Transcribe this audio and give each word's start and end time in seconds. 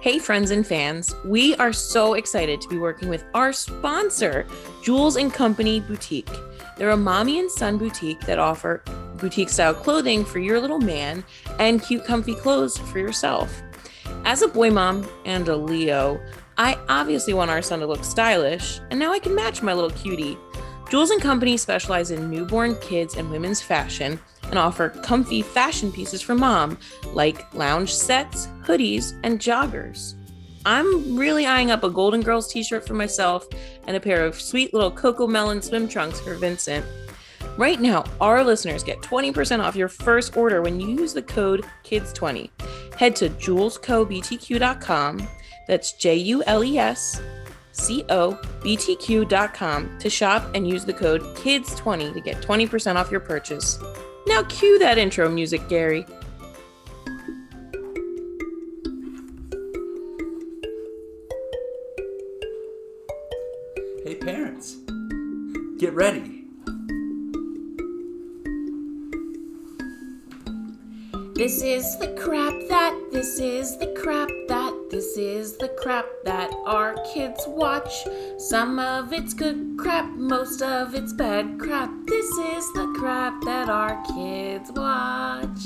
Hey, 0.00 0.18
friends 0.18 0.50
and 0.50 0.66
fans, 0.66 1.14
we 1.26 1.54
are 1.56 1.74
so 1.74 2.14
excited 2.14 2.58
to 2.62 2.68
be 2.70 2.78
working 2.78 3.10
with 3.10 3.22
our 3.34 3.52
sponsor, 3.52 4.46
Jules 4.82 5.16
and 5.16 5.30
Company 5.30 5.78
Boutique. 5.78 6.30
They're 6.78 6.88
a 6.88 6.96
mommy 6.96 7.38
and 7.38 7.50
son 7.50 7.76
boutique 7.76 8.20
that 8.20 8.38
offer 8.38 8.82
boutique 9.18 9.50
style 9.50 9.74
clothing 9.74 10.24
for 10.24 10.38
your 10.38 10.58
little 10.58 10.78
man 10.78 11.22
and 11.58 11.82
cute, 11.82 12.06
comfy 12.06 12.34
clothes 12.34 12.78
for 12.78 12.98
yourself. 12.98 13.60
As 14.24 14.40
a 14.40 14.48
boy 14.48 14.70
mom 14.70 15.06
and 15.26 15.46
a 15.48 15.56
Leo, 15.56 16.18
I 16.56 16.78
obviously 16.88 17.34
want 17.34 17.50
our 17.50 17.60
son 17.60 17.80
to 17.80 17.86
look 17.86 18.02
stylish, 18.02 18.80
and 18.90 18.98
now 18.98 19.12
I 19.12 19.18
can 19.18 19.34
match 19.34 19.60
my 19.60 19.74
little 19.74 19.90
cutie. 19.90 20.38
Jules 20.88 21.10
and 21.10 21.20
Company 21.20 21.58
specialize 21.58 22.10
in 22.10 22.30
newborn 22.30 22.74
kids 22.76 23.16
and 23.16 23.30
women's 23.30 23.60
fashion 23.60 24.18
and 24.50 24.58
offer 24.58 24.90
comfy 24.90 25.42
fashion 25.42 25.90
pieces 25.90 26.20
for 26.20 26.34
mom, 26.34 26.78
like 27.12 27.52
lounge 27.54 27.94
sets, 27.94 28.48
hoodies, 28.62 29.18
and 29.24 29.38
joggers. 29.38 30.14
I'm 30.66 31.16
really 31.16 31.46
eyeing 31.46 31.70
up 31.70 31.84
a 31.84 31.90
Golden 31.90 32.20
Girls 32.20 32.52
t 32.52 32.62
shirt 32.62 32.86
for 32.86 32.94
myself 32.94 33.46
and 33.86 33.96
a 33.96 34.00
pair 34.00 34.24
of 34.24 34.40
sweet 34.40 34.74
little 34.74 34.92
CoComelon 34.92 35.62
swim 35.62 35.88
trunks 35.88 36.20
for 36.20 36.34
Vincent. 36.34 36.84
Right 37.56 37.80
now, 37.80 38.04
our 38.20 38.44
listeners 38.44 38.82
get 38.82 39.00
20% 39.00 39.60
off 39.60 39.76
your 39.76 39.88
first 39.88 40.36
order 40.36 40.62
when 40.62 40.78
you 40.78 40.88
use 40.88 41.14
the 41.14 41.22
code 41.22 41.64
KIDS20. 41.84 42.50
Head 42.96 43.16
to 43.16 43.30
julescobtq.com, 43.30 45.28
that's 45.66 45.92
J 45.92 46.16
U 46.16 46.42
L 46.46 46.62
E 46.62 46.78
S 46.78 47.20
C 47.72 48.04
O 48.08 48.38
B 48.62 48.76
T 48.76 48.96
Q.com 48.96 49.98
to 49.98 50.10
shop 50.10 50.54
and 50.54 50.68
use 50.68 50.84
the 50.84 50.92
code 50.92 51.22
KIDS20 51.36 52.12
to 52.12 52.20
get 52.20 52.40
20% 52.42 52.96
off 52.96 53.10
your 53.10 53.20
purchase. 53.20 53.78
Now, 54.26 54.42
cue 54.44 54.78
that 54.78 54.98
intro 54.98 55.28
music, 55.28 55.68
Gary. 55.68 56.06
Hey, 64.04 64.14
parents, 64.16 64.76
get 65.78 65.92
ready. 65.94 66.39
This 71.40 71.62
is 71.62 71.96
the 71.96 72.08
crap 72.22 72.52
that, 72.68 72.94
this 73.12 73.40
is 73.40 73.78
the 73.78 73.86
crap 73.98 74.28
that, 74.48 74.74
this 74.90 75.16
is 75.16 75.56
the 75.56 75.68
crap 75.68 76.04
that 76.24 76.52
our 76.66 77.02
kids 77.14 77.42
watch. 77.46 78.06
Some 78.36 78.78
of 78.78 79.14
it's 79.14 79.32
good 79.32 79.78
crap, 79.78 80.10
most 80.16 80.60
of 80.60 80.94
it's 80.94 81.14
bad 81.14 81.58
crap. 81.58 81.90
This 82.04 82.26
is 82.26 82.70
the 82.74 82.94
crap 82.94 83.42
that 83.44 83.70
our 83.70 84.02
kids 84.14 84.70
watch. 84.72 85.64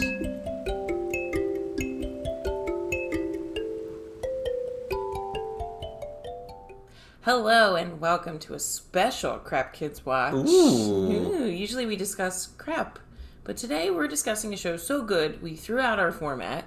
Hello 7.22 7.74
and 7.74 7.98
welcome 8.00 8.38
to 8.38 8.54
a 8.54 8.60
special 8.60 9.38
Crap 9.38 9.72
Kids 9.72 10.06
Watch. 10.06 10.34
Ooh. 10.34 11.32
Ooh, 11.32 11.46
usually 11.46 11.86
we 11.86 11.96
discuss 11.96 12.46
crap, 12.58 12.98
but 13.44 13.56
today 13.56 13.90
we're 13.90 14.08
discussing 14.08 14.52
a 14.52 14.56
show 14.56 14.76
so 14.76 15.02
good 15.02 15.42
we 15.42 15.54
threw 15.54 15.78
out 15.78 15.98
our 15.98 16.10
format. 16.10 16.64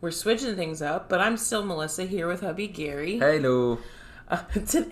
We're 0.00 0.10
switching 0.10 0.54
things 0.56 0.82
up, 0.82 1.08
but 1.08 1.20
I'm 1.20 1.36
still 1.36 1.64
Melissa 1.64 2.04
here 2.04 2.28
with 2.28 2.40
hubby 2.40 2.68
Gary. 2.68 3.18
Hello. 3.18 3.78
Uh, 4.30 4.42
to, 4.66 4.86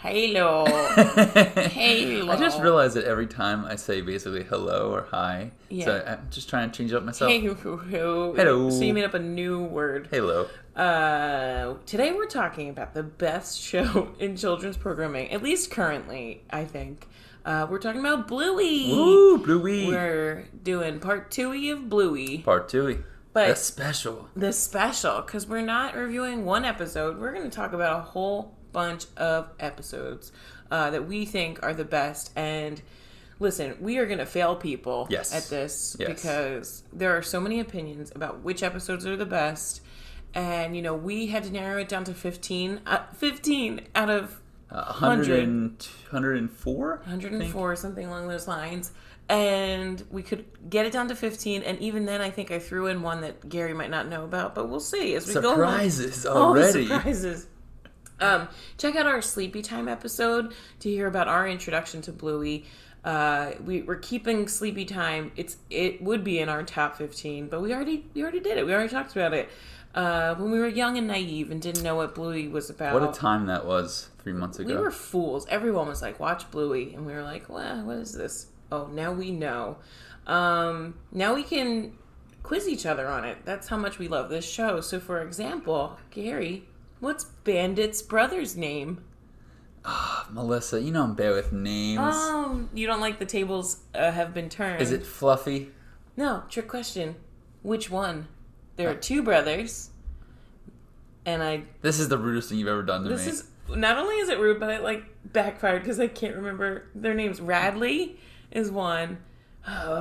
Halo. 0.00 0.64
Halo. 1.56 2.30
I 2.32 2.36
just 2.36 2.60
realized 2.60 2.94
that 2.94 3.04
every 3.04 3.26
time 3.26 3.64
I 3.64 3.74
say 3.74 4.00
basically 4.00 4.44
hello 4.44 4.92
or 4.92 5.02
hi, 5.10 5.50
Yeah. 5.70 5.84
so 5.86 6.04
I'm 6.06 6.28
just 6.30 6.48
trying 6.48 6.70
to 6.70 6.76
change 6.76 6.92
it 6.92 6.96
up 6.96 7.02
myself. 7.02 7.30
Hey, 7.32 7.40
Hello. 7.40 8.32
Hello. 8.32 8.70
So 8.70 8.82
you 8.84 8.94
made 8.94 9.04
up 9.04 9.14
a 9.14 9.18
new 9.18 9.64
word. 9.64 10.08
Hello. 10.12 10.46
Uh, 10.76 11.74
today 11.84 12.12
we're 12.12 12.26
talking 12.26 12.68
about 12.68 12.94
the 12.94 13.02
best 13.02 13.60
show 13.70 14.14
in 14.20 14.36
children's 14.36 14.76
programming, 14.76 15.32
at 15.32 15.42
least 15.42 15.72
currently, 15.72 16.44
I 16.50 16.64
think. 16.64 17.08
Uh, 17.44 17.66
we're 17.68 17.78
talking 17.80 18.00
about 18.00 18.28
Bluey. 18.28 18.92
Woo, 18.92 19.38
Bluey. 19.38 19.88
We're 19.88 20.46
doing 20.62 21.00
part 21.00 21.32
two 21.32 21.52
of 21.72 21.88
Bluey, 21.88 22.38
Part 22.38 22.68
two. 22.68 23.02
but 23.32 23.48
That's 23.48 23.62
special. 23.62 24.28
the 24.36 24.52
special 24.52 25.22
because 25.22 25.46
we're 25.48 25.62
not 25.62 25.96
reviewing 25.96 26.44
one 26.44 26.64
episode. 26.64 27.18
We're 27.18 27.32
going 27.32 27.50
to 27.50 27.56
talk 27.56 27.72
about 27.72 27.98
a 27.98 28.02
whole 28.02 28.54
bunch 28.72 29.06
of 29.16 29.48
episodes 29.60 30.32
uh, 30.70 30.90
that 30.90 31.06
we 31.06 31.24
think 31.24 31.62
are 31.62 31.74
the 31.74 31.84
best. 31.84 32.30
And 32.36 32.80
listen, 33.40 33.76
we 33.80 33.98
are 33.98 34.06
going 34.06 34.18
to 34.18 34.26
fail 34.26 34.56
people 34.56 35.06
Yes. 35.10 35.34
at 35.34 35.44
this 35.50 35.96
Yes. 35.98 36.08
because 36.08 36.82
there 36.92 37.16
are 37.16 37.22
so 37.22 37.40
many 37.40 37.60
opinions 37.60 38.12
about 38.14 38.42
which 38.42 38.62
episodes 38.62 39.06
are 39.06 39.16
the 39.16 39.26
best. 39.26 39.80
And 40.34 40.76
you 40.76 40.82
know, 40.82 40.94
we 40.94 41.28
had 41.28 41.44
to 41.44 41.50
narrow 41.52 41.80
it 41.80 41.88
down 41.88 42.04
to 42.04 42.14
fifteen. 42.14 42.80
Uh, 42.86 43.04
Fifteen 43.16 43.80
out 43.94 44.10
of 44.10 44.40
Uh, 44.70 44.92
100 44.92 45.48
104? 46.10 46.96
104, 47.04 47.76
something 47.76 48.06
along 48.06 48.28
those 48.28 48.46
lines. 48.46 48.92
And 49.30 50.02
we 50.10 50.22
could 50.22 50.44
get 50.70 50.84
it 50.86 50.92
down 50.92 51.08
to 51.08 51.14
15. 51.14 51.62
And 51.62 51.78
even 51.80 52.04
then, 52.06 52.20
I 52.20 52.30
think 52.30 52.50
I 52.50 52.58
threw 52.58 52.86
in 52.86 53.02
one 53.02 53.20
that 53.22 53.48
Gary 53.48 53.74
might 53.74 53.90
not 53.90 54.08
know 54.08 54.24
about, 54.24 54.54
but 54.54 54.68
we'll 54.68 54.80
see 54.80 55.14
as 55.14 55.26
we 55.26 55.34
go. 55.34 55.40
Surprises 55.54 56.26
All 56.26 56.52
the 56.54 56.60
already. 56.62 56.86
surprises. 56.86 57.46
Um, 58.20 58.48
check 58.76 58.96
out 58.96 59.06
our 59.06 59.22
Sleepy 59.22 59.62
Time 59.62 59.88
episode 59.88 60.54
to 60.80 60.90
hear 60.90 61.06
about 61.06 61.28
our 61.28 61.48
introduction 61.48 62.02
to 62.02 62.12
Bluey. 62.12 62.64
Uh, 63.04 63.52
we, 63.64 63.82
we're 63.82 63.96
keeping 63.96 64.48
Sleepy 64.48 64.84
Time. 64.84 65.30
It's 65.36 65.56
it 65.70 66.02
would 66.02 66.24
be 66.24 66.40
in 66.40 66.48
our 66.48 66.62
top 66.62 66.96
15, 66.96 67.48
but 67.48 67.62
we 67.62 67.72
already 67.72 68.04
we 68.14 68.22
already 68.22 68.40
did 68.40 68.58
it. 68.58 68.66
We 68.66 68.74
already 68.74 68.88
talked 68.88 69.12
about 69.12 69.32
it 69.34 69.48
uh, 69.94 70.34
when 70.34 70.50
we 70.50 70.58
were 70.58 70.68
young 70.68 70.98
and 70.98 71.06
naive 71.06 71.50
and 71.50 71.62
didn't 71.62 71.82
know 71.82 71.96
what 71.96 72.14
Bluey 72.14 72.48
was 72.48 72.70
about. 72.70 73.00
What 73.00 73.08
a 73.08 73.12
time 73.12 73.46
that 73.46 73.66
was 73.66 74.08
three 74.18 74.32
months 74.32 74.58
ago. 74.58 74.74
We 74.74 74.80
were 74.80 74.90
fools. 74.90 75.46
Everyone 75.48 75.88
was 75.88 76.02
like, 76.02 76.18
"Watch 76.20 76.50
Bluey," 76.50 76.94
and 76.94 77.06
we 77.06 77.12
were 77.12 77.22
like, 77.22 77.48
"Well, 77.48 77.84
what 77.84 77.96
is 77.98 78.12
this?" 78.12 78.46
Oh, 78.70 78.86
now 78.88 79.12
we 79.12 79.30
know. 79.30 79.78
Um, 80.26 80.94
now 81.10 81.34
we 81.34 81.42
can 81.42 81.94
quiz 82.42 82.68
each 82.68 82.84
other 82.84 83.08
on 83.08 83.24
it. 83.24 83.38
That's 83.44 83.68
how 83.68 83.76
much 83.76 83.98
we 83.98 84.08
love 84.08 84.28
this 84.28 84.48
show. 84.48 84.80
So, 84.80 85.00
for 85.00 85.22
example, 85.22 85.98
Gary, 86.10 86.64
what's 87.00 87.24
Bandit's 87.24 88.02
brother's 88.02 88.56
name? 88.56 89.02
Melissa, 90.30 90.80
you 90.80 90.90
know 90.92 91.04
I'm 91.04 91.14
bad 91.14 91.32
with 91.32 91.52
names. 91.52 91.98
Um, 91.98 92.68
you 92.74 92.86
don't 92.86 93.00
like 93.00 93.18
the 93.18 93.24
tables 93.24 93.78
uh, 93.94 94.10
have 94.10 94.34
been 94.34 94.48
turned. 94.48 94.82
Is 94.82 94.92
it 94.92 95.04
Fluffy? 95.04 95.70
No, 96.16 96.42
trick 96.50 96.68
question. 96.68 97.16
Which 97.62 97.90
one? 97.90 98.28
There 98.76 98.90
are 98.90 98.94
two 98.94 99.22
brothers, 99.22 99.90
and 101.24 101.42
I 101.42 101.62
This 101.80 101.98
is 101.98 102.08
the 102.08 102.18
rudest 102.18 102.48
thing 102.48 102.58
you've 102.58 102.68
ever 102.68 102.82
done 102.82 103.02
to 103.02 103.08
This 103.08 103.26
me. 103.26 103.32
is 103.32 103.48
not 103.76 103.98
only 103.98 104.16
is 104.16 104.28
it 104.28 104.38
rude, 104.38 104.60
but 104.60 104.70
it 104.70 104.82
like 104.82 105.04
backfired 105.32 105.82
because 105.82 105.98
I 105.98 106.06
can't 106.08 106.36
remember 106.36 106.84
their 106.94 107.14
names. 107.14 107.40
Radley 107.40 108.18
is 108.50 108.70
one. 108.70 109.18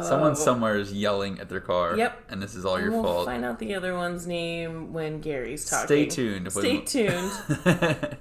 Someone 0.04 0.36
somewhere 0.36 0.78
is 0.78 0.94
yelling 0.94 1.40
at 1.40 1.50
their 1.50 1.60
car. 1.60 1.96
Yep. 1.98 2.24
And 2.30 2.42
this 2.42 2.56
is 2.56 2.66
all 2.66 2.80
your 2.80 2.92
we'll 2.92 3.04
fault. 3.04 3.26
find 3.26 3.44
out 3.44 3.60
the 3.60 3.76
other 3.76 3.96
one's 3.96 4.28
name 4.28 4.94
when 4.94 5.20
Gary's 5.20 5.70
talking. 5.70 5.88
Stay 5.88 6.06
tuned. 6.06 6.52
Stay 6.52 6.82
tuned. 6.86 7.32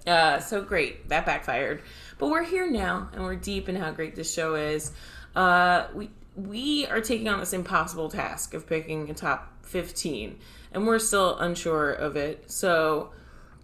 Uh, 0.07 0.41
so 0.41 0.63
great. 0.63 1.09
That 1.09 1.27
backfired. 1.27 1.83
But 2.19 2.29
we're 2.29 2.45
here 2.45 2.71
now 2.71 3.09
and 3.13 3.23
we're 3.23 3.37
deep 3.37 3.69
in 3.69 3.77
how 3.77 3.91
great 3.93 4.17
this 4.17 4.33
show 4.33 4.55
is. 4.55 4.93
Uh, 5.35 5.87
we 5.95 6.11
we 6.35 6.87
are 6.87 7.01
taking 7.01 7.29
on 7.29 7.41
this 7.41 7.53
impossible 7.53 8.11
task 8.11 8.53
of 8.53 8.67
picking 8.67 9.09
a 9.09 9.15
top 9.15 9.65
15 9.65 10.39
and 10.73 10.87
we're 10.87 10.99
still 10.99 11.39
unsure 11.39 11.93
of 11.93 12.17
it. 12.17 12.51
So 12.51 13.11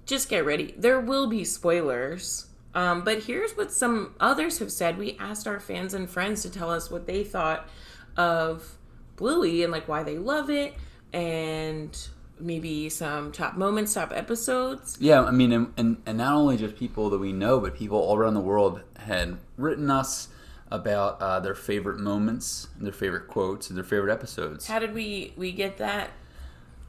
just 0.07 0.29
get 0.29 0.45
ready. 0.45 0.75
There 0.77 1.01
will 1.01 1.27
be 1.29 1.45
spoilers. 1.45 2.47
Um, 2.75 3.03
but 3.05 3.25
here's 3.25 3.53
what 3.57 3.71
some 3.71 4.15
others 4.19 4.59
have 4.59 4.73
said. 4.73 4.99
We 4.99 5.17
asked 5.19 5.47
our 5.47 5.61
fans 5.61 5.95
and 5.95 6.09
friends 6.09 6.43
to 6.43 6.51
tell 6.51 6.71
us 6.71 6.91
what 6.91 7.07
they 7.07 7.25
thought 7.25 7.69
of 8.17 8.79
Bluey 9.17 9.63
and 9.63 9.71
like 9.71 9.89
why 9.89 10.03
they 10.03 10.19
love 10.19 10.51
it 10.51 10.75
and 11.13 11.97
maybe 12.41 12.89
some 12.89 13.31
top 13.33 13.57
moments, 13.57 13.95
top 13.95 14.13
episodes. 14.15 14.97
Yeah, 15.01 15.23
I 15.23 15.31
mean, 15.31 15.53
and, 15.53 15.73
and, 15.77 16.03
and 16.07 16.19
not 16.19 16.35
only 16.35 16.57
just 16.57 16.77
people 16.77 17.11
that 17.11 17.19
we 17.19 17.33
know, 17.33 17.61
but 17.61 17.77
people 17.77 17.99
all 17.99 18.17
around 18.17 18.35
the 18.35 18.41
world 18.41 18.81
had 18.99 19.39
written 19.57 19.91
us 19.91 20.29
about 20.71 21.21
uh, 21.21 21.39
their 21.39 21.55
favorite 21.55 21.99
moments, 21.99 22.69
their 22.81 22.93
favorite 22.93 23.29
quotes, 23.29 23.69
and 23.69 23.77
their 23.77 23.85
favorite 23.85 24.13
episodes. 24.13 24.67
How 24.67 24.79
did 24.79 24.95
we 24.95 25.35
we 25.37 25.53
get 25.53 25.77
that? 25.79 26.11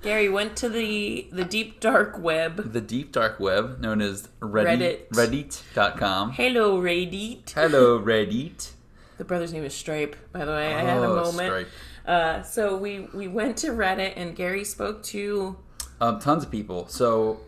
Gary 0.04 0.28
went 0.30 0.56
to 0.58 0.70
the 0.70 1.28
the 1.32 1.46
deep 1.46 1.80
dark 1.80 2.20
web. 2.20 2.74
The 2.74 2.82
deep 2.82 3.12
dark 3.12 3.40
web, 3.40 3.80
known 3.80 4.02
as 4.02 4.28
Reddit, 4.42 5.08
Reddit. 5.10 5.54
Reddit.com. 5.74 6.32
Hello, 6.34 6.80
Reddit. 6.82 7.50
Hello, 7.52 8.00
Reddit. 8.00 8.72
The 9.16 9.24
brother's 9.26 9.54
name 9.54 9.64
is 9.64 9.76
Stripe, 9.76 10.16
by 10.32 10.44
the 10.44 10.52
way. 10.52 10.74
I 10.74 10.82
had 10.82 10.98
a 10.98 11.04
Oh, 11.06 11.16
moment. 11.32 11.48
Stripe. 11.48 11.68
Uh, 12.06 12.42
so 12.42 12.76
we 12.76 13.02
we 13.14 13.28
went 13.28 13.58
to 13.58 13.68
Reddit 13.70 14.14
and 14.18 14.36
Gary 14.36 14.64
spoke 14.66 15.04
to 15.04 15.56
Um, 16.02 16.20
tons 16.20 16.44
of 16.44 16.50
people. 16.52 16.88
So, 16.88 17.40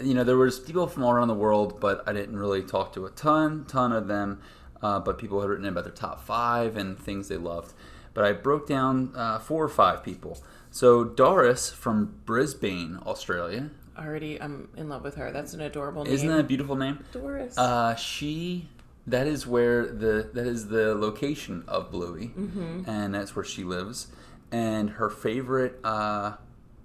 you 0.00 0.14
know, 0.14 0.22
there 0.22 0.36
was 0.36 0.60
people 0.60 0.86
from 0.86 1.02
all 1.02 1.10
around 1.10 1.26
the 1.28 1.34
world, 1.34 1.80
but 1.80 2.04
I 2.06 2.12
didn't 2.12 2.38
really 2.38 2.62
talk 2.62 2.92
to 2.94 3.04
a 3.04 3.10
ton, 3.10 3.64
ton 3.66 3.90
of 3.92 4.06
them. 4.06 4.40
Uh, 4.80 5.00
but 5.00 5.18
people 5.18 5.40
had 5.40 5.50
written 5.50 5.64
in 5.66 5.72
about 5.72 5.84
their 5.84 5.92
top 5.92 6.24
five 6.24 6.76
and 6.76 6.96
things 6.96 7.26
they 7.28 7.36
loved. 7.36 7.74
But 8.14 8.24
I 8.24 8.32
broke 8.32 8.68
down 8.68 9.12
uh, 9.16 9.40
four 9.40 9.64
or 9.64 9.68
five 9.68 10.04
people. 10.04 10.38
So 10.78 11.02
Doris 11.02 11.70
from 11.72 12.20
Brisbane, 12.24 13.00
Australia, 13.04 13.70
already 13.98 14.40
I'm 14.40 14.68
in 14.76 14.88
love 14.88 15.02
with 15.02 15.16
her. 15.16 15.32
That's 15.32 15.52
an 15.52 15.60
adorable 15.60 16.04
name. 16.04 16.14
Isn't 16.14 16.28
that 16.28 16.38
a 16.38 16.44
beautiful 16.44 16.76
name? 16.76 17.04
Doris? 17.10 17.58
Uh, 17.58 17.96
she. 17.96 18.68
That 19.04 19.26
is 19.26 19.44
where 19.44 19.86
the 19.86 20.30
that 20.34 20.46
is 20.46 20.68
the 20.68 20.94
location 20.94 21.64
of 21.66 21.90
Bluey, 21.90 22.28
Mm-hmm. 22.28 22.88
and 22.88 23.12
that's 23.12 23.34
where 23.34 23.44
she 23.44 23.64
lives. 23.64 24.06
And 24.52 24.90
her 24.90 25.10
favorite 25.10 25.80
uh, 25.82 26.34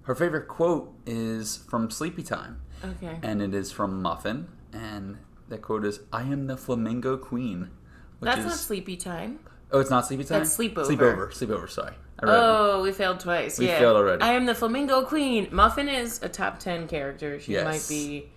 her 0.02 0.16
favorite 0.16 0.48
quote 0.48 0.92
is 1.06 1.58
from 1.58 1.88
Sleepy 1.88 2.24
Time, 2.24 2.62
okay. 2.84 3.20
and 3.22 3.40
it 3.40 3.54
is 3.54 3.70
from 3.70 4.02
Muffin, 4.02 4.48
and 4.72 5.18
that 5.50 5.62
quote 5.62 5.84
is 5.84 6.00
"I 6.12 6.22
am 6.22 6.48
the 6.48 6.56
flamingo 6.56 7.16
queen." 7.16 7.70
Which 8.18 8.26
That's 8.28 8.40
is, 8.40 8.46
not 8.46 8.56
sleepy 8.56 8.96
time. 8.96 9.38
Oh, 9.70 9.78
it's 9.78 9.90
not 9.90 10.04
Sleepy 10.04 10.24
Time. 10.24 10.40
That's 10.40 10.58
Sleepover. 10.58 10.88
Sleepover. 10.88 11.28
Sleepover. 11.32 11.70
Sorry. 11.70 11.94
Oh, 12.22 12.82
we 12.82 12.92
failed 12.92 13.20
twice. 13.20 13.58
We 13.58 13.66
yeah. 13.66 13.78
failed 13.78 13.96
already. 13.96 14.22
I 14.22 14.32
am 14.32 14.46
the 14.46 14.54
flamingo 14.54 15.04
queen. 15.04 15.48
Muffin 15.50 15.88
is 15.88 16.22
a 16.22 16.28
top 16.28 16.58
ten 16.58 16.86
character. 16.88 17.40
She 17.40 17.52
Yes. 17.52 17.64
might 17.64 17.86
be 17.88 18.28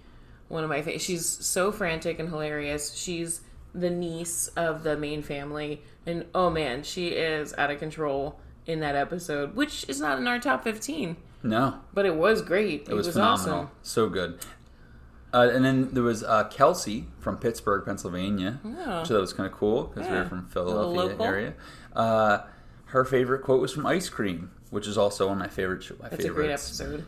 one 0.47 0.63
of 0.63 0.69
my 0.69 0.81
favorite. 0.81 1.01
She's 1.01 1.25
so 1.25 1.71
frantic 1.71 2.19
and 2.19 2.29
hilarious. 2.29 2.93
She's 2.95 3.41
the 3.75 3.89
niece 3.89 4.47
of 4.57 4.83
the 4.83 4.97
main 4.97 5.21
family, 5.21 5.83
and 6.05 6.25
oh 6.33 6.49
man, 6.49 6.83
she 6.83 7.09
is 7.09 7.53
out 7.57 7.69
of 7.69 7.79
control 7.79 8.39
in 8.65 8.79
that 8.79 8.95
episode, 8.95 9.55
which 9.55 9.87
is 9.87 10.01
not 10.01 10.17
in 10.17 10.27
our 10.27 10.39
top 10.39 10.63
fifteen, 10.63 11.15
No, 11.43 11.75
but 11.93 12.05
it 12.05 12.15
was 12.15 12.41
great. 12.41 12.87
it 12.89 12.93
was, 12.93 13.07
phenomenal. 13.09 13.55
awesome. 13.55 13.69
So 13.83 14.09
good. 14.09 14.39
Uh, 15.33 15.49
and 15.53 15.63
then 15.63 15.89
there 15.93 16.03
was 16.03 16.23
uh, 16.23 16.45
Kelsey 16.45 17.05
from 17.19 17.37
Pittsburgh, 17.37 17.85
Pennsylvania. 17.85 18.59
Oh. 18.65 19.03
So 19.03 19.13
that 19.13 19.19
was 19.19 19.33
kind 19.33 19.45
of 19.45 19.53
cool 19.53 19.83
because 19.83 20.09
we 20.09 20.15
Yeah. 20.15 20.23
were 20.23 20.29
from 20.29 20.47
Philadelphia 20.47 21.15
area. 21.25 21.53
Uh, 21.95 22.39
her 22.87 23.05
favorite 23.05 23.43
quote 23.43 23.61
was 23.61 23.73
from 23.73 23.85
Ice 23.85 24.09
Cream, 24.09 24.51
which 24.69 24.87
is 24.87 24.97
also 24.97 25.27
one 25.27 25.37
of 25.37 25.39
my 25.39 25.47
favorite. 25.47 25.89
My 26.01 26.09
That's 26.09 26.25
a 26.25 26.29
great 26.29 26.51
episode. 26.51 27.05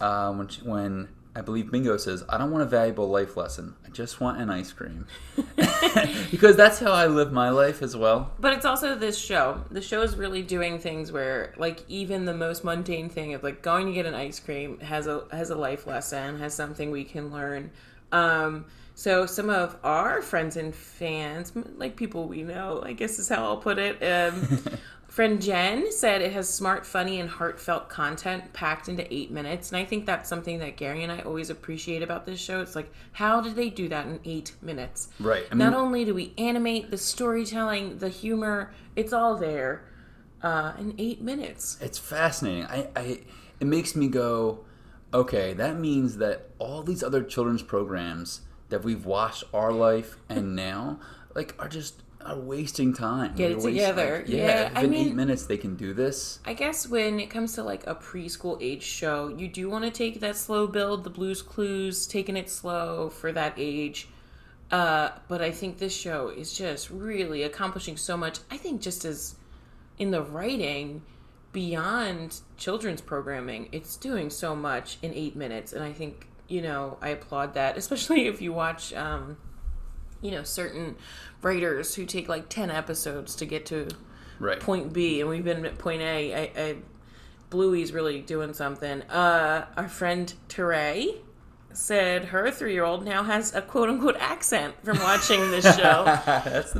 Uh, 0.00 0.32
when 0.32 0.48
she, 0.48 0.60
when 0.62 1.08
I 1.34 1.40
believe 1.40 1.70
Bingo 1.70 1.96
says, 1.96 2.22
"I 2.28 2.36
don't 2.36 2.50
want 2.50 2.62
a 2.62 2.66
valuable 2.66 3.08
life 3.08 3.36
lesson. 3.36 3.74
I 3.86 3.90
just 3.90 4.20
want 4.20 4.40
an 4.40 4.50
ice 4.50 4.72
cream," 4.72 5.06
because 6.30 6.56
that's 6.56 6.78
how 6.78 6.92
I 6.92 7.06
live 7.06 7.32
my 7.32 7.48
life 7.48 7.80
as 7.80 7.96
well. 7.96 8.32
But 8.38 8.52
it's 8.52 8.66
also 8.66 8.94
this 8.94 9.18
show. 9.18 9.64
The 9.70 9.80
show 9.80 10.02
is 10.02 10.16
really 10.16 10.42
doing 10.42 10.78
things 10.78 11.10
where, 11.10 11.54
like, 11.56 11.80
even 11.88 12.26
the 12.26 12.34
most 12.34 12.62
mundane 12.64 13.08
thing 13.08 13.32
of 13.32 13.42
like 13.42 13.62
going 13.62 13.86
to 13.86 13.92
get 13.92 14.04
an 14.04 14.14
ice 14.14 14.38
cream 14.38 14.80
has 14.80 15.06
a 15.06 15.24
has 15.32 15.48
a 15.50 15.56
life 15.56 15.86
lesson, 15.86 16.38
has 16.38 16.54
something 16.54 16.90
we 16.90 17.04
can 17.04 17.30
learn. 17.30 17.70
Um, 18.12 18.66
so 18.94 19.24
some 19.24 19.48
of 19.48 19.76
our 19.82 20.20
friends 20.20 20.56
and 20.58 20.74
fans, 20.74 21.52
like 21.76 21.96
people 21.96 22.28
we 22.28 22.42
know, 22.42 22.82
I 22.84 22.92
guess 22.92 23.18
is 23.18 23.28
how 23.28 23.44
I'll 23.44 23.56
put 23.56 23.78
it. 23.78 24.02
Um, 24.02 24.62
friend 25.12 25.42
Jen 25.42 25.92
said 25.92 26.22
it 26.22 26.32
has 26.32 26.48
smart, 26.48 26.86
funny, 26.86 27.20
and 27.20 27.28
heartfelt 27.28 27.90
content 27.90 28.50
packed 28.54 28.88
into 28.88 29.12
eight 29.12 29.30
minutes, 29.30 29.70
and 29.70 29.76
I 29.76 29.84
think 29.84 30.06
that's 30.06 30.26
something 30.26 30.58
that 30.60 30.78
Gary 30.78 31.02
and 31.02 31.12
I 31.12 31.18
always 31.20 31.50
appreciate 31.50 32.02
about 32.02 32.24
this 32.24 32.40
show. 32.40 32.62
It's 32.62 32.74
like, 32.74 32.90
how 33.12 33.42
did 33.42 33.54
they 33.54 33.68
do 33.68 33.90
that 33.90 34.06
in 34.06 34.20
eight 34.24 34.54
minutes? 34.62 35.08
Right. 35.20 35.44
I 35.50 35.54
mean, 35.54 35.58
Not 35.70 35.74
only 35.74 36.06
do 36.06 36.14
we 36.14 36.32
animate 36.38 36.90
the 36.90 36.96
storytelling, 36.96 37.98
the 37.98 38.08
humor, 38.08 38.72
it's 38.96 39.12
all 39.12 39.36
there 39.36 39.84
uh, 40.42 40.72
in 40.78 40.94
eight 40.96 41.20
minutes. 41.20 41.76
it's 41.82 41.98
fascinating. 41.98 42.64
I, 42.64 42.88
I 42.96 43.20
it 43.60 43.66
makes 43.66 43.94
me 43.94 44.08
go, 44.08 44.64
okay, 45.12 45.52
that 45.52 45.78
means 45.78 46.16
that 46.16 46.48
all 46.58 46.82
these 46.82 47.02
other 47.02 47.22
children's 47.22 47.62
programs 47.62 48.40
that 48.70 48.82
we've 48.82 49.04
watched 49.04 49.44
our 49.52 49.72
life 49.72 50.16
and 50.30 50.56
now 50.66 51.00
like 51.34 51.54
are 51.58 51.68
just 51.68 52.01
are 52.24 52.38
wasting 52.38 52.92
time. 52.94 53.34
Get 53.34 53.50
it 53.50 53.54
wasting- 53.56 53.74
together. 53.74 54.24
yeah, 54.26 54.36
Yeah, 54.46 54.70
I 54.74 54.84
in 54.84 54.90
mean- 54.90 55.08
eight 55.08 55.14
minutes 55.14 55.44
they 55.46 55.56
can 55.56 55.76
do 55.76 55.92
this. 55.94 56.38
I 56.44 56.54
guess 56.54 56.86
when 56.88 57.20
it 57.20 57.28
comes 57.30 57.54
to 57.54 57.62
like 57.62 57.86
a 57.86 57.94
preschool 57.94 58.58
age 58.60 58.82
show, 58.82 59.28
you 59.28 59.48
do 59.48 59.68
want 59.70 59.84
to 59.84 59.90
take 59.90 60.20
that 60.20 60.36
slow 60.36 60.66
build, 60.66 61.04
the 61.04 61.10
Blues 61.10 61.42
Clues, 61.42 62.06
taking 62.06 62.36
it 62.36 62.50
slow 62.50 63.10
for 63.10 63.32
that 63.32 63.54
age. 63.56 64.08
Uh, 64.70 65.10
but 65.28 65.42
I 65.42 65.50
think 65.50 65.78
this 65.78 65.94
show 65.94 66.28
is 66.28 66.54
just 66.56 66.88
really 66.90 67.42
accomplishing 67.42 67.96
so 67.96 68.16
much. 68.16 68.38
I 68.50 68.56
think 68.56 68.80
just 68.80 69.04
as 69.04 69.34
in 69.98 70.10
the 70.12 70.22
writing 70.22 71.02
beyond 71.52 72.40
children's 72.56 73.00
programming, 73.02 73.68
it's 73.72 73.96
doing 73.96 74.30
so 74.30 74.56
much 74.56 74.96
in 75.02 75.12
eight 75.14 75.36
minutes, 75.36 75.72
and 75.74 75.84
I 75.84 75.92
think 75.92 76.26
you 76.48 76.62
know 76.62 76.96
I 77.02 77.10
applaud 77.10 77.54
that, 77.54 77.76
especially 77.82 78.26
if 78.26 78.40
you 78.40 78.52
watch. 78.52 78.92
Um, 78.94 79.36
you 80.22 80.30
know, 80.30 80.42
certain 80.44 80.96
writers 81.42 81.94
who 81.96 82.06
take 82.06 82.28
like 82.28 82.48
10 82.48 82.70
episodes 82.70 83.34
to 83.36 83.44
get 83.44 83.66
to 83.66 83.88
Right. 84.38 84.58
point 84.58 84.92
B, 84.92 85.20
and 85.20 85.28
we've 85.28 85.44
been 85.44 85.64
at 85.66 85.78
point 85.78 86.02
A. 86.02 86.34
I, 86.34 86.60
I 86.60 86.76
Bluey's 87.50 87.92
really 87.92 88.20
doing 88.20 88.54
something. 88.54 89.02
Uh, 89.02 89.66
our 89.76 89.88
friend 89.88 90.32
Teray 90.48 91.16
said 91.74 92.24
her 92.26 92.50
three-year-old 92.50 93.04
now 93.04 93.22
has 93.22 93.54
a 93.54 93.60
quote-unquote 93.62 94.16
accent 94.18 94.74
from 94.82 94.98
watching 95.00 95.38
this 95.50 95.64
show, 95.76 96.04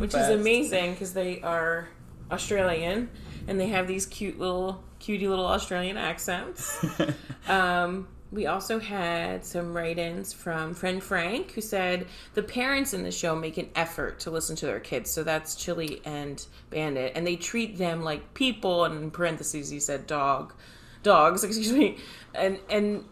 which 0.00 0.12
best. 0.12 0.31
is 0.31 0.41
amazing 0.41 0.93
because 0.93 1.12
they 1.15 1.41
are 1.43 1.89
Australian 2.31 3.11
and 3.47 3.61
they 3.61 3.69
have 3.69 3.87
these 3.87 4.06
cute 4.06 4.39
little, 4.39 4.83
cutie 4.99 5.29
little 5.29 5.47
Australian 5.47 5.97
accents. 5.97 6.85
Um, 7.49 8.06
we 8.32 8.46
also 8.46 8.79
had 8.79 9.44
some 9.44 9.75
write-ins 9.75 10.32
from 10.32 10.73
friend 10.73 11.02
Frank, 11.02 11.52
who 11.52 11.61
said 11.61 12.06
the 12.32 12.43
parents 12.43 12.94
in 12.94 13.02
the 13.02 13.12
show 13.12 13.37
make 13.37 13.58
an 13.58 13.69
effort 13.75 14.20
to 14.20 14.31
listen 14.31 14.56
to 14.56 14.67
their 14.67 14.81
kids. 14.81 15.11
So 15.11 15.23
that's 15.23 15.55
Chili 15.55 16.00
and 16.06 16.44
Bandit, 16.70 17.12
and 17.14 17.26
they 17.26 17.37
treat 17.37 17.76
them 17.76 18.02
like 18.02 18.32
people. 18.32 18.84
And 18.84 19.02
in 19.02 19.11
parentheses, 19.11 19.69
he 19.69 19.79
said 19.79 20.06
dog, 20.06 20.55
dogs. 21.02 21.44
Excuse 21.44 21.73
me, 21.73 21.99
and 22.34 22.58
and 22.70 23.05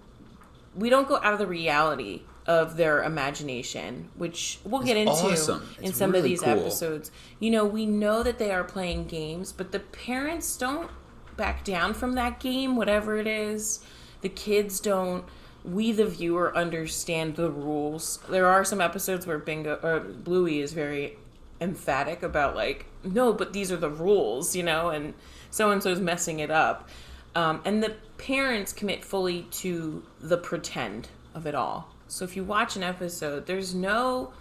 we 0.75 0.89
don't 0.89 1.07
go 1.07 1.17
out 1.17 1.35
of 1.35 1.39
the 1.39 1.47
reality 1.47 2.23
of 2.47 2.79
their 2.79 3.03
imagination, 3.03 4.09
which 4.17 4.59
we'll 4.65 4.83
get 4.83 4.97
into 4.97 5.13
awesome. 5.13 5.69
in 5.79 5.91
It's 5.91 5.99
some 5.99 6.15
of 6.15 6.23
these 6.23 6.41
cool. 6.41 6.59
episodes. 6.59 7.11
You 7.39 7.51
know, 7.51 7.67
we 7.67 7.85
know 7.85 8.23
that 8.23 8.39
they 8.39 8.51
are 8.53 8.65
playing 8.65 9.07
games, 9.07 9.53
but 9.53 9.71
the 9.71 9.81
parents 9.81 10.57
don't 10.57 10.91
back 11.37 11.63
down 11.63 11.93
from 11.93 12.15
that 12.15 12.41
game, 12.41 12.75
whatever 12.75 13.19
it 13.19 13.27
is. 13.27 13.81
The 14.23 14.29
kids 14.29 14.81
don't. 14.81 15.25
We, 15.63 15.93
the 15.93 16.07
viewer, 16.07 16.57
understand 16.57 17.37
the 17.37 17.51
rules. 17.51 18.19
There 18.29 18.47
are 18.47 18.65
some 18.65 18.81
episodes 18.81 19.27
where 19.27 19.39
Bingo 19.39 19.79
or 19.83 20.01
Bluey 20.01 20.61
is 20.61 20.73
very 20.73 21.19
emphatic 21.61 22.23
about 22.23 22.57
like, 22.57 22.87
no, 23.05 23.35
but 23.35 23.53
these 23.53 23.71
are 23.71 23.77
the 23.77 23.91
rules, 23.91 24.57
you 24.57 24.63
know, 24.63 24.89
and 24.89 25.13
so 25.51 25.71
and 25.71 25.83
so's 25.83 26.01
messing 26.01 26.41
it 26.41 26.51
up. 26.51 26.89
Um, 27.35 27.61
and 27.67 27.83
the 27.83 27.95
parents 28.17 28.73
commit 28.73 29.05
fully 29.05 29.43
to 29.51 30.03
the 30.19 30.39
pretend 30.39 31.09
of 31.35 31.47
it 31.47 31.55
all. 31.55 31.91
So 32.09 32.25
if 32.25 32.37
you 32.37 32.43
watch 32.43 32.77
an 32.77 32.83
episode, 32.83 33.47
there's 33.47 33.75
no 33.75 34.33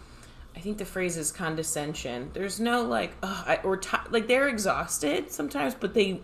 I 0.55 0.61
think 0.61 0.77
the 0.77 0.85
phrase 0.85 1.15
is 1.15 1.31
condescension. 1.31 2.31
There's 2.33 2.59
no 2.59 2.83
like, 2.83 3.13
I, 3.23 3.59
or 3.63 3.77
ti 3.77 3.97
like 4.09 4.27
they're 4.27 4.47
exhausted 4.47 5.31
sometimes, 5.31 5.73
but 5.73 5.93
they 5.93 6.19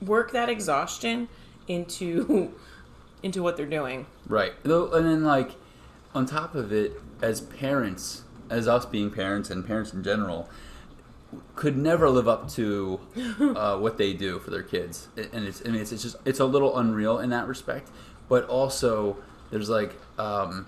work 0.00 0.32
that 0.32 0.48
exhaustion 0.48 1.28
into 1.66 2.54
into 3.22 3.42
what 3.42 3.56
they're 3.56 3.66
doing. 3.66 4.06
Right. 4.26 4.52
Though, 4.62 4.90
and 4.92 5.06
then 5.06 5.24
like 5.24 5.52
on 6.14 6.26
top 6.26 6.54
of 6.54 6.72
it, 6.72 6.92
as 7.22 7.40
parents, 7.40 8.22
as 8.50 8.66
us 8.68 8.86
being 8.86 9.10
parents 9.10 9.50
and 9.50 9.66
parents 9.66 9.92
in 9.92 10.02
general, 10.02 10.48
could 11.56 11.76
never 11.76 12.08
live 12.08 12.26
up 12.28 12.48
to 12.52 13.00
uh, 13.40 13.76
what 13.78 13.98
they 13.98 14.12
do 14.14 14.38
for 14.38 14.50
their 14.50 14.62
kids, 14.62 15.08
and 15.16 15.44
it's 15.46 15.62
I 15.64 15.70
mean 15.70 15.80
it's, 15.82 15.92
it's 15.92 16.02
just 16.02 16.16
it's 16.24 16.40
a 16.40 16.44
little 16.46 16.76
unreal 16.78 17.18
in 17.18 17.30
that 17.30 17.46
respect. 17.46 17.90
But 18.28 18.44
also, 18.48 19.16
there's 19.50 19.68
like 19.68 19.94
um, 20.18 20.66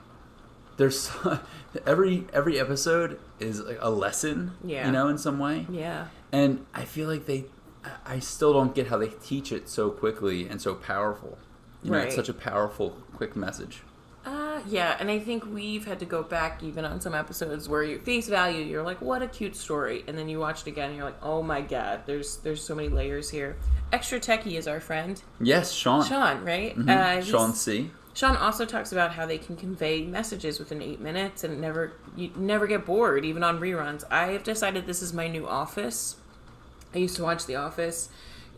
there's 0.76 1.10
every 1.86 2.26
every 2.32 2.58
episode 2.60 3.18
is 3.38 3.60
like 3.60 3.78
a 3.80 3.90
lesson, 3.90 4.52
Yeah. 4.64 4.86
you 4.86 4.92
know, 4.92 5.08
in 5.08 5.16
some 5.18 5.38
way. 5.38 5.66
Yeah. 5.70 6.08
And 6.32 6.64
I 6.74 6.84
feel 6.84 7.08
like 7.08 7.26
they, 7.26 7.46
I- 7.84 8.14
I 8.14 8.18
still 8.18 8.52
don't 8.52 8.74
get 8.74 8.86
how 8.88 8.98
they 8.98 9.08
teach 9.08 9.50
it 9.52 9.68
so 9.68 9.90
quickly 9.90 10.46
and 10.46 10.60
so 10.60 10.74
powerful. 10.74 11.38
You 11.82 11.90
know, 11.90 11.98
it's 11.98 12.06
Right. 12.06 12.12
such 12.12 12.28
a 12.28 12.34
powerful, 12.34 12.96
quick 13.14 13.34
message. 13.36 13.82
Uh, 14.26 14.60
yeah, 14.68 14.96
and 15.00 15.10
I 15.10 15.18
think 15.18 15.46
we've 15.50 15.86
had 15.86 15.98
to 16.00 16.04
go 16.04 16.22
back 16.22 16.62
even 16.62 16.84
on 16.84 17.00
some 17.00 17.14
episodes 17.14 17.68
where 17.70 17.82
you 17.82 17.98
face 17.98 18.28
value, 18.28 18.62
you're 18.62 18.82
like, 18.82 19.00
what 19.00 19.22
a 19.22 19.26
cute 19.26 19.56
story, 19.56 20.04
and 20.06 20.18
then 20.18 20.28
you 20.28 20.38
watch 20.38 20.60
it 20.62 20.66
again, 20.66 20.88
and 20.88 20.96
you're 20.96 21.06
like, 21.06 21.22
oh 21.22 21.42
my 21.42 21.62
god, 21.62 22.00
there's 22.04 22.36
there's 22.38 22.62
so 22.62 22.74
many 22.74 22.88
layers 22.90 23.30
here. 23.30 23.56
Extra 23.92 24.20
techie 24.20 24.58
is 24.58 24.68
our 24.68 24.78
friend 24.80 25.22
Yes, 25.40 25.72
Sean. 25.72 26.04
Sean, 26.06 26.44
right? 26.44 26.76
Mhm. 26.76 26.88
Uh, 26.90 27.22
Sean 27.22 27.54
C. 27.54 27.90
Sean 28.12 28.36
also 28.36 28.66
talks 28.66 28.92
about 28.92 29.12
how 29.12 29.24
they 29.24 29.38
can 29.38 29.56
convey 29.56 30.02
messages 30.02 30.58
within 30.58 30.82
eight 30.82 31.00
minutes 31.00 31.42
and 31.42 31.58
never 31.58 31.92
you 32.14 32.30
never 32.36 32.66
get 32.66 32.84
bored, 32.84 33.24
even 33.24 33.42
on 33.42 33.58
reruns. 33.58 34.04
I 34.10 34.32
have 34.32 34.42
decided 34.44 34.86
this 34.86 35.00
is 35.00 35.14
my 35.14 35.28
new 35.28 35.48
office. 35.48 36.16
I 36.94 36.98
used 36.98 37.16
to 37.16 37.22
watch 37.22 37.46
The 37.46 37.54
Office. 37.56 38.08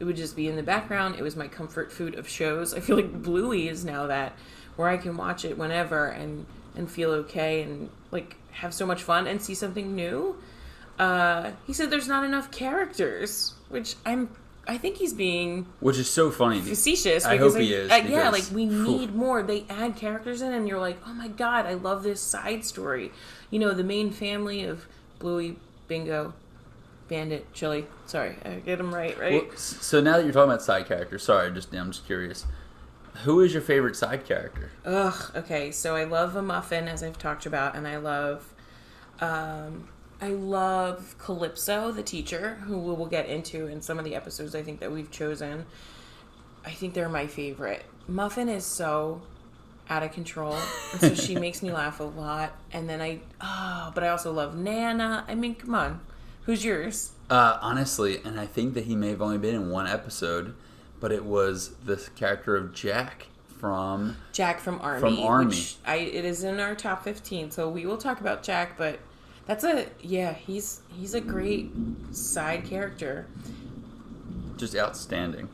It 0.03 0.05
would 0.05 0.17
just 0.17 0.35
be 0.35 0.49
in 0.49 0.57
the 0.57 0.65
background. 0.65 1.15
It 1.17 1.23
was 1.23 1.37
my 1.37 1.47
comfort 1.47 1.93
food 1.93 2.17
of 2.17 2.29
shows. 2.29 2.75
I 2.75 2.81
feel 2.81 2.97
like 2.97 3.23
Bluey 3.23 3.69
is 3.69 3.85
now 3.85 4.09
that 4.09 4.33
where 4.75 4.89
I 4.89 4.97
can 4.97 5.17
watch 5.17 5.45
it 5.45 5.57
whenever 5.57 6.07
and 6.07 6.45
and 6.75 6.91
feel 6.91 7.13
okay 7.13 7.63
and 7.63 7.89
like 8.11 8.35
have 8.51 8.75
so 8.75 8.85
much 8.85 9.05
fun 9.05 9.29
and 9.29 9.41
see 9.41 9.55
something 9.55 9.95
new. 9.95 10.37
Uh, 10.99 11.53
he 11.69 11.73
said 11.73 11.89
there's 11.91 12.09
not 12.09 12.25
enough 12.25 12.51
characters, 12.51 13.55
which 13.69 13.95
I'm 14.05 14.31
I 14.67 14.77
think 14.77 14.97
he's 14.97 15.15
being 15.15 15.67
which 15.79 15.99
is 15.99 16.11
so 16.11 16.33
funny. 16.33 16.61
facetious. 16.61 17.25
I 17.25 17.37
hope 17.37 17.57
he 17.57 17.73
is, 17.73 17.89
uh, 17.89 18.03
yeah, 18.05 18.31
like 18.31 18.47
we 18.53 18.67
need 18.67 19.15
more. 19.15 19.45
They 19.45 19.67
add 19.71 19.95
characters 19.95 20.43
in, 20.43 20.53
and 20.53 20.67
you're 20.67 20.81
like, 20.81 20.99
oh 21.07 21.15
my 21.15 21.29
god, 21.29 21.65
I 21.65 21.75
love 21.75 22.03
this 22.03 22.21
side 22.21 22.65
story. 22.65 23.13
You 23.51 23.61
know, 23.61 23.73
the 23.73 23.85
main 23.85 24.11
family 24.11 24.65
of 24.65 24.89
Bluey, 25.21 25.59
Bingo, 25.87 26.35
Bandit, 27.13 27.53
Chili. 27.53 27.85
Sorry, 28.07 28.37
I 28.43 28.55
get 28.55 28.79
them 28.79 28.95
right, 28.95 29.19
right? 29.19 29.47
Well, 29.47 29.57
so 29.57 30.01
now 30.01 30.17
that 30.17 30.25
you're 30.25 30.33
talking 30.33 30.51
about 30.51 30.63
side 30.63 30.87
characters, 30.87 31.23
sorry, 31.23 31.53
just 31.53 31.71
I'm 31.75 31.91
just 31.91 32.07
curious. 32.07 32.47
Who 33.25 33.41
is 33.41 33.53
your 33.53 33.61
favorite 33.61 33.97
side 33.97 34.25
character? 34.25 34.71
Ugh. 34.87 35.31
Okay, 35.37 35.73
so 35.73 35.95
I 35.95 36.05
love 36.05 36.37
a 36.37 36.41
muffin, 36.41 36.89
as 36.89 37.03
I've 37.03 37.19
talked 37.19 37.45
about, 37.45 37.77
and 37.77 37.87
I 37.87 37.99
love, 37.99 38.55
um, 39.21 39.89
I 40.23 40.29
love 40.29 41.15
Calypso, 41.19 41.93
the 41.93 42.03
teacher, 42.03 42.55
who 42.65 42.79
we 42.79 42.95
will 42.95 43.05
get 43.05 43.27
into 43.27 43.67
in 43.67 43.83
some 43.83 43.99
of 43.99 44.07
the 44.07 44.15
episodes. 44.15 44.55
I 44.55 44.63
think 44.63 44.81
that 44.81 44.91
we've 44.91 45.11
chosen. 45.11 45.67
I 46.65 46.71
think 46.71 46.95
they're 46.95 47.11
my 47.11 47.27
favorite. 47.27 47.85
Muffin 48.09 48.49
is 48.49 48.65
so 48.65 49.21
out 49.91 50.03
of 50.03 50.13
control, 50.13 50.57
and 50.93 51.01
so 51.03 51.15
she 51.15 51.35
makes 51.39 51.63
me 51.63 51.73
laugh 51.73 52.01
a 52.01 52.05
lot. 52.05 52.57
And 52.73 52.89
then 52.89 53.03
I, 53.03 53.21
oh, 53.43 53.93
but 53.95 54.03
I 54.03 54.09
also 54.09 54.33
love 54.33 54.57
Nana. 54.57 55.27
I 55.29 55.35
mean, 55.35 55.57
come 55.57 55.75
on, 55.75 56.01
who's 56.45 56.65
yours? 56.65 57.13
Uh, 57.31 57.59
honestly, 57.61 58.21
and 58.25 58.39
I 58.39 58.47
think 58.47 58.75
that 58.75 58.85
he 58.85 58.95
may 58.97 59.09
have 59.09 59.23
only 59.23 59.39
been 59.39 59.55
in 59.55 59.71
one 59.71 59.87
episode, 59.87 60.55
but 61.01 61.13
it 61.13 61.25
was 61.25 61.71
the 61.85 61.97
character 62.17 62.57
of 62.57 62.75
Jack 62.75 63.27
from. 63.59 64.17
Jack 64.33 64.61
from 64.61 64.81
Army. 64.81 65.01
From 65.01 65.19
Army. 65.21 65.65
I 65.87 65.97
it 65.97 66.25
is 66.25 66.45
in 66.45 66.61
our 66.61 66.75
top 66.75 67.05
fifteen, 67.05 67.51
so 67.51 67.69
we 67.69 67.87
will 67.87 67.99
talk 67.99 68.21
about 68.21 68.43
Jack. 68.43 68.77
But 68.77 68.99
that's 69.47 69.65
a 69.65 69.87
yeah, 70.01 70.35
he's 70.35 70.83
he's 70.89 71.15
a 71.15 71.21
great 71.21 71.71
side 72.11 72.65
character. 72.65 73.27
Just 74.57 74.77
outstanding. 74.77 75.49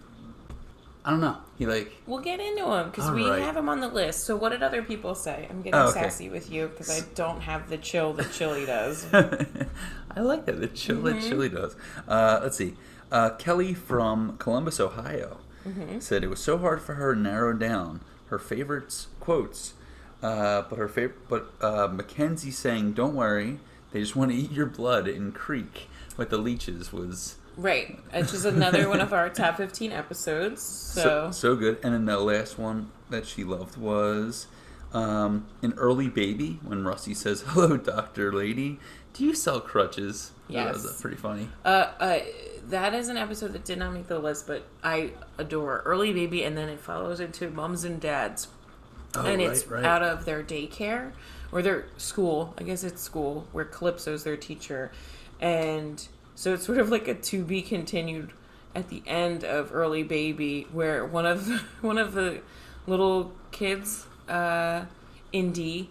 I 1.09 1.11
don't 1.13 1.23
know. 1.23 1.39
He 1.57 1.65
like 1.65 1.91
We'll 2.07 2.21
get 2.21 2.39
into 2.39 2.71
him 2.71 2.91
because 2.91 3.11
we 3.11 3.27
right. 3.27 3.41
have 3.41 3.57
him 3.57 3.67
on 3.71 3.81
the 3.81 3.89
list. 3.89 4.25
So 4.25 4.37
what 4.37 4.51
did 4.51 4.63
other 4.63 4.83
people 4.83 5.15
say? 5.15 5.47
I'm 5.49 5.63
getting 5.63 5.81
Oh, 5.81 5.85
okay. 5.89 6.03
sassy 6.03 6.29
with 6.29 6.51
you 6.53 6.69
because 6.69 6.91
I 6.91 7.03
don't 7.15 7.41
have 7.41 7.71
the 7.71 7.79
chill 7.79 8.13
that 8.13 8.31
Chili 8.31 8.67
does. 8.67 9.07
I 9.15 10.21
like 10.21 10.45
that. 10.45 10.61
The 10.61 10.67
chill 10.69 11.01
that 11.05 11.23
Chili 11.23 11.49
does. 11.49 11.77
Uh, 12.07 12.41
let's 12.43 12.59
see. 12.59 12.75
Uh, 13.11 13.31
Kelly 13.31 13.73
from 13.73 14.37
Columbus, 14.37 14.79
Ohio, 14.81 15.39
said 15.99 16.23
it 16.23 16.29
was 16.29 16.41
so 16.41 16.59
hard 16.59 16.83
for 16.83 16.95
her 16.97 17.15
to 17.15 17.21
narrow 17.21 17.55
down 17.55 18.01
her 18.27 18.39
favorites 18.39 19.07
quotes. 19.19 19.73
Uh, 20.23 20.63
but 20.69 20.79
her 20.79 20.89
favorite, 20.89 21.27
but 21.27 21.53
uh, 21.63 21.89
Mackenzie 21.91 22.51
saying, 22.51 22.93
"Don't 22.93 23.15
worry, 23.15 23.61
they 23.93 24.01
just 24.01 24.15
want 24.15 24.31
to 24.33 24.37
eat 24.37 24.51
your 24.53 24.67
blood 24.67 25.09
in 25.09 25.33
Creek 25.33 25.89
with 26.19 26.29
the 26.29 26.37
leeches" 26.39 26.93
was 26.93 27.37
right, 27.59 27.99
which 28.15 28.33
is 28.33 28.45
another 28.47 28.89
one 28.89 29.01
of 29.01 29.13
our 29.13 29.29
top 29.29 29.59
fifteen 29.59 29.93
episodes. 29.93 30.63
so 30.63 31.03
So, 31.03 31.31
so 31.33 31.57
good. 31.57 31.79
And 31.83 31.93
then 31.93 32.07
the 32.07 32.19
last 32.21 32.59
one 32.59 32.91
that 33.11 33.27
she 33.27 33.45
loved 33.45 33.77
was 33.77 34.47
um, 34.95 35.47
an 35.63 35.75
early 35.77 36.09
baby 36.09 36.59
when 36.65 36.85
Rusty 36.85 37.13
says, 37.15 37.43
"Hello, 37.49 37.77
Doctor 37.77 38.33
Lady, 38.33 38.79
do 39.13 39.25
you 39.25 39.35
sell 39.35 39.61
crutches?" 39.61 40.31
that 40.49 40.73
was 40.73 40.85
Yes. 40.85 40.95
uh, 40.99 41.03
pretty 41.03 41.17
funny. 41.19 41.49
uh, 41.65 41.69
uh, 42.01 42.19
that 42.69 42.95
is 42.95 43.09
an 43.09 43.17
episode 43.19 43.53
that 43.53 43.65
did 43.65 43.79
not 43.79 43.93
make 43.93 44.07
the 44.07 44.19
list, 44.19 44.47
but 44.47 44.65
I 44.83 45.11
adore 45.37 45.83
Early 45.85 46.13
Baby, 46.15 46.43
and 46.45 46.57
then 46.57 46.69
it 46.71 46.81
follows 46.81 47.21
into 47.21 47.51
Mums 47.51 47.85
and 47.85 48.01
Dads. 48.01 48.49
Oh, 49.15 49.25
and 49.25 49.41
right, 49.43 49.51
it's 49.51 49.67
right. 49.67 49.85
out 49.85 50.03
of 50.03 50.25
their 50.27 50.43
daycare 50.43 51.13
or 51.51 51.63
their 51.63 51.87
school. 51.97 52.55
I 52.59 52.63
guess 52.63 52.85
it's 52.85 53.01
school 53.03 53.47
where 53.53 53.65
Calypso's 53.65 54.25
their 54.25 54.37
teacher, 54.37 54.91
and 55.41 56.07
so 56.39 56.55
it's 56.55 56.65
sort 56.65 56.79
of 56.79 56.89
like 56.89 57.09
a 57.09 57.15
to 57.15 57.43
be 57.43 57.63
continued 57.63 58.31
at 58.73 58.91
the 58.91 59.03
end 59.09 59.43
of 59.43 59.75
Early 59.75 60.05
Baby, 60.05 60.69
where 60.73 61.05
one 61.05 61.27
of 61.27 61.47
the, 61.47 61.57
one 61.81 61.99
of 61.99 62.13
the 62.13 62.43
little 62.87 63.33
kids, 63.51 64.07
uh, 64.29 64.85
Indy, 65.33 65.91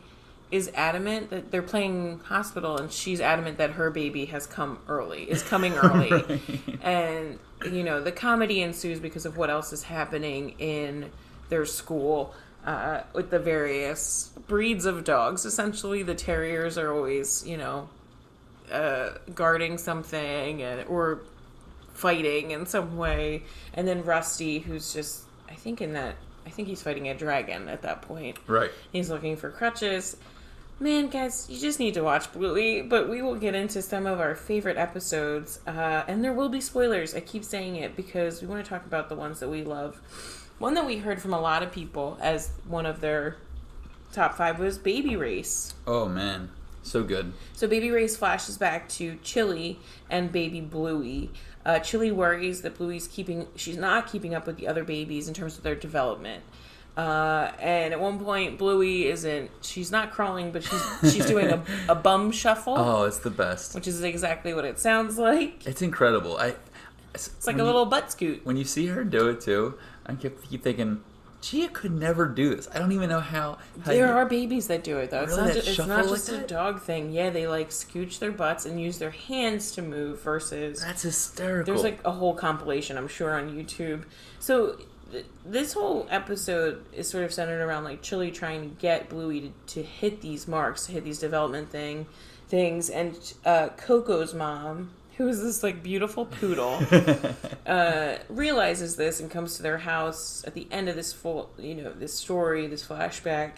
is 0.50 0.72
adamant 0.74 1.32
that 1.32 1.52
they're 1.52 1.62
playing 1.62 2.20
hospital, 2.20 2.78
and 2.78 2.90
she's 2.94 3.20
adamant 3.20 3.58
that 3.58 3.72
her 3.72 3.92
baby 3.92 4.24
has 4.28 4.48
come 4.48 4.80
early, 4.88 5.30
is 5.30 5.44
coming 5.44 5.74
early, 5.84 6.40
and 6.82 7.40
you 7.70 7.84
know 7.84 8.02
the 8.02 8.14
comedy 8.14 8.62
ensues 8.62 9.02
because 9.02 9.26
of 9.26 9.36
what 9.36 9.50
else 9.50 9.74
is 9.74 9.84
happening 9.84 10.52
in 10.60 11.12
their 11.50 11.66
school 11.66 12.34
uh, 12.66 13.02
with 13.12 13.32
the 13.32 13.40
various 13.40 14.32
breeds 14.48 14.86
of 14.86 15.04
dogs. 15.04 15.44
Essentially, 15.44 16.04
the 16.04 16.16
terriers 16.16 16.78
are 16.78 16.94
always, 16.94 17.46
you 17.46 17.58
know, 17.58 17.90
uh, 18.72 19.12
guarding 19.34 19.78
something 19.78 20.62
and, 20.62 20.88
or 20.88 21.22
fighting 21.94 22.52
in 22.52 22.66
some 22.66 22.98
way. 22.98 23.44
And 23.74 23.88
then 23.88 24.04
Rusty, 24.04 24.60
who's 24.60 24.94
just, 24.94 25.24
I 25.50 25.54
think, 25.54 25.82
in 25.82 25.94
that, 25.94 26.16
I 26.46 26.50
think 26.50 26.68
he's 26.68 26.82
fighting 26.82 27.08
a 27.10 27.16
dragon 27.16 27.68
at 27.70 27.82
that 27.82 28.02
point. 28.02 28.38
Right. 28.48 28.72
He's 28.92 29.10
looking 29.10 29.36
for 29.36 29.50
crutches. 29.50 30.18
Man, 30.80 31.08
guys, 31.08 31.48
you 31.50 31.60
just 31.60 31.80
need 31.80 31.96
to 31.96 32.04
watch 32.04 32.32
Bluey, 32.32 32.84
but 32.84 33.10
we 33.10 33.24
will 33.24 33.34
get 33.34 33.56
into 33.56 33.82
some 33.82 34.06
of 34.06 34.20
our 34.20 34.36
favorite 34.36 34.78
episodes, 34.78 35.60
uh, 35.66 36.04
and 36.08 36.24
there 36.24 36.34
will 36.34 36.50
be 36.50 36.62
spoilers. 36.62 37.16
I 37.16 37.20
keep 37.20 37.44
saying 37.44 37.78
it 37.78 37.96
because 37.96 38.44
we 38.44 38.48
want 38.48 38.64
to 38.64 38.70
talk 38.70 38.86
about 38.86 39.10
the 39.10 39.16
ones 39.16 39.40
that 39.40 39.50
we 39.50 39.64
love. 39.64 40.00
One 40.60 40.76
that 40.76 40.86
we 40.86 40.98
heard 40.98 41.20
from 41.20 41.34
a 41.34 41.42
lot 41.42 41.64
of 41.64 41.72
people 41.72 42.20
as 42.22 42.52
one 42.68 42.86
of 42.86 43.02
their 43.02 43.38
top 44.12 44.36
five 44.36 44.60
was 44.60 44.78
Baby 44.78 45.16
Race. 45.16 45.74
Oh 45.88 46.08
man, 46.08 46.52
so 46.88 47.04
good. 47.04 47.34
So 47.54 47.68
Baby 47.68 47.92
Race 47.92 48.16
flashes 48.18 48.58
back 48.58 48.90
to 48.90 49.18
Chili 49.24 49.80
and 50.10 50.32
baby 50.32 50.62
Bluey. 50.62 51.32
Uh, 51.66 51.80
Chili 51.80 52.12
worries 52.12 52.62
that 52.62 52.76
Bluey's 52.78 53.08
keeping 53.08 53.48
she's 53.56 53.78
not 53.78 54.10
keeping 54.12 54.34
up 54.34 54.48
with 54.48 54.58
the 54.58 54.68
other 54.68 54.84
babies 54.84 55.28
in 55.28 55.34
terms 55.34 55.58
of 55.58 55.64
their 55.64 55.76
development. 55.76 56.44
Uh, 56.96 57.52
and 57.60 57.94
at 57.94 58.00
one 58.00 58.18
point, 58.20 58.58
Bluey 58.58 59.06
isn't. 59.08 59.52
She's 59.62 59.92
not 59.92 60.12
crawling, 60.12 60.52
but 60.52 60.64
she's 60.64 61.14
she's 61.14 61.26
doing 61.34 61.48
a, 61.50 61.64
a 61.90 61.94
bum 61.96 62.32
shuffle, 62.32 62.76
Oh, 62.76 63.04
it's 63.04 63.20
the 63.20 63.30
best. 63.30 63.76
which 63.76 63.88
is 63.88 64.02
exactly 64.02 64.54
what 64.54 64.66
it 64.66 64.80
sounds 64.80 65.18
like. 65.20 65.68
It's 65.68 65.82
incredible. 65.84 66.38
I. 66.38 66.56
It's, 67.14 67.28
It's 67.28 67.46
like 67.48 67.60
a 67.60 67.64
little 67.64 67.86
butt 67.86 68.12
scoot. 68.12 68.46
when 68.46 68.58
you 68.58 68.64
see 68.64 68.88
her 68.88 69.04
do 69.04 69.28
it 69.30 69.42
too, 69.42 69.76
I 70.08 70.16
keep, 70.16 70.42
keep 70.50 70.64
thinking, 70.64 71.02
Gia 71.42 71.68
could 71.68 71.92
never 71.92 72.26
do 72.28 72.56
this. 72.56 72.68
I 72.74 72.80
don't 72.80 72.92
even 72.92 73.10
know 73.10 73.20
how. 73.20 73.60
how 73.84 73.92
There 73.92 74.08
you- 74.08 74.12
are 74.14 74.26
babies 74.26 74.68
that 74.68 74.84
do 74.84 74.98
it 74.98 75.12
though. 75.12 75.24
It's 75.24 75.38
not. 75.38 75.54
Just, 75.54 75.68
it's 75.68 75.78
not 75.78 76.06
like 76.06 76.10
just 76.10 76.30
a 76.30 76.32
that? 76.38 76.48
dog 76.48 76.82
thing. 76.82 77.12
Yeah, 77.12 77.30
they 77.30 77.48
like 77.48 77.70
scooch 77.70 78.20
their 78.20 78.32
butts 78.32 78.66
and 78.66 78.82
use 78.82 78.98
their 78.98 79.12
hands 79.12 79.72
to 79.74 79.82
move 79.82 80.22
versus 80.22 80.82
That's 80.82 81.04
hysterical. 81.04 81.74
There's 81.74 81.84
like 81.84 82.00
a 82.06 82.12
whole 82.12 82.34
compilation, 82.34 82.98
I'm 82.98 83.08
sure, 83.08 83.34
on 83.36 83.52
YouTube. 83.52 84.04
So 84.40 84.78
th- 85.12 85.26
this 85.46 85.74
whole 85.74 86.08
episode 86.10 86.84
is 86.92 87.08
sort 87.08 87.24
of 87.24 87.32
centered 87.34 87.62
around 87.62 87.84
like 87.84 88.02
Chili 88.02 88.32
trying 88.32 88.62
to 88.62 88.76
get 88.82 89.08
Bluey 89.08 89.42
to, 89.42 89.52
to 89.76 89.84
hit 89.84 90.22
these 90.22 90.48
marks, 90.48 90.88
to 90.88 90.92
hit 90.94 91.04
these 91.04 91.20
development 91.20 91.70
thing 91.70 92.08
things, 92.50 92.90
and 92.90 93.34
uh, 93.46 93.68
Coco's 93.76 94.34
mom, 94.34 94.90
who 95.18 95.28
is 95.28 95.42
this 95.42 95.64
like 95.64 95.82
beautiful 95.82 96.26
poodle, 96.26 96.80
uh, 97.66 98.16
realizes 98.30 98.96
this 98.96 99.20
and 99.20 99.32
comes 99.32 99.58
to 99.58 99.64
their 99.64 99.80
house 99.80 100.44
at 100.46 100.54
the 100.54 100.68
end 100.70 100.88
of 100.88 100.96
this 100.96 101.12
full, 101.12 101.50
you 101.58 101.76
know, 101.76 101.92
this 101.92 102.14
story, 102.14 102.68
this 102.68 102.86
flashback, 102.86 103.54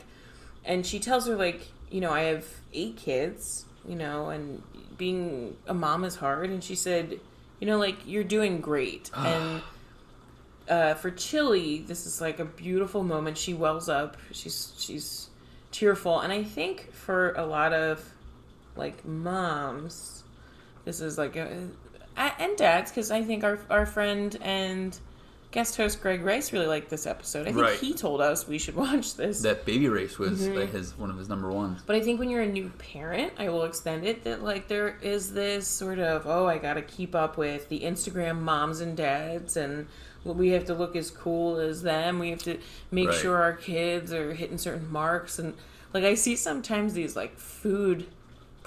and 0.63 0.85
she 0.85 0.99
tells 0.99 1.27
her 1.27 1.35
like, 1.35 1.67
you 1.91 1.99
know, 1.99 2.11
I 2.11 2.21
have 2.21 2.45
eight 2.73 2.95
kids, 2.95 3.65
you 3.87 3.95
know, 3.95 4.29
and 4.29 4.63
being 4.97 5.57
a 5.67 5.73
mom 5.73 6.05
is 6.05 6.15
hard, 6.15 6.49
and 6.49 6.63
she 6.63 6.75
said, 6.75 7.19
you 7.59 7.67
know, 7.67 7.77
like 7.77 7.97
you're 8.05 8.23
doing 8.23 8.59
great, 8.61 9.11
and. 9.15 9.61
Uh, 10.67 10.93
for 10.93 11.09
Chili, 11.09 11.79
this 11.79 12.05
is 12.05 12.21
like 12.21 12.39
a 12.39 12.45
beautiful 12.45 13.03
moment. 13.03 13.39
She 13.39 13.55
wells 13.55 13.89
up. 13.89 14.17
She's 14.31 14.71
she's 14.77 15.29
tearful, 15.71 16.19
and 16.19 16.31
I 16.31 16.43
think 16.43 16.93
for 16.93 17.33
a 17.33 17.43
lot 17.43 17.73
of 17.73 18.07
like 18.75 19.03
moms, 19.03 20.18
this 20.85 21.01
is 21.01 21.17
like 21.17 21.35
a 21.35 21.67
and 22.17 22.57
dads 22.57 22.91
because 22.91 23.11
I 23.11 23.23
think 23.23 23.43
our 23.43 23.59
our 23.69 23.85
friend 23.85 24.37
and 24.41 24.97
guest 25.51 25.77
host 25.77 25.99
Greg 26.01 26.21
Rice 26.23 26.53
really 26.53 26.67
liked 26.67 26.89
this 26.91 27.07
episode. 27.07 27.41
I 27.47 27.51
think 27.51 27.57
Right. 27.65 27.79
he 27.79 27.93
told 27.93 28.21
us 28.21 28.47
we 28.47 28.59
should 28.59 28.75
watch 28.85 29.15
this. 29.15 29.41
that 29.41 29.65
baby 29.65 29.87
race 29.89 30.19
was 30.19 30.41
Mm-hmm. 30.41 30.57
like 30.59 30.71
his 30.71 30.95
one 30.97 31.09
of 31.09 31.17
his 31.17 31.27
number 31.29 31.49
ones. 31.49 31.81
But 31.85 31.95
I 31.95 32.01
think 32.01 32.19
when 32.19 32.29
you're 32.29 32.41
a 32.43 32.47
new 32.51 32.69
parent, 32.77 33.33
I 33.39 33.49
will 33.49 33.63
extend 33.63 34.05
it 34.05 34.23
that 34.25 34.43
like 34.43 34.67
there 34.67 34.97
is 35.01 35.33
this 35.33 35.67
sort 35.67 35.99
of 35.99 36.27
oh 36.27 36.45
I 36.47 36.57
got 36.57 36.73
to 36.75 36.81
keep 36.81 37.15
up 37.15 37.37
with 37.37 37.69
the 37.69 37.79
Instagram 37.81 38.41
moms 38.41 38.79
and 38.81 38.95
dads 38.97 39.55
and 39.57 39.87
we 40.25 40.49
have 40.49 40.65
to 40.65 40.73
look 40.73 40.95
as 40.97 41.09
cool 41.09 41.57
as 41.57 41.81
them. 41.81 42.19
We 42.19 42.29
have 42.31 42.43
to 42.43 42.57
make 42.91 43.07
Right. 43.07 43.17
sure 43.17 43.37
our 43.41 43.53
kids 43.53 44.11
are 44.13 44.33
hitting 44.33 44.57
certain 44.57 44.91
marks 44.91 45.39
and 45.39 45.53
like 45.93 46.03
I 46.03 46.13
see 46.15 46.35
sometimes 46.35 46.93
these 46.93 47.15
like 47.15 47.37
food 47.39 48.05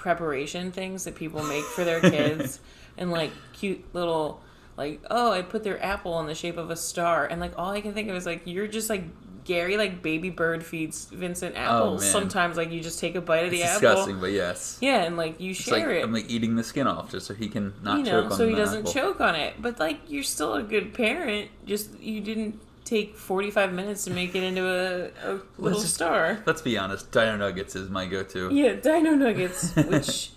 preparation 0.03 0.73
things 0.73 1.05
that 1.05 1.15
people 1.15 1.45
make 1.45 1.63
for 1.63 1.85
their 1.85 2.01
kids 2.17 2.59
and 2.99 3.13
like 3.13 3.31
cute 3.53 3.83
little 3.95 4.43
like 4.77 5.01
oh 5.11 5.31
I 5.31 5.43
put 5.43 5.63
their 5.63 5.81
apple 5.83 6.19
in 6.19 6.27
the 6.27 6.35
shape 6.35 6.57
of 6.57 6.71
a 6.71 6.77
star 6.77 7.25
and 7.25 7.41
like 7.41 7.53
all 7.57 7.71
I 7.71 7.81
can 7.81 7.95
think 7.95 8.09
of 8.11 8.17
is 8.17 8.27
like 8.27 8.43
you're 8.45 8.67
just 8.67 8.91
like 8.91 9.05
Gary 9.45 9.77
like 9.77 10.03
baby 10.03 10.29
bird 10.31 10.65
feeds 10.65 11.07
Vincent 11.07 11.55
oh, 11.57 11.61
apples. 11.61 12.03
Oh. 12.03 12.07
Sometimes 12.07 12.57
like 12.57 12.73
you 12.73 12.81
just 12.81 12.99
take 12.99 13.15
a 13.15 13.21
bite 13.21 13.47
of 13.47 13.53
It's 13.53 13.63
the 13.63 13.69
disgusting, 13.69 14.15
apple. 14.17 14.21
but 14.23 14.33
yes. 14.33 14.79
Yeah, 14.81 15.03
and 15.03 15.17
like 15.17 15.41
you 15.41 15.51
It's 15.53 15.61
share 15.61 15.87
like 15.89 15.97
it. 15.99 16.05
I'm 16.05 16.13
like 16.13 16.29
eating 16.31 16.57
the 16.57 16.65
skin 16.65 16.87
off 16.89 17.11
just 17.11 17.27
so 17.27 17.35
he 17.35 17.49
can 17.49 17.75
not 17.83 17.99
you 17.99 18.05
know, 18.05 18.23
choke 18.23 18.31
on 18.33 18.37
so 18.39 18.49
he 18.49 18.55
doesn't 18.55 18.81
apple. 18.81 18.93
choke 18.93 19.21
on 19.21 19.35
it. 19.37 19.55
But 19.61 19.79
like 19.81 19.99
you're 20.09 20.23
still 20.23 20.55
a 20.55 20.63
good 20.63 20.95
parent. 20.95 21.51
Just 21.65 21.99
you 22.01 22.21
didn't 22.21 22.61
take 22.93 23.17
45 23.17 23.73
minutes 23.73 24.05
to 24.05 24.11
make 24.11 24.35
it 24.35 24.43
into 24.43 24.67
a, 24.67 25.33
a 25.33 25.41
little 25.59 25.81
just- 25.81 25.95
star. 25.95 26.43
Let's 26.45 26.61
be 26.63 26.77
honest, 26.77 27.11
Dino 27.11 27.37
Nuggets 27.37 27.75
is 27.75 27.89
my 27.89 28.07
go-to. 28.07 28.51
Yeah, 28.53 28.75
Dino 28.75 29.13
Nuggets, 29.15 29.75
which 29.89 30.31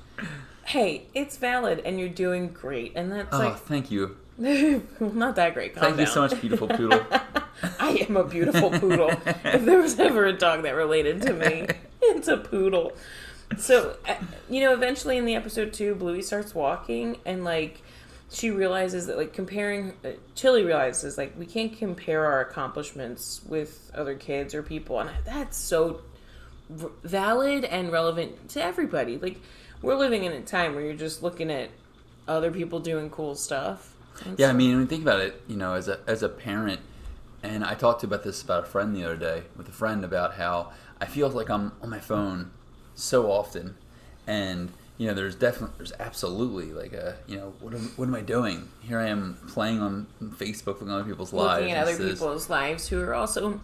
hey, 0.66 1.04
it's 1.14 1.36
valid 1.38 1.82
and 1.86 2.00
you're 2.00 2.10
doing 2.10 2.48
great. 2.48 2.94
And 2.96 3.12
that's 3.12 3.28
Oh, 3.36 3.40
like 3.40 3.58
thank 3.58 3.92
you. 3.92 4.16
not 4.38 5.36
that 5.36 5.54
great. 5.54 5.76
Calm 5.76 5.84
Thank 5.84 6.00
you 6.00 6.06
so 6.08 6.22
much, 6.22 6.40
beautiful 6.42 6.68
poodle. 6.68 7.06
I 7.80 8.06
am 8.08 8.18
a 8.18 8.24
beautiful 8.24 8.70
poodle. 8.70 9.12
if 9.26 9.64
there 9.66 9.80
was 9.80 10.00
ever 10.00 10.26
a 10.26 10.34
dog 10.34 10.64
that 10.64 10.76
related 10.76 11.22
to 11.24 11.34
me, 11.34 11.68
it's 12.02 12.28
a 12.28 12.38
poodle. 12.38 12.94
So, 13.58 13.96
uh, 14.08 14.16
you 14.50 14.60
know, 14.62 14.74
eventually 14.74 15.18
in 15.18 15.26
the 15.26 15.36
episode 15.36 15.72
two, 15.74 15.94
Bluey 15.96 16.22
starts 16.22 16.54
walking 16.56 17.18
and 17.26 17.44
like 17.46 17.82
she 18.36 18.52
realizes 18.52 19.08
that 19.08 19.16
like 19.16 19.32
comparing, 19.32 19.94
uh, 20.04 20.10
Chili 20.36 20.64
realizes 20.64 21.18
like 21.18 21.34
we 21.40 21.46
can't 21.46 21.78
compare 21.78 22.26
our 22.26 22.42
accomplishments 22.42 23.42
with 23.48 23.90
other 23.96 24.16
kids 24.16 24.54
or 24.54 24.62
people, 24.62 25.00
and 25.00 25.10
that's 25.24 25.58
so 25.58 26.02
valid 26.70 27.64
and 27.64 27.94
relevant 27.94 28.50
to 28.50 28.62
everybody. 28.62 29.18
Like 29.18 29.40
we're 29.82 29.96
living 29.96 30.26
in 30.26 30.34
a 30.34 30.42
time 30.42 30.76
where 30.76 30.84
you're 30.84 30.96
just 30.96 31.24
looking 31.24 31.50
at 31.50 31.70
other 32.28 32.52
people 32.52 32.80
doing 32.80 33.10
cool 33.10 33.36
stuff. 33.36 33.96
Yeah, 34.38 34.50
I 34.50 34.54
mean, 34.54 34.72
when 34.72 34.80
you 34.82 34.86
think 34.86 35.04
about 35.04 35.22
it, 35.22 35.42
you 35.48 35.56
know, 35.56 35.74
as 35.74 35.88
a 35.88 36.00
as 36.06 36.22
a 36.22 36.30
parent, 36.30 36.82
and 37.42 37.64
I 37.64 37.74
talked 37.74 38.04
about 38.04 38.24
this 38.24 38.42
about 38.42 38.64
a 38.64 38.68
friend 38.68 38.94
the 38.94 39.06
other 39.06 39.16
day 39.16 39.44
with 39.56 39.70
a 39.70 39.74
friend 39.74 40.04
about 40.04 40.34
how 40.34 40.74
I 41.00 41.06
feel 41.06 41.30
like 41.30 41.50
I'm 41.50 41.72
on 41.82 41.90
my 41.90 42.00
phone 42.00 42.52
so 42.96 43.32
often, 43.32 43.76
and 44.28 44.74
you 44.98 45.08
know, 45.08 45.14
there's 45.14 45.36
definitely, 45.36 45.76
there's 45.78 45.94
absolutely 46.00 46.72
like 46.72 46.94
a, 46.94 47.18
you 47.28 47.38
know, 47.38 47.54
what 47.60 47.74
am, 47.74 47.92
what 47.96 48.08
am 48.08 48.16
I 48.16 48.22
doing? 48.22 48.70
Here 48.82 49.00
I 49.00 49.08
am 49.08 49.38
playing 49.48 49.82
on 49.82 50.08
Facebook, 50.22 50.68
looking 50.68 50.90
at 50.90 50.96
other 50.96 51.04
people's 51.04 51.34
lives. 51.34 51.62
looking 51.62 51.76
at 51.76 51.88
other 51.88 51.98
people's 51.98 52.50
lives 52.50 52.88
who 52.88 53.02
are 53.02 53.14
also 53.14 53.60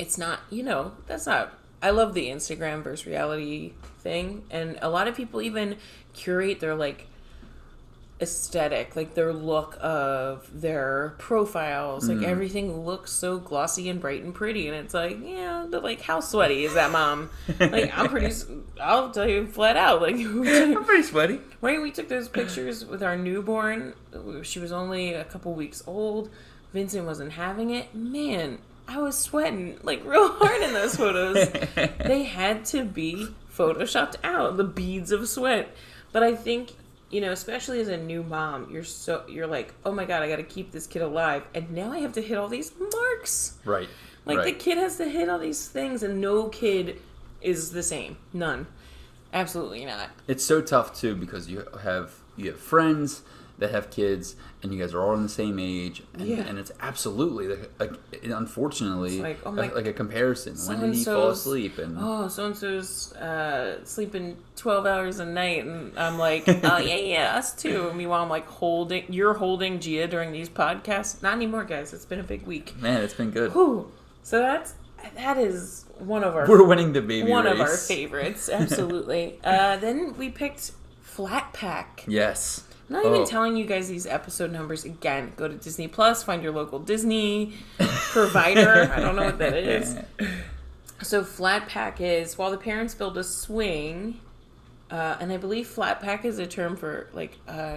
it's 0.00 0.16
not 0.16 0.40
you 0.48 0.62
know 0.62 0.92
that's 1.06 1.26
not 1.26 1.52
i 1.82 1.90
love 1.90 2.14
the 2.14 2.28
instagram 2.28 2.82
versus 2.82 3.06
reality 3.06 3.72
thing 3.98 4.42
and 4.50 4.78
a 4.80 4.88
lot 4.88 5.06
of 5.06 5.14
people 5.14 5.42
even 5.42 5.76
curate 6.14 6.58
their 6.58 6.74
like 6.74 7.06
aesthetic 8.20 8.96
like 8.96 9.14
their 9.14 9.32
look 9.32 9.78
of 9.80 10.48
their 10.60 11.14
profiles 11.18 12.08
like 12.08 12.18
mm. 12.18 12.24
everything 12.24 12.84
looks 12.84 13.10
so 13.10 13.38
glossy 13.38 13.88
and 13.88 13.98
bright 13.98 14.22
and 14.22 14.34
pretty 14.34 14.68
and 14.68 14.76
it's 14.76 14.92
like 14.92 15.18
yeah 15.22 15.66
but 15.70 15.82
like 15.82 16.02
how 16.02 16.20
sweaty 16.20 16.64
is 16.64 16.74
that 16.74 16.90
mom 16.90 17.30
like 17.58 17.96
i'm 17.96 18.08
pretty 18.08 18.30
I'll 18.80 19.10
tell 19.10 19.28
you 19.28 19.46
flat 19.46 19.76
out 19.76 20.00
like 20.00 20.14
I'm 20.16 20.84
pretty 20.84 21.02
sweaty. 21.02 21.40
Right, 21.60 21.80
we 21.80 21.90
took 21.90 22.08
those 22.08 22.28
pictures 22.28 22.84
with 22.84 23.02
our 23.02 23.16
newborn. 23.16 23.94
She 24.42 24.58
was 24.58 24.72
only 24.72 25.12
a 25.12 25.24
couple 25.24 25.52
weeks 25.54 25.82
old. 25.86 26.30
Vincent 26.72 27.04
wasn't 27.04 27.32
having 27.32 27.70
it. 27.70 27.94
Man, 27.94 28.58
I 28.88 28.98
was 28.98 29.18
sweating 29.18 29.78
like 29.82 30.04
real 30.04 30.32
hard 30.32 30.62
in 30.62 30.72
those 30.72 30.96
photos. 30.96 31.50
they 31.98 32.24
had 32.24 32.64
to 32.66 32.84
be 32.84 33.28
photoshopped 33.54 34.16
out, 34.24 34.56
the 34.56 34.64
beads 34.64 35.12
of 35.12 35.28
sweat. 35.28 35.74
But 36.12 36.22
I 36.22 36.34
think, 36.34 36.72
you 37.10 37.20
know, 37.20 37.32
especially 37.32 37.80
as 37.80 37.88
a 37.88 37.96
new 37.96 38.22
mom, 38.22 38.70
you're 38.70 38.84
so 38.84 39.24
you're 39.28 39.46
like, 39.46 39.74
"Oh 39.84 39.92
my 39.92 40.04
god, 40.04 40.22
I 40.22 40.28
got 40.28 40.36
to 40.36 40.42
keep 40.42 40.72
this 40.72 40.86
kid 40.86 41.02
alive." 41.02 41.42
And 41.54 41.70
now 41.72 41.92
I 41.92 41.98
have 41.98 42.12
to 42.14 42.22
hit 42.22 42.38
all 42.38 42.48
these 42.48 42.72
marks. 42.78 43.58
Right. 43.64 43.88
Like 44.24 44.38
right. 44.38 44.44
the 44.44 44.52
kid 44.52 44.78
has 44.78 44.96
to 44.98 45.08
hit 45.08 45.28
all 45.28 45.38
these 45.38 45.66
things 45.68 46.02
and 46.02 46.20
no 46.20 46.48
kid 46.48 47.00
is 47.40 47.72
the 47.72 47.82
same. 47.82 48.16
None. 48.32 48.66
Absolutely 49.32 49.84
not. 49.84 50.10
it's 50.26 50.44
so 50.44 50.60
tough 50.60 50.98
too 50.98 51.14
because 51.14 51.48
you 51.48 51.64
have 51.82 52.14
you 52.36 52.50
have 52.50 52.58
friends 52.60 53.22
that 53.60 53.70
have 53.70 53.90
kids 53.90 54.34
and 54.62 54.74
you 54.74 54.80
guys 54.80 54.92
are 54.92 55.00
all 55.00 55.14
in 55.14 55.22
the 55.22 55.28
same 55.28 55.58
age 55.58 56.02
and, 56.14 56.22
Yeah. 56.26 56.38
and 56.40 56.58
it's 56.58 56.72
absolutely 56.80 57.48
like, 57.48 57.70
like 57.78 57.92
unfortunately 58.24 59.14
It's 59.14 59.22
like, 59.22 59.38
oh 59.46 59.50
a- 59.50 59.52
my- 59.52 59.72
like 59.72 59.86
a 59.86 59.92
comparison 59.92 60.56
when 60.66 60.80
did 60.80 60.94
he 60.94 61.04
fall 61.04 61.28
asleep 61.28 61.78
and 61.78 61.96
oh, 62.00 62.28
so 62.28 62.46
and 62.46 62.56
so's 62.56 63.12
uh, 63.14 63.84
sleeping 63.84 64.36
twelve 64.56 64.84
hours 64.86 65.20
a 65.20 65.24
night, 65.26 65.64
and 65.64 65.98
I'm 65.98 66.18
like, 66.18 66.44
oh 66.48 66.78
yeah, 66.78 66.96
yeah, 66.96 67.36
us 67.36 67.54
too. 67.54 67.92
Meanwhile, 67.94 68.22
I'm 68.22 68.28
like 68.28 68.46
holding, 68.46 69.04
you're 69.12 69.34
holding 69.34 69.80
Gia 69.80 70.06
during 70.06 70.32
these 70.32 70.50
podcasts. 70.50 71.22
Not 71.22 71.34
anymore, 71.34 71.64
guys. 71.64 71.94
It's 71.94 72.04
been 72.04 72.20
a 72.20 72.24
big 72.24 72.42
week. 72.46 72.76
man 72.80 73.02
it's 73.02 73.14
been 73.14 73.30
good 73.30 73.52
Whew. 73.52 73.90
So 74.22 74.38
that's 74.40 74.74
that 75.14 75.38
is 75.38 75.86
one 75.98 76.24
of 76.24 76.34
our 76.36 76.46
we're 76.48 76.62
winning 76.64 76.92
the 76.92 77.00
baby 77.02 77.30
one 77.30 77.44
race. 77.46 77.54
of 77.54 77.60
our 77.60 77.76
favorites. 77.76 78.48
Absolutely. 78.52 79.38
uh, 79.44 79.76
then 79.78 80.16
we 80.18 80.28
picked 80.28 80.72
Flat 81.00 81.52
Pack. 81.52 82.04
yes 82.06 82.64
I'm 82.90 82.94
not 82.94 83.06
even 83.06 83.20
Oh. 83.20 83.24
telling 83.24 83.56
you 83.56 83.66
guys 83.66 83.88
these 83.88 84.04
episode 84.04 84.50
numbers 84.50 84.84
again. 84.84 85.32
Go 85.36 85.46
to 85.46 85.54
Disney 85.54 85.86
Plus, 85.86 86.24
find 86.24 86.42
your 86.42 86.50
local 86.52 86.80
Disney 86.80 87.54
provider. 87.78 88.92
I 88.92 88.98
don't 89.00 89.14
know 89.14 89.24
what 89.26 89.38
that 89.38 89.54
is. 89.54 89.96
So 91.02 91.24
flat 91.24 91.66
pack 91.66 91.98
is 92.02 92.36
while 92.36 92.50
the 92.50 92.58
parents 92.58 92.94
build 92.94 93.16
a 93.16 93.24
swing, 93.24 94.20
uh, 94.90 95.16
and 95.18 95.32
I 95.32 95.38
believe 95.38 95.66
flat 95.66 95.98
pack 96.00 96.26
is 96.26 96.38
a 96.38 96.46
term 96.46 96.76
for 96.76 97.08
like 97.14 97.38
uh, 97.48 97.76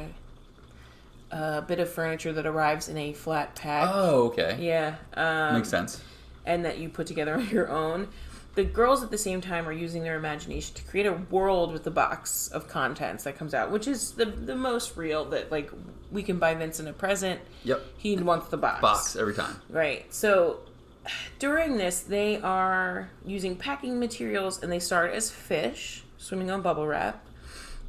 a 1.32 1.62
bit 1.62 1.80
of 1.80 1.90
furniture 1.90 2.34
that 2.34 2.46
arrives 2.46 2.90
in 2.90 2.98
a 2.98 3.14
flat 3.14 3.56
pack. 3.56 3.88
oh 3.90 4.24
okay 4.26 4.58
Yeah, 4.60 4.96
um, 5.14 5.54
makes 5.56 5.70
sense 5.70 6.02
and 6.46 6.66
that 6.66 6.80
you 6.80 6.90
put 6.90 7.08
together 7.08 7.36
on 7.36 7.48
your 7.48 7.70
own. 7.70 8.10
The 8.56 8.64
girls 8.64 9.02
at 9.02 9.10
the 9.10 9.18
same 9.18 9.42
time 9.42 9.68
are 9.68 9.74
using 9.74 10.04
their 10.04 10.16
imagination 10.16 10.76
to 10.76 10.84
create 10.84 11.08
a 11.08 11.14
world 11.32 11.74
with 11.74 11.84
the 11.84 11.92
box 11.92 12.50
of 12.50 12.68
contents 12.68 13.24
that 13.24 13.38
comes 13.38 13.54
out, 13.54 13.72
which 13.72 13.88
is 13.88 14.12
the 14.12 14.26
the 14.26 14.56
most 14.56 14.96
real. 14.96 15.26
That 15.26 15.52
like 15.52 15.72
we 16.12 16.22
can 16.22 16.38
buy 16.38 16.54
Vincent 16.54 16.88
a 16.88 16.94
present. 16.94 17.42
yep 17.64 17.84
He 17.98 18.16
wants 18.16 18.50
the 18.50 18.58
box. 18.58 18.82
box 18.82 19.16
every 19.16 19.34
time 19.34 19.60
Right. 19.70 20.12
So 20.14 20.60
during 21.40 21.78
this, 21.78 22.02
they 22.02 22.40
are 22.42 23.10
using 23.26 23.56
packing 23.56 24.00
materials 24.00 24.62
and 24.62 24.72
they 24.72 24.80
start 24.80 25.14
as 25.14 25.32
fish 25.32 26.04
swimming 26.18 26.52
on 26.52 26.62
bubble 26.62 26.88
wrap. 26.88 27.26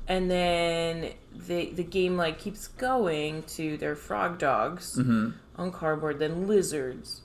And 0.06 0.30
then 0.30 1.12
the 1.34 1.70
the 1.70 1.84
game 1.84 2.16
like 2.16 2.38
keeps 2.38 2.68
going 2.68 3.42
to 3.44 3.76
their 3.78 3.96
frog 3.96 4.38
dogs 4.38 4.96
mm-hmm. 4.96 5.30
on 5.56 5.72
cardboard, 5.72 6.18
then 6.18 6.46
lizards, 6.46 7.22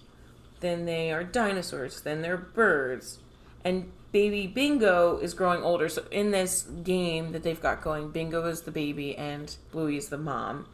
then 0.62 0.86
they 0.86 1.12
are 1.12 1.24
dinosaurs, 1.24 2.02
then 2.02 2.22
they're 2.22 2.38
birds. 2.38 3.20
And 3.64 3.92
baby 4.12 4.48
Bingo 4.48 5.18
is 5.18 5.34
growing 5.34 5.64
older. 5.64 5.90
So 5.90 6.06
in 6.12 6.32
this 6.32 6.64
game 6.84 7.32
that 7.34 7.44
they've 7.44 7.62
got 7.62 7.82
going, 7.82 8.12
Bingo 8.12 8.46
is 8.46 8.62
the 8.62 8.72
baby 8.72 9.16
and 9.16 9.56
Bluey 9.72 9.98
is 9.98 10.10
the 10.10 10.18
mom. 10.18 10.68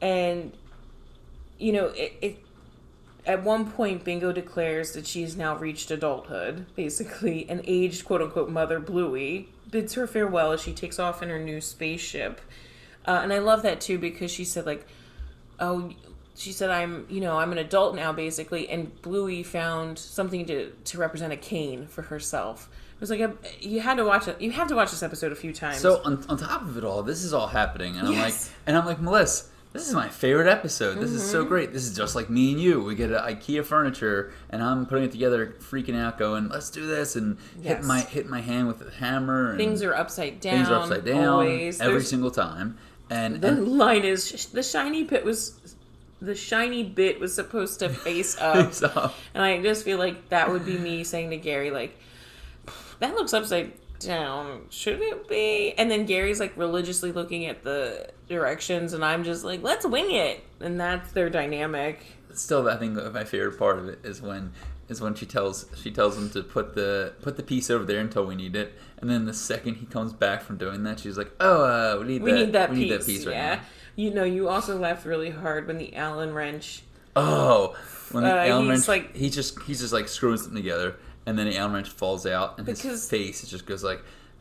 And 0.00 0.52
you 1.58 1.72
know, 1.72 1.86
it, 1.86 2.14
it 2.20 2.44
at 3.26 3.42
one 3.42 3.70
point 3.70 4.04
bingo 4.04 4.32
declares 4.32 4.92
that 4.92 5.06
she's 5.06 5.36
now 5.36 5.56
reached 5.56 5.90
adulthood 5.90 6.66
basically 6.74 7.48
and 7.48 7.60
aged 7.66 8.04
quote 8.04 8.20
unquote 8.20 8.50
mother 8.50 8.80
bluey 8.80 9.48
bids 9.70 9.94
her 9.94 10.06
farewell 10.06 10.52
as 10.52 10.60
she 10.60 10.72
takes 10.72 10.98
off 10.98 11.22
in 11.22 11.28
her 11.28 11.38
new 11.38 11.60
spaceship 11.60 12.40
uh, 13.06 13.20
and 13.22 13.32
i 13.32 13.38
love 13.38 13.62
that 13.62 13.80
too 13.80 13.98
because 13.98 14.30
she 14.30 14.44
said 14.44 14.66
like 14.66 14.86
oh 15.60 15.90
she 16.34 16.52
said 16.52 16.70
i'm 16.70 17.06
you 17.10 17.20
know 17.20 17.38
i'm 17.38 17.52
an 17.52 17.58
adult 17.58 17.94
now 17.94 18.12
basically 18.12 18.68
and 18.68 19.00
bluey 19.02 19.42
found 19.42 19.98
something 19.98 20.44
to 20.46 20.72
to 20.84 20.98
represent 20.98 21.32
a 21.32 21.36
cane 21.36 21.86
for 21.86 22.02
herself 22.02 22.68
it 22.94 23.00
was 23.00 23.10
like 23.10 23.20
a, 23.20 23.34
you 23.60 23.80
had 23.80 23.96
to 23.96 24.04
watch 24.04 24.26
it 24.28 24.40
you 24.40 24.50
have 24.50 24.68
to 24.68 24.74
watch 24.74 24.90
this 24.90 25.02
episode 25.02 25.32
a 25.32 25.36
few 25.36 25.52
times 25.52 25.78
so 25.78 26.00
on, 26.04 26.24
on 26.28 26.36
top 26.38 26.62
of 26.62 26.76
it 26.78 26.84
all 26.84 27.02
this 27.02 27.22
is 27.24 27.32
all 27.34 27.48
happening 27.48 27.96
and 27.96 28.08
i'm 28.08 28.18
like 28.18 28.34
and 28.66 28.76
i'm 28.76 28.86
like 28.86 29.00
melissa 29.00 29.46
this 29.74 29.88
is 29.88 29.94
my 29.94 30.06
favorite 30.10 30.48
episode. 30.48 30.98
This 31.00 31.12
is 31.12 31.22
Mm-hmm. 31.22 31.30
so 31.32 31.44
great. 31.46 31.72
This 31.72 31.86
is 31.88 31.96
just 31.96 32.14
like 32.14 32.28
me 32.28 32.52
and 32.52 32.60
you. 32.60 32.82
We 32.84 32.94
get 32.94 33.10
a 33.10 33.20
IKEA 33.20 33.64
furniture, 33.64 34.34
and 34.50 34.62
I'm 34.62 34.84
putting 34.84 35.04
it 35.04 35.12
together, 35.12 35.56
freaking 35.60 35.96
out, 35.98 36.18
going, 36.18 36.50
"Let's 36.50 36.68
do 36.68 36.86
this!" 36.86 37.16
and 37.16 37.38
hit 37.62 37.78
Yes. 37.78 37.84
my 37.86 38.00
hit 38.02 38.28
my 38.28 38.42
hand 38.42 38.68
with 38.68 38.82
a 38.86 38.90
hammer. 38.90 39.48
And 39.48 39.56
things 39.58 39.82
are 39.82 39.94
upside 39.94 40.40
down 40.40 40.56
things 40.58 40.68
are 40.68 40.74
upside 40.74 41.06
down 41.06 41.24
always 41.26 41.80
every 41.80 41.94
There's- 41.94 42.08
single 42.10 42.30
time. 42.30 42.76
And, 43.08 43.40
The 43.40 43.48
and 43.48 43.66
line 43.78 44.04
is 44.04 44.28
sh- 44.28 44.44
the 44.44 44.62
shiny 44.62 45.04
pit 45.04 45.24
was 45.24 45.58
the 46.22 46.34
shiny 46.34 46.84
bit 46.84 47.18
was 47.20 47.34
supposed 47.34 47.80
to 47.80 47.88
face 47.88 48.36
up, 48.40 48.72
so, 48.72 49.10
and 49.34 49.42
I 49.42 49.60
just 49.60 49.84
feel 49.84 49.98
like 49.98 50.28
that 50.28 50.50
would 50.50 50.64
be 50.64 50.78
me 50.78 51.02
saying 51.04 51.30
to 51.30 51.36
Gary 51.36 51.70
like, 51.70 51.98
"That 53.00 53.14
looks 53.14 53.34
upside 53.34 53.72
down. 53.98 54.62
Should 54.70 55.00
it 55.00 55.28
be?" 55.28 55.74
And 55.76 55.90
then 55.90 56.06
Gary's 56.06 56.40
like 56.40 56.56
religiously 56.56 57.12
looking 57.12 57.46
at 57.46 57.64
the 57.64 58.10
directions, 58.28 58.92
and 58.92 59.04
I'm 59.04 59.24
just 59.24 59.44
like, 59.44 59.62
"Let's 59.62 59.84
wing 59.84 60.12
it." 60.12 60.44
And 60.60 60.78
that's 60.80 61.12
their 61.12 61.28
dynamic. 61.28 62.04
still, 62.34 62.68
I 62.68 62.76
think 62.76 62.94
my 63.12 63.24
favorite 63.24 63.58
part 63.58 63.78
of 63.78 63.88
it 63.88 63.98
is 64.04 64.22
when 64.22 64.52
is 64.88 65.00
when 65.00 65.14
she 65.14 65.26
tells 65.26 65.66
she 65.80 65.90
tells 65.90 66.16
him 66.16 66.30
to 66.30 66.42
put 66.42 66.74
the 66.74 67.14
put 67.22 67.36
the 67.36 67.42
piece 67.42 67.70
over 67.70 67.84
there 67.84 68.00
until 68.00 68.24
we 68.24 68.34
need 68.36 68.54
it, 68.54 68.74
and 68.98 69.10
then 69.10 69.24
the 69.24 69.34
second 69.34 69.76
he 69.76 69.86
comes 69.86 70.12
back 70.12 70.42
from 70.42 70.56
doing 70.56 70.84
that, 70.84 71.00
she's 71.00 71.18
like, 71.18 71.32
"Oh, 71.40 71.62
uh, 71.64 71.98
we 72.00 72.06
need 72.06 72.22
We 72.22 72.30
that. 72.32 72.38
need 72.38 72.52
that 72.52 72.70
we 72.70 72.76
piece. 72.76 72.82
need 72.90 72.92
that 73.00 73.06
piece 73.06 73.26
right 73.26 73.34
yeah. 73.34 73.54
now." 73.56 73.60
You 73.96 74.10
know, 74.12 74.24
you 74.24 74.48
also 74.48 74.78
laughed 74.78 75.04
really 75.04 75.30
hard 75.30 75.66
when 75.66 75.78
the 75.78 75.94
Allen 75.96 76.32
wrench 76.34 76.82
Oh, 77.14 77.76
when 78.10 78.24
the 78.24 78.30
Uh, 78.32 78.46
Allen 78.46 78.62
he's 78.64 78.70
wrench, 78.70 78.88
like- 78.88 79.14
he 79.16 79.28
just 79.28 79.60
he's 79.62 79.80
just 79.80 79.92
like 79.92 80.08
screwing 80.08 80.38
something 80.38 80.56
together, 80.56 80.96
and 81.26 81.38
then 81.38 81.46
the 81.46 81.56
Allen 81.58 81.74
wrench 81.74 81.90
falls 81.90 82.24
out, 82.26 82.58
and 82.58 82.66
his 82.66 83.08
face 83.08 83.42
it 83.44 83.48
just 83.48 83.66
goes 83.66 83.84
like, 83.84 84.00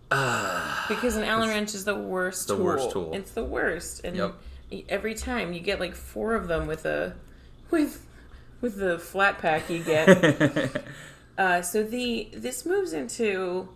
ah. 0.09 0.85
Because 0.87 1.15
an 1.17 1.23
Allen 1.23 1.49
wrench 1.49 1.75
is 1.75 1.83
the 1.85 1.95
worst 1.95 2.47
the 2.47 2.55
tool. 2.55 2.63
worst 2.65 2.91
tool. 2.91 3.11
It's 3.13 3.31
the 3.31 3.43
worst. 3.43 4.01
And 4.05 4.15
Yep. 4.15 4.35
every 4.89 5.13
time 5.15 5.51
you 5.53 5.59
get 5.59 5.79
like 5.81 5.95
four 5.95 6.33
of 6.35 6.47
them 6.47 6.65
with 6.67 6.85
a 6.85 7.15
with 7.69 8.05
with 8.61 8.77
the 8.77 8.97
flat 8.99 9.39
pack 9.39 9.69
you 9.69 9.83
get. 9.83 10.83
uh, 11.37 11.61
so 11.61 11.83
the 11.83 12.29
this 12.33 12.65
moves 12.65 12.93
into 12.93 13.67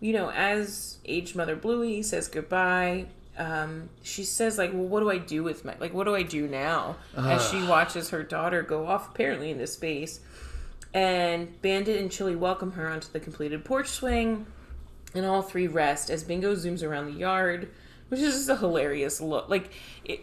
you 0.00 0.12
know, 0.12 0.30
as 0.32 0.98
aged 1.06 1.34
mother 1.36 1.54
Bluey 1.56 2.02
says 2.02 2.26
goodbye, 2.28 3.06
um, 3.38 3.88
she 4.02 4.24
says 4.24 4.58
like, 4.58 4.72
"Well, 4.72 4.84
what 4.84 5.00
do 5.00 5.10
I 5.10 5.18
do 5.18 5.42
with 5.42 5.64
my 5.64 5.74
like? 5.78 5.92
What 5.92 6.04
do 6.04 6.14
I 6.14 6.22
do 6.22 6.46
now?" 6.48 6.96
As 7.16 7.48
she 7.50 7.62
watches 7.62 8.10
her 8.10 8.22
daughter 8.22 8.62
go 8.62 8.86
off 8.86 9.10
apparently 9.10 9.50
into 9.50 9.66
space, 9.66 10.20
and 10.94 11.60
Bandit 11.62 12.00
and 12.00 12.10
Chili 12.10 12.36
welcome 12.36 12.72
her 12.72 12.88
onto 12.88 13.08
the 13.12 13.20
completed 13.20 13.64
porch 13.64 13.88
swing, 13.88 14.46
and 15.14 15.26
all 15.26 15.42
three 15.42 15.66
rest 15.66 16.10
as 16.10 16.24
Bingo 16.24 16.54
zooms 16.54 16.82
around 16.82 17.06
the 17.06 17.18
yard, 17.18 17.68
which 18.08 18.20
is 18.20 18.34
just 18.34 18.48
a 18.48 18.56
hilarious 18.56 19.20
look. 19.20 19.48
Like, 19.48 19.70
it, 20.04 20.20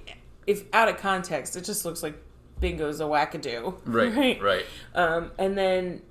if 0.47 0.63
out 0.73 0.89
of 0.89 0.97
context, 0.97 1.56
it 1.56 1.63
just 1.63 1.86
looks 1.86 2.02
like 2.04 2.15
Bingo's 2.60 2.99
a 2.99 3.04
wackadoo, 3.04 3.76
right, 3.86 4.41
right. 4.41 4.65
um, 4.95 5.32
and 5.38 5.58
then 5.58 6.02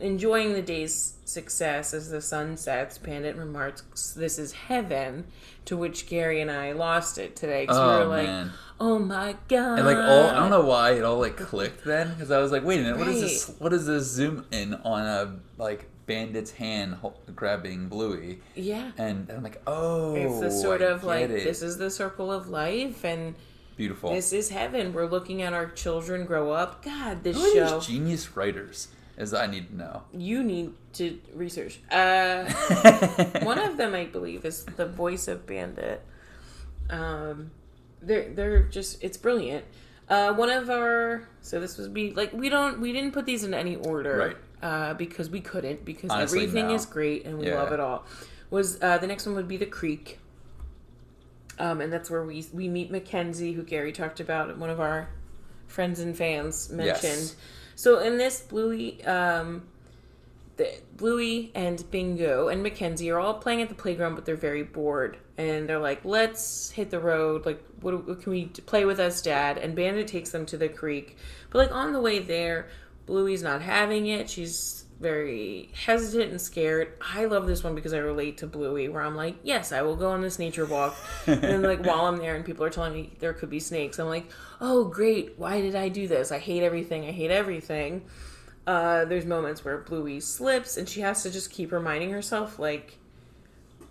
enjoying 0.00 0.52
the 0.52 0.62
day's 0.62 1.14
success 1.24 1.92
as 1.92 2.10
the 2.10 2.20
sun 2.20 2.56
sets, 2.56 2.98
Bandit 2.98 3.36
remarks, 3.36 4.12
This 4.12 4.38
is 4.38 4.52
heaven. 4.52 5.24
To 5.66 5.76
which 5.76 6.06
Gary 6.08 6.40
and 6.40 6.50
I 6.50 6.72
lost 6.72 7.18
it 7.18 7.36
today 7.36 7.64
because 7.64 7.76
we 7.76 7.82
Oh 7.82 7.98
were 7.98 8.04
like, 8.06 8.26
man. 8.26 8.52
Oh 8.80 8.98
my 8.98 9.36
god. 9.48 9.78
And 9.78 9.86
like 9.86 9.98
all, 9.98 10.26
I 10.28 10.34
don't 10.34 10.48
know 10.48 10.62
why 10.64 10.92
it 10.92 11.04
all 11.04 11.18
like 11.18 11.36
clicked 11.36 11.84
then 11.84 12.14
because 12.14 12.30
I 12.30 12.38
was 12.38 12.50
like, 12.52 12.64
wait 12.64 12.80
a 12.80 12.84
minute, 12.84 12.98
what 12.98 13.08
is 13.08 13.20
this? 13.20 13.54
What 13.58 13.74
is 13.74 13.84
this 13.84 14.04
zoom 14.04 14.46
in 14.50 14.72
on 14.76 15.02
a 15.04 15.36
like 15.58 15.84
bandit's 16.06 16.52
hand 16.52 16.96
grabbing 17.36 17.88
Bluey? 17.90 18.38
Yeah. 18.54 18.92
And 18.96 19.28
I'm 19.28 19.42
like, 19.42 19.60
oh, 19.66 20.14
It's 20.14 20.40
the 20.40 20.50
sort 20.50 20.80
I 20.80 20.86
of 20.86 21.04
like, 21.04 21.24
it. 21.28 21.44
this 21.44 21.60
is 21.60 21.76
the 21.76 21.90
circle 21.90 22.32
of 22.32 22.48
life 22.48 23.04
and 23.04 23.34
beautiful. 23.76 24.14
this 24.14 24.32
is 24.32 24.48
heaven. 24.48 24.94
We're 24.94 25.04
looking 25.04 25.42
at 25.42 25.52
our 25.52 25.66
children 25.66 26.24
grow 26.24 26.50
up. 26.52 26.82
God, 26.82 27.24
this 27.24 27.36
Who 27.36 27.52
show. 27.52 27.80
genius 27.80 28.34
writers? 28.34 28.88
As 29.18 29.34
I 29.34 29.46
need 29.48 29.68
to 29.70 29.76
know. 29.76 30.02
you 30.14 30.42
need 30.44 30.72
to 30.94 31.18
research. 31.34 31.80
Uh, 31.90 32.44
one 33.42 33.58
of 33.58 33.76
them, 33.76 33.94
I 33.94 34.04
believe, 34.06 34.44
is 34.44 34.64
the 34.64 34.86
voice 34.86 35.26
of 35.28 35.44
Bandit. 35.44 36.00
Um, 36.88 37.50
they're 38.00 38.32
they're 38.32 38.62
just 38.62 39.02
it's 39.02 39.16
brilliant. 39.18 39.64
Uh, 40.08 40.32
one 40.32 40.48
of 40.50 40.70
our 40.70 41.28
so 41.42 41.60
this 41.60 41.76
would 41.78 41.92
be 41.92 42.12
like 42.12 42.32
we 42.32 42.48
don't 42.48 42.80
we 42.80 42.92
didn't 42.92 43.12
put 43.12 43.26
these 43.26 43.42
in 43.44 43.52
any 43.54 43.76
order, 43.76 44.16
Right. 44.16 44.36
Uh, 44.62 44.94
because 44.94 45.28
we 45.28 45.40
couldn't 45.40 45.84
because 45.84 46.10
Honestly, 46.10 46.40
everything 46.44 46.68
no. 46.68 46.74
is 46.74 46.86
great 46.86 47.26
and 47.26 47.38
we 47.38 47.46
Yeah. 47.48 47.56
love 47.60 47.72
it 47.72 47.80
all. 47.80 48.04
Was 48.50 48.80
uh, 48.80 48.98
the 48.98 49.06
next 49.08 49.26
one 49.26 49.34
would 49.34 49.48
be 49.48 49.56
the 49.56 49.66
Creek. 49.66 50.18
Um, 51.58 51.80
and 51.80 51.92
that's 51.92 52.08
where 52.08 52.22
we 52.24 52.46
we 52.52 52.68
meet 52.68 52.90
Mackenzie, 52.90 53.52
who 53.52 53.64
Gary 53.64 53.90
talked 53.92 54.20
about, 54.20 54.56
one 54.58 54.70
of 54.70 54.78
our 54.80 55.08
friends 55.66 55.98
and 56.00 56.16
fans 56.16 56.70
mentioned. 56.70 57.02
Yes. 57.02 57.36
So 57.78 58.00
in 58.00 58.18
this, 58.18 58.40
Bluey, 58.40 59.04
um, 59.04 59.62
the, 60.56 60.68
Bluey 60.96 61.52
and 61.54 61.88
Bingo 61.92 62.48
and 62.48 62.60
Mackenzie 62.60 63.08
are 63.12 63.20
all 63.20 63.34
playing 63.34 63.62
at 63.62 63.68
the 63.68 63.76
playground, 63.76 64.16
but 64.16 64.24
they're 64.24 64.34
very 64.34 64.64
bored, 64.64 65.16
and 65.36 65.68
they're 65.68 65.78
like, 65.78 66.04
"Let's 66.04 66.72
hit 66.72 66.90
the 66.90 66.98
road. 66.98 67.46
Like, 67.46 67.62
what, 67.80 68.04
what 68.04 68.20
can 68.20 68.32
we 68.32 68.46
play 68.46 68.84
with 68.84 68.98
us, 68.98 69.22
Dad?" 69.22 69.58
And 69.58 69.76
Bandit 69.76 70.08
takes 70.08 70.30
them 70.30 70.44
to 70.46 70.56
the 70.56 70.68
creek, 70.68 71.18
but 71.50 71.58
like 71.58 71.72
on 71.72 71.92
the 71.92 72.00
way 72.00 72.18
there, 72.18 72.66
Bluey's 73.06 73.44
not 73.44 73.62
having 73.62 74.08
it. 74.08 74.28
She's 74.28 74.84
very 75.00 75.70
hesitant 75.74 76.30
and 76.30 76.40
scared. 76.40 76.92
I 77.00 77.26
love 77.26 77.46
this 77.46 77.62
one 77.62 77.74
because 77.74 77.94
I 77.94 77.98
relate 77.98 78.38
to 78.38 78.46
Bluey, 78.46 78.88
where 78.88 79.02
I'm 79.02 79.16
like, 79.16 79.36
"Yes, 79.42 79.72
I 79.72 79.82
will 79.82 79.96
go 79.96 80.10
on 80.10 80.20
this 80.22 80.38
nature 80.38 80.66
walk," 80.66 80.96
and 81.26 81.42
then 81.42 81.62
like 81.62 81.84
while 81.84 82.06
I'm 82.06 82.18
there 82.18 82.34
and 82.34 82.44
people 82.44 82.64
are 82.64 82.70
telling 82.70 82.94
me 82.94 83.16
there 83.20 83.32
could 83.32 83.50
be 83.50 83.60
snakes, 83.60 83.98
I'm 83.98 84.08
like, 84.08 84.30
"Oh, 84.60 84.84
great! 84.84 85.34
Why 85.36 85.60
did 85.60 85.74
I 85.74 85.88
do 85.88 86.08
this? 86.08 86.32
I 86.32 86.38
hate 86.38 86.62
everything. 86.62 87.04
I 87.04 87.12
hate 87.12 87.30
everything." 87.30 88.04
uh, 88.68 89.06
there's 89.06 89.24
moments 89.24 89.64
where 89.64 89.78
Bluey 89.78 90.20
slips 90.20 90.76
and 90.76 90.86
she 90.86 91.00
has 91.00 91.22
to 91.22 91.30
just 91.30 91.50
keep 91.50 91.72
reminding 91.72 92.10
herself 92.10 92.58
like 92.58 92.98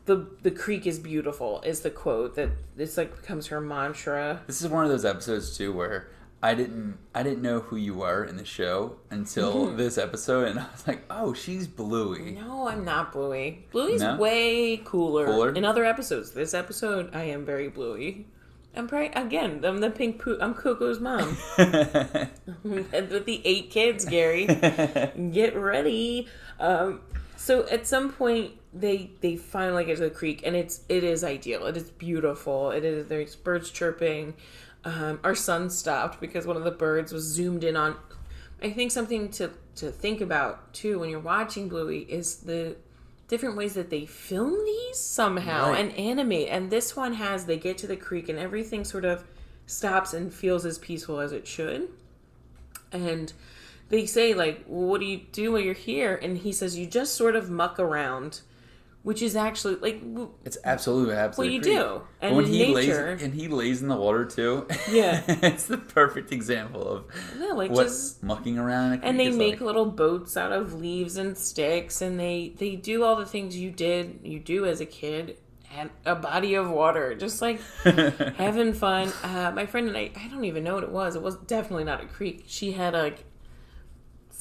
the 0.05 0.27
the 0.43 0.51
creek 0.51 0.85
is 0.85 0.99
beautiful 0.99 1.61
is 1.65 1.81
the 1.81 1.89
quote 1.89 2.35
that 2.35 2.51
it's 2.77 2.95
like 2.95 3.19
becomes 3.19 3.47
her 3.47 3.59
mantra. 3.59 4.43
This 4.45 4.61
is 4.61 4.67
one 4.67 4.85
of 4.85 4.91
those 4.91 5.03
episodes 5.03 5.57
too 5.57 5.73
where 5.73 6.09
I 6.47 6.53
didn't 6.53 6.97
I 7.13 7.23
didn't 7.23 7.41
know 7.41 7.59
who 7.59 7.75
you 7.75 7.93
were 7.95 8.23
in 8.23 8.37
the 8.37 8.45
show 8.45 8.95
until 9.09 9.67
Mm-hmm. 9.67 9.77
this 9.77 9.97
episode, 9.97 10.47
and 10.47 10.59
I 10.65 10.67
was 10.71 10.87
like, 10.87 11.03
oh, 11.09 11.33
she's 11.33 11.67
Bluey. 11.67 12.31
No, 12.31 12.67
I'm 12.67 12.85
not 12.85 13.11
Bluey. 13.11 13.65
Bluey's 13.71 14.01
No? 14.01 14.15
way 14.17 14.77
cooler. 14.77 15.25
Cooler? 15.25 15.53
in 15.53 15.65
other 15.65 15.83
episodes. 15.83 16.31
This 16.31 16.53
episode, 16.53 17.13
I 17.13 17.23
am 17.23 17.45
very 17.45 17.67
Bluey. 17.67 18.27
I'm 18.75 18.87
probably 18.87 19.07
again. 19.09 19.65
I'm 19.65 19.79
the 19.79 19.89
pink 19.89 20.21
poo. 20.21 20.37
I'm 20.39 20.53
Coco's 20.53 20.99
mom 20.99 21.35
with 22.63 23.25
the 23.25 23.41
eight 23.43 23.69
kids. 23.71 24.05
Gary, 24.05 24.45
get 24.45 25.55
ready. 25.55 26.27
Um, 26.59 27.01
so 27.35 27.67
at 27.67 27.87
some 27.87 28.11
point 28.13 28.51
they 28.73 29.09
they 29.21 29.35
finally 29.35 29.83
get 29.85 29.97
to 29.97 30.03
the 30.03 30.09
creek 30.11 30.43
and 30.45 30.55
it's 30.55 30.81
it 30.89 31.03
is 31.03 31.23
ideal. 31.23 31.65
It 31.65 31.75
is 31.75 31.89
beautiful. 31.89 32.69
It 32.71 32.85
is 32.85 33.07
there's 33.07 33.35
birds 33.35 33.71
chirping. 33.71 34.35
Um, 34.87 35.19
our 35.23 35.35
sun 35.35 35.69
stopped 35.69 36.21
because 36.21 36.47
one 36.47 36.55
of 36.55 36.63
the 36.63 36.71
birds 36.71 37.11
was 37.11 37.23
zoomed 37.25 37.63
in 37.65 37.75
on. 37.75 37.97
I 38.63 38.69
think 38.71 38.91
something 38.91 39.29
to 39.31 39.51
to 39.75 39.91
think 39.91 40.21
about 40.21 40.73
too 40.73 40.99
when 40.99 41.09
you're 41.09 41.19
watching 41.19 41.67
Bluey 41.67 41.99
is 42.09 42.37
the 42.37 42.77
different 43.27 43.57
ways 43.57 43.73
that 43.73 43.89
they 43.89 44.05
film 44.05 44.53
these 44.65 44.97
somehow 44.97 45.71
Right. 45.71 45.79
and 45.81 45.91
animate. 45.97 46.47
And 46.47 46.71
this 46.71 46.95
one 46.95 47.13
has 47.15 47.45
they 47.45 47.57
get 47.57 47.77
to 47.79 47.87
the 47.87 47.97
creek 47.97 48.29
and 48.29 48.39
everything 48.39 48.85
sort 48.85 49.03
of 49.03 49.25
stops 49.65 50.13
and 50.13 50.33
feels 50.33 50.65
as 50.65 50.77
peaceful 50.77 51.19
as 51.19 51.33
it 51.33 51.45
should. 51.45 51.89
And 52.93 53.33
they 53.89 54.05
say 54.05 54.33
like, 54.33 54.63
well, 54.67 54.87
"What 54.87 55.01
do 55.01 55.05
you 55.05 55.21
do 55.33 55.51
when 55.51 55.65
you're 55.65 55.73
here?" 55.73 56.17
And 56.21 56.37
he 56.37 56.53
says, 56.53 56.77
"You 56.77 56.85
just 56.87 57.13
sort 57.15 57.35
of 57.35 57.49
muck 57.49 57.77
around," 57.77 58.39
which 59.07 59.21
is 59.21 59.37
actually 59.37 59.75
like, 59.75 60.01
It's 60.43 60.57
absolutely 60.65 61.15
absolutely. 61.15 61.59
What 61.59 61.65
you 61.67 61.73
great. 61.73 61.85
do. 61.85 62.01
And 62.19 62.35
when 62.35 62.45
he 62.45 62.73
nature- 62.73 63.11
lays 63.13 63.23
and 63.23 63.33
he 63.33 63.47
lays 63.47 63.81
in 63.81 63.87
the 63.87 63.95
water 63.95 64.25
too. 64.25 64.67
Yeah. 64.91 65.23
it's 65.27 65.65
the 65.65 65.77
perfect 65.77 66.33
example 66.33 66.85
of 66.85 67.05
yeah, 67.39 67.53
like 67.53 67.71
what 67.71 67.83
just 67.87 68.21
mucking 68.21 68.57
around. 68.59 68.93
in 68.93 68.99
a 69.03 69.05
and 69.05 69.17
they 69.17 69.29
make 69.29 69.53
like. 69.55 69.61
little 69.61 69.85
boats 69.85 70.35
out 70.35 70.51
of 70.51 70.73
leaves 70.73 71.15
and 71.15 71.37
sticks 71.37 72.01
and 72.01 72.19
they 72.19 72.53
they 72.57 72.75
do 72.75 73.03
all 73.05 73.15
the 73.15 73.25
things 73.25 73.55
you 73.57 73.71
did 73.71 74.19
you 74.23 74.39
do 74.39 74.65
as 74.65 74.81
a 74.81 74.85
kid 74.85 75.37
and 75.77 75.89
a 76.05 76.15
body 76.15 76.55
of 76.55 76.69
water 76.69 77.15
just 77.15 77.41
like 77.41 77.61
having 78.35 78.73
fun 78.73 79.11
uh, 79.23 79.51
my 79.55 79.65
friend 79.65 79.87
and 79.87 79.97
I 79.97 80.11
I 80.15 80.27
don't 80.27 80.43
even 80.45 80.63
know 80.65 80.75
what 80.75 80.83
it 80.83 80.91
was 80.91 81.15
it 81.15 81.21
was 81.21 81.35
definitely 81.37 81.83
not 81.85 82.03
a 82.03 82.07
creek 82.07 82.43
she 82.47 82.71
had 82.73 82.93
like 82.93 83.23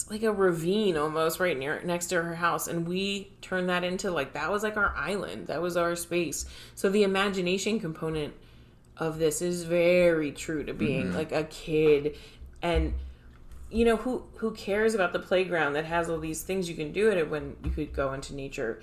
like 0.09 0.23
a 0.23 0.33
ravine 0.33 0.97
almost 0.97 1.40
right 1.40 1.59
near 1.59 1.83
next 1.83 2.07
to 2.07 2.23
her 2.23 2.37
house 2.37 2.69
and 2.69 2.87
we 2.87 3.33
turned 3.40 3.69
that 3.69 3.83
into 3.83 4.11
like 4.11 4.35
that 4.35 4.51
was 4.51 4.62
like 4.62 4.77
our 4.77 4.95
island. 4.97 5.49
That 5.49 5.61
was 5.61 5.77
our 5.77 5.97
space. 5.97 6.47
So 6.75 6.88
the 6.88 7.03
imagination 7.03 7.81
component 7.81 8.35
of 8.97 9.19
this 9.19 9.42
is 9.42 9.64
very 9.64 10.33
true 10.33 10.64
to 10.64 10.73
being 10.73 11.07
mm-hmm. 11.07 11.16
like 11.16 11.33
a 11.33 11.45
kid. 11.45 12.16
And 12.62 12.95
you 13.71 13.85
know 13.85 13.97
who 13.97 14.25
who 14.37 14.53
cares 14.53 14.95
about 14.95 15.12
the 15.12 15.19
playground 15.19 15.73
that 15.73 15.85
has 15.85 16.09
all 16.09 16.19
these 16.19 16.42
things 16.42 16.69
you 16.69 16.77
can 16.77 16.92
do 16.92 17.11
at 17.11 17.16
it 17.16 17.29
when 17.29 17.57
you 17.64 17.71
could 17.71 17.92
go 17.92 18.12
into 18.12 18.35
nature 18.35 18.81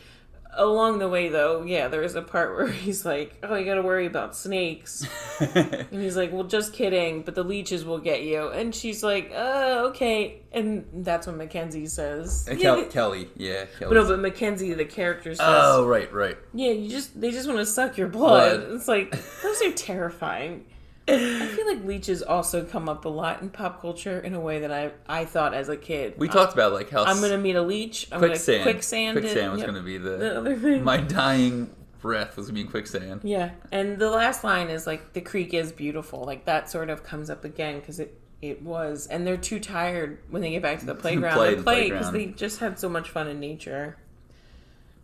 along 0.55 0.99
the 0.99 1.07
way 1.09 1.29
though 1.29 1.63
yeah 1.63 1.87
there's 1.87 2.15
a 2.15 2.21
part 2.21 2.55
where 2.55 2.67
he's 2.85 3.05
like 3.05 3.35
oh 3.43 3.55
you 3.55 3.65
gotta 3.65 3.81
worry 3.81 4.05
about 4.05 4.35
snakes 4.35 5.07
and 5.39 5.87
he's 5.91 6.15
like 6.15 6.31
well 6.31 6.43
just 6.43 6.73
kidding 6.73 7.21
but 7.23 7.35
the 7.35 7.43
leeches 7.43 7.83
will 7.85 7.97
get 7.99 8.23
you 8.23 8.49
and 8.49 8.73
she's 8.75 9.01
like 9.03 9.31
uh 9.35 9.85
okay 9.87 10.41
and 10.51 10.85
that's 11.03 11.25
what 11.27 11.35
mackenzie 11.35 11.87
says 11.87 12.47
Uh, 12.49 12.53
yeah, 12.53 12.61
Kel- 12.61 12.75
but- 12.81 12.89
Kelly, 12.91 13.29
yeah, 13.35 13.65
but 13.65 13.79
Kelly. 13.79 13.95
no, 13.95 14.07
but 14.07 14.19
Mackenzie, 14.19 14.73
the 14.73 14.85
character 14.85 15.33
says, 15.33 15.45
oh, 15.47 15.85
right, 15.87 16.11
right. 16.13 16.37
"Yeah, 16.53 16.71
you 16.71 16.89
just—they 16.89 17.31
just 17.31 17.47
want 17.47 17.59
to 17.59 17.65
suck 17.65 17.97
your 17.97 18.07
blood." 18.07 18.59
Blood. 18.61 18.75
It's 18.75 18.87
like 18.87 19.11
those 19.43 19.61
are 19.63 19.71
terrifying. 19.71 20.65
I 21.07 21.47
feel 21.47 21.67
like 21.67 21.83
leeches 21.83 22.21
also 22.23 22.63
come 22.63 22.87
up 22.87 23.03
a 23.05 23.09
lot 23.09 23.41
in 23.41 23.49
pop 23.49 23.81
culture 23.81 24.19
in 24.19 24.33
a 24.33 24.39
way 24.39 24.59
that 24.59 24.71
I 24.71 24.91
I 25.07 25.25
thought 25.25 25.53
as 25.53 25.67
a 25.69 25.75
kid. 25.75 26.13
We 26.17 26.29
talked 26.29 26.53
about 26.53 26.71
like 26.73 26.89
how 26.89 27.03
I'm 27.03 27.19
gonna 27.19 27.37
meet 27.37 27.55
a 27.55 27.61
leech. 27.61 28.07
I'm 28.11 28.19
quicksand. 28.19 28.59
gonna 28.63 28.71
quicksand. 28.73 29.17
it. 29.17 29.21
Quicksand 29.21 29.51
was 29.51 29.59
Yep. 29.61 29.69
going 29.69 29.81
to 29.81 29.85
be 29.85 29.97
the 29.97 30.17
the 30.17 30.37
other 30.37 30.55
thing. 30.55 30.83
my 30.83 30.97
dying 30.97 31.69
breath 31.99 32.37
was 32.37 32.47
going 32.47 32.55
to 32.57 32.63
be 32.65 32.69
quicksand. 32.69 33.21
Yeah, 33.23 33.51
and 33.71 33.97
the 33.97 34.09
last 34.09 34.43
line 34.43 34.69
is 34.69 34.87
like 34.87 35.13
the 35.13 35.21
creek 35.21 35.53
is 35.53 35.71
beautiful. 35.73 36.23
Like 36.23 36.45
that 36.45 36.69
sort 36.69 36.89
of 36.89 37.03
comes 37.03 37.29
up 37.29 37.43
again 37.43 37.79
because 37.79 37.99
it 37.99 38.17
it 38.41 38.61
was, 38.61 39.07
and 39.07 39.25
they're 39.27 39.37
too 39.37 39.59
tired 39.59 40.19
when 40.29 40.41
they 40.41 40.51
get 40.51 40.61
back 40.61 40.79
to 40.79 40.85
the 40.85 40.95
playground 41.03 41.35
Play 41.35 41.55
to 41.55 41.63
play 41.63 41.89
because 41.91 42.11
they 42.13 42.25
just 42.27 42.59
had 42.59 42.77
so 42.79 42.87
much 42.89 43.09
fun 43.09 43.27
in 43.27 43.39
nature. 43.41 43.97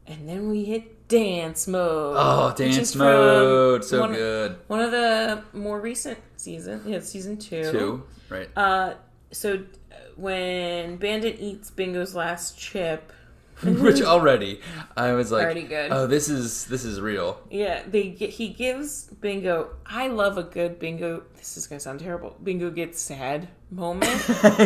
And 0.07 0.27
then 0.27 0.49
we 0.49 0.63
hit 0.65 0.95
dance 1.09 1.67
mode. 1.67 2.15
Oh, 2.17 2.53
dance 2.55 2.95
mode, 2.95 3.83
so 3.83 3.99
one, 3.99 4.13
good. 4.13 4.55
One 4.67 4.79
of 4.79 4.91
the 4.91 5.43
more 5.51 5.81
recent 5.81 6.19
season, 6.37 6.81
yeah, 6.85 7.01
season 7.01 7.37
two. 7.37 7.71
Two, 7.71 8.03
right? 8.29 8.47
Uh, 8.55 8.93
so 9.31 9.63
when 10.15 10.95
Bandit 10.95 11.37
eats 11.39 11.69
Bingo's 11.71 12.15
last 12.15 12.57
chip, 12.57 13.11
Which 13.63 14.01
already, 14.01 14.61
I 14.95 15.11
was 15.13 15.31
like, 15.31 15.43
Already 15.43 15.63
good. 15.63 15.91
oh, 15.91 16.07
this 16.07 16.29
is 16.29 16.65
this 16.65 16.85
is 16.85 17.01
real. 17.01 17.41
yeah, 17.51 17.83
they 17.87 18.09
he 18.09 18.49
gives 18.49 19.05
Bingo. 19.05 19.71
I 19.85 20.07
love 20.07 20.37
a 20.37 20.43
good 20.43 20.79
Bingo. 20.79 21.23
This 21.35 21.57
is 21.57 21.67
gonna 21.67 21.79
sound 21.79 21.99
terrible. 21.99 22.35
Bingo 22.41 22.69
gets 22.71 23.01
sad 23.01 23.49
moment. 23.69 24.21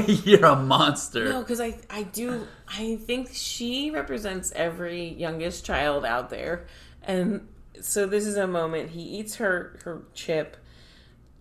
You're 0.26 0.46
a 0.46 0.56
monster. 0.56 1.26
No, 1.30 1.40
because 1.42 1.60
I 1.60 1.76
I 1.90 2.04
do 2.04 2.48
I 2.68 2.98
think 2.98 3.30
she 3.34 3.90
represents 3.92 4.52
every 4.56 5.08
youngest 5.14 5.66
child 5.66 6.06
out 6.06 6.30
there, 6.30 6.68
and 7.02 7.48
so 7.82 8.06
this 8.06 8.26
is 8.28 8.38
a 8.38 8.48
moment 8.48 8.92
he 8.92 9.02
eats 9.02 9.36
her 9.36 9.80
her 9.86 10.04
chip, 10.14 10.58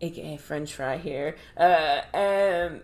aka 0.01 0.37
French 0.39 0.75
fry 0.75 0.97
here, 0.97 1.37
uh, 1.57 2.01
and 2.15 2.83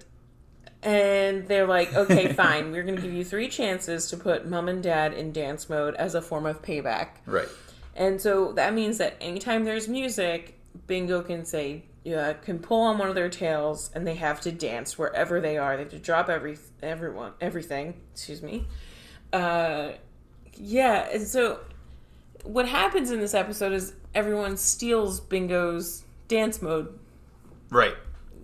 and 0.82 1.46
they're 1.48 1.66
like, 1.66 1.94
okay, 1.94 2.32
fine, 2.32 2.72
we're 2.72 2.82
gonna 2.84 3.00
give 3.00 3.12
you 3.12 3.24
three 3.24 3.48
chances 3.48 4.08
to 4.10 4.16
put 4.16 4.46
mom 4.48 4.68
and 4.68 4.82
dad 4.82 5.12
in 5.14 5.32
dance 5.32 5.68
mode 5.68 5.94
as 5.96 6.14
a 6.14 6.22
form 6.22 6.46
of 6.46 6.62
payback, 6.62 7.08
Right. 7.26 7.48
and 7.96 8.20
so 8.20 8.52
that 8.52 8.74
means 8.74 8.98
that 8.98 9.16
anytime 9.20 9.64
there's 9.64 9.88
music, 9.88 10.58
Bingo 10.86 11.22
can 11.22 11.44
say. 11.44 11.82
Yeah, 12.04 12.32
can 12.32 12.58
pull 12.60 12.80
on 12.82 12.96
one 12.96 13.08
of 13.10 13.14
their 13.16 13.28
tails, 13.28 13.90
and 13.94 14.06
they 14.06 14.14
have 14.14 14.40
to 14.42 14.52
dance 14.52 14.96
wherever 14.96 15.40
they 15.42 15.58
are. 15.58 15.76
They 15.76 15.82
have 15.82 15.90
to 15.92 15.98
drop 15.98 16.30
every 16.30 16.56
everyone 16.82 17.32
everything. 17.38 18.00
Excuse 18.14 18.40
me. 18.40 18.66
Uh, 19.30 19.90
yeah, 20.54 21.08
and 21.12 21.26
so 21.26 21.58
what 22.44 22.66
happens 22.66 23.10
in 23.10 23.20
this 23.20 23.34
episode 23.34 23.72
is 23.72 23.92
everyone 24.14 24.56
steals 24.56 25.20
Bingo's 25.20 26.04
dance 26.28 26.62
mode 26.62 26.98
Right. 27.68 27.96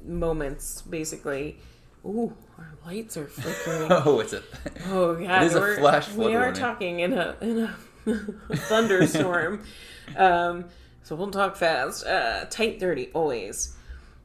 moments, 0.05 0.83
basically. 0.83 1.59
Ooh, 2.07 2.33
our 2.59 2.75
lights 2.87 3.17
are 3.17 3.27
flickering. 3.27 3.91
Oh, 4.05 4.21
it's 4.21 4.33
a. 4.33 4.43
Oh 4.89 5.15
god, 5.15 5.43
It 5.43 5.47
is 5.47 5.55
a 5.55 5.77
flash 5.77 6.07
flood 6.09 6.27
We 6.29 6.35
are 6.35 6.41
warning. 6.41 6.55
talking 6.61 7.01
in 7.01 7.13
a 7.15 7.37
in 7.41 7.59
a 7.61 7.77
thunderstorm, 8.57 9.63
um, 10.17 10.67
so 11.03 11.15
we'll 11.17 11.31
talk 11.31 11.57
fast. 11.57 12.07
Uh, 12.07 12.45
tight, 12.51 12.81
thirty, 12.81 13.11
always. 13.15 13.77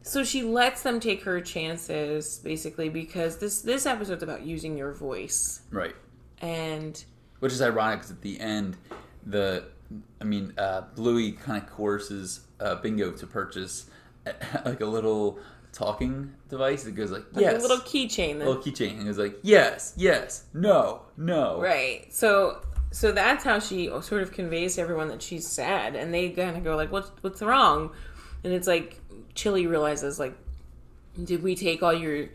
So 0.02 0.24
she 0.24 0.44
lets 0.44 0.82
them 0.84 1.00
take 1.00 1.24
her 1.24 1.40
chances, 1.42 2.40
basically, 2.44 2.90
because 2.90 3.38
this 3.38 3.62
this 3.62 3.86
episode's 3.86 4.24
about 4.24 4.44
using 4.46 4.78
your 4.78 4.92
voice, 4.94 5.62
right. 5.72 5.96
and 6.42 7.04
Which 7.40 7.54
is 7.54 7.62
ironic 7.62 8.00
because 8.00 8.12
at 8.12 8.22
the 8.22 8.40
end, 8.40 8.78
the 9.26 9.66
I 10.20 10.24
mean, 10.24 10.54
uh, 10.58 10.82
Bluey 10.96 11.32
kind 11.34 11.62
of 11.62 11.70
coerces 11.70 12.42
uh, 12.60 12.76
Bingo 12.76 13.12
to 13.12 13.28
purchase 13.28 13.90
like 14.66 14.82
a 14.82 14.86
little 14.86 15.40
talking 15.72 16.34
device 16.50 16.84
that 16.84 16.92
goes 16.92 17.12
like, 17.12 17.24
like 17.34 17.42
yes, 17.42 17.60
a 17.60 17.62
little 17.62 17.78
keychain. 17.78 18.40
Little 18.40 18.58
keychain, 18.58 18.98
and 18.98 19.06
goes 19.06 19.18
like, 19.18 19.38
yes, 19.44 19.94
yes, 19.98 20.46
no, 20.54 21.02
no, 21.18 21.60
Right. 21.62 22.14
So 22.14 22.62
so 22.92 23.12
that's 23.12 23.44
how 23.44 23.60
she 23.60 23.88
sort 24.02 24.24
of 24.24 24.32
conveys 24.32 24.76
to 24.76 24.82
everyone 24.82 25.10
that 25.10 25.22
she's 25.22 25.48
sad, 25.48 25.96
and 25.96 26.14
they 26.14 26.30
kind 26.30 26.58
of 26.58 26.64
go 26.64 26.76
like, 26.76 26.92
"What's 26.92 27.12
what's 27.22 27.42
wrong?" 27.42 27.92
And 28.44 28.54
it's 28.54 28.68
like 28.68 29.00
Chili 29.36 29.68
realizes 29.68 30.20
like, 30.20 30.34
"Did 31.24 31.44
we 31.44 31.56
take 31.56 31.84
all 31.84 31.94
your 31.94 32.30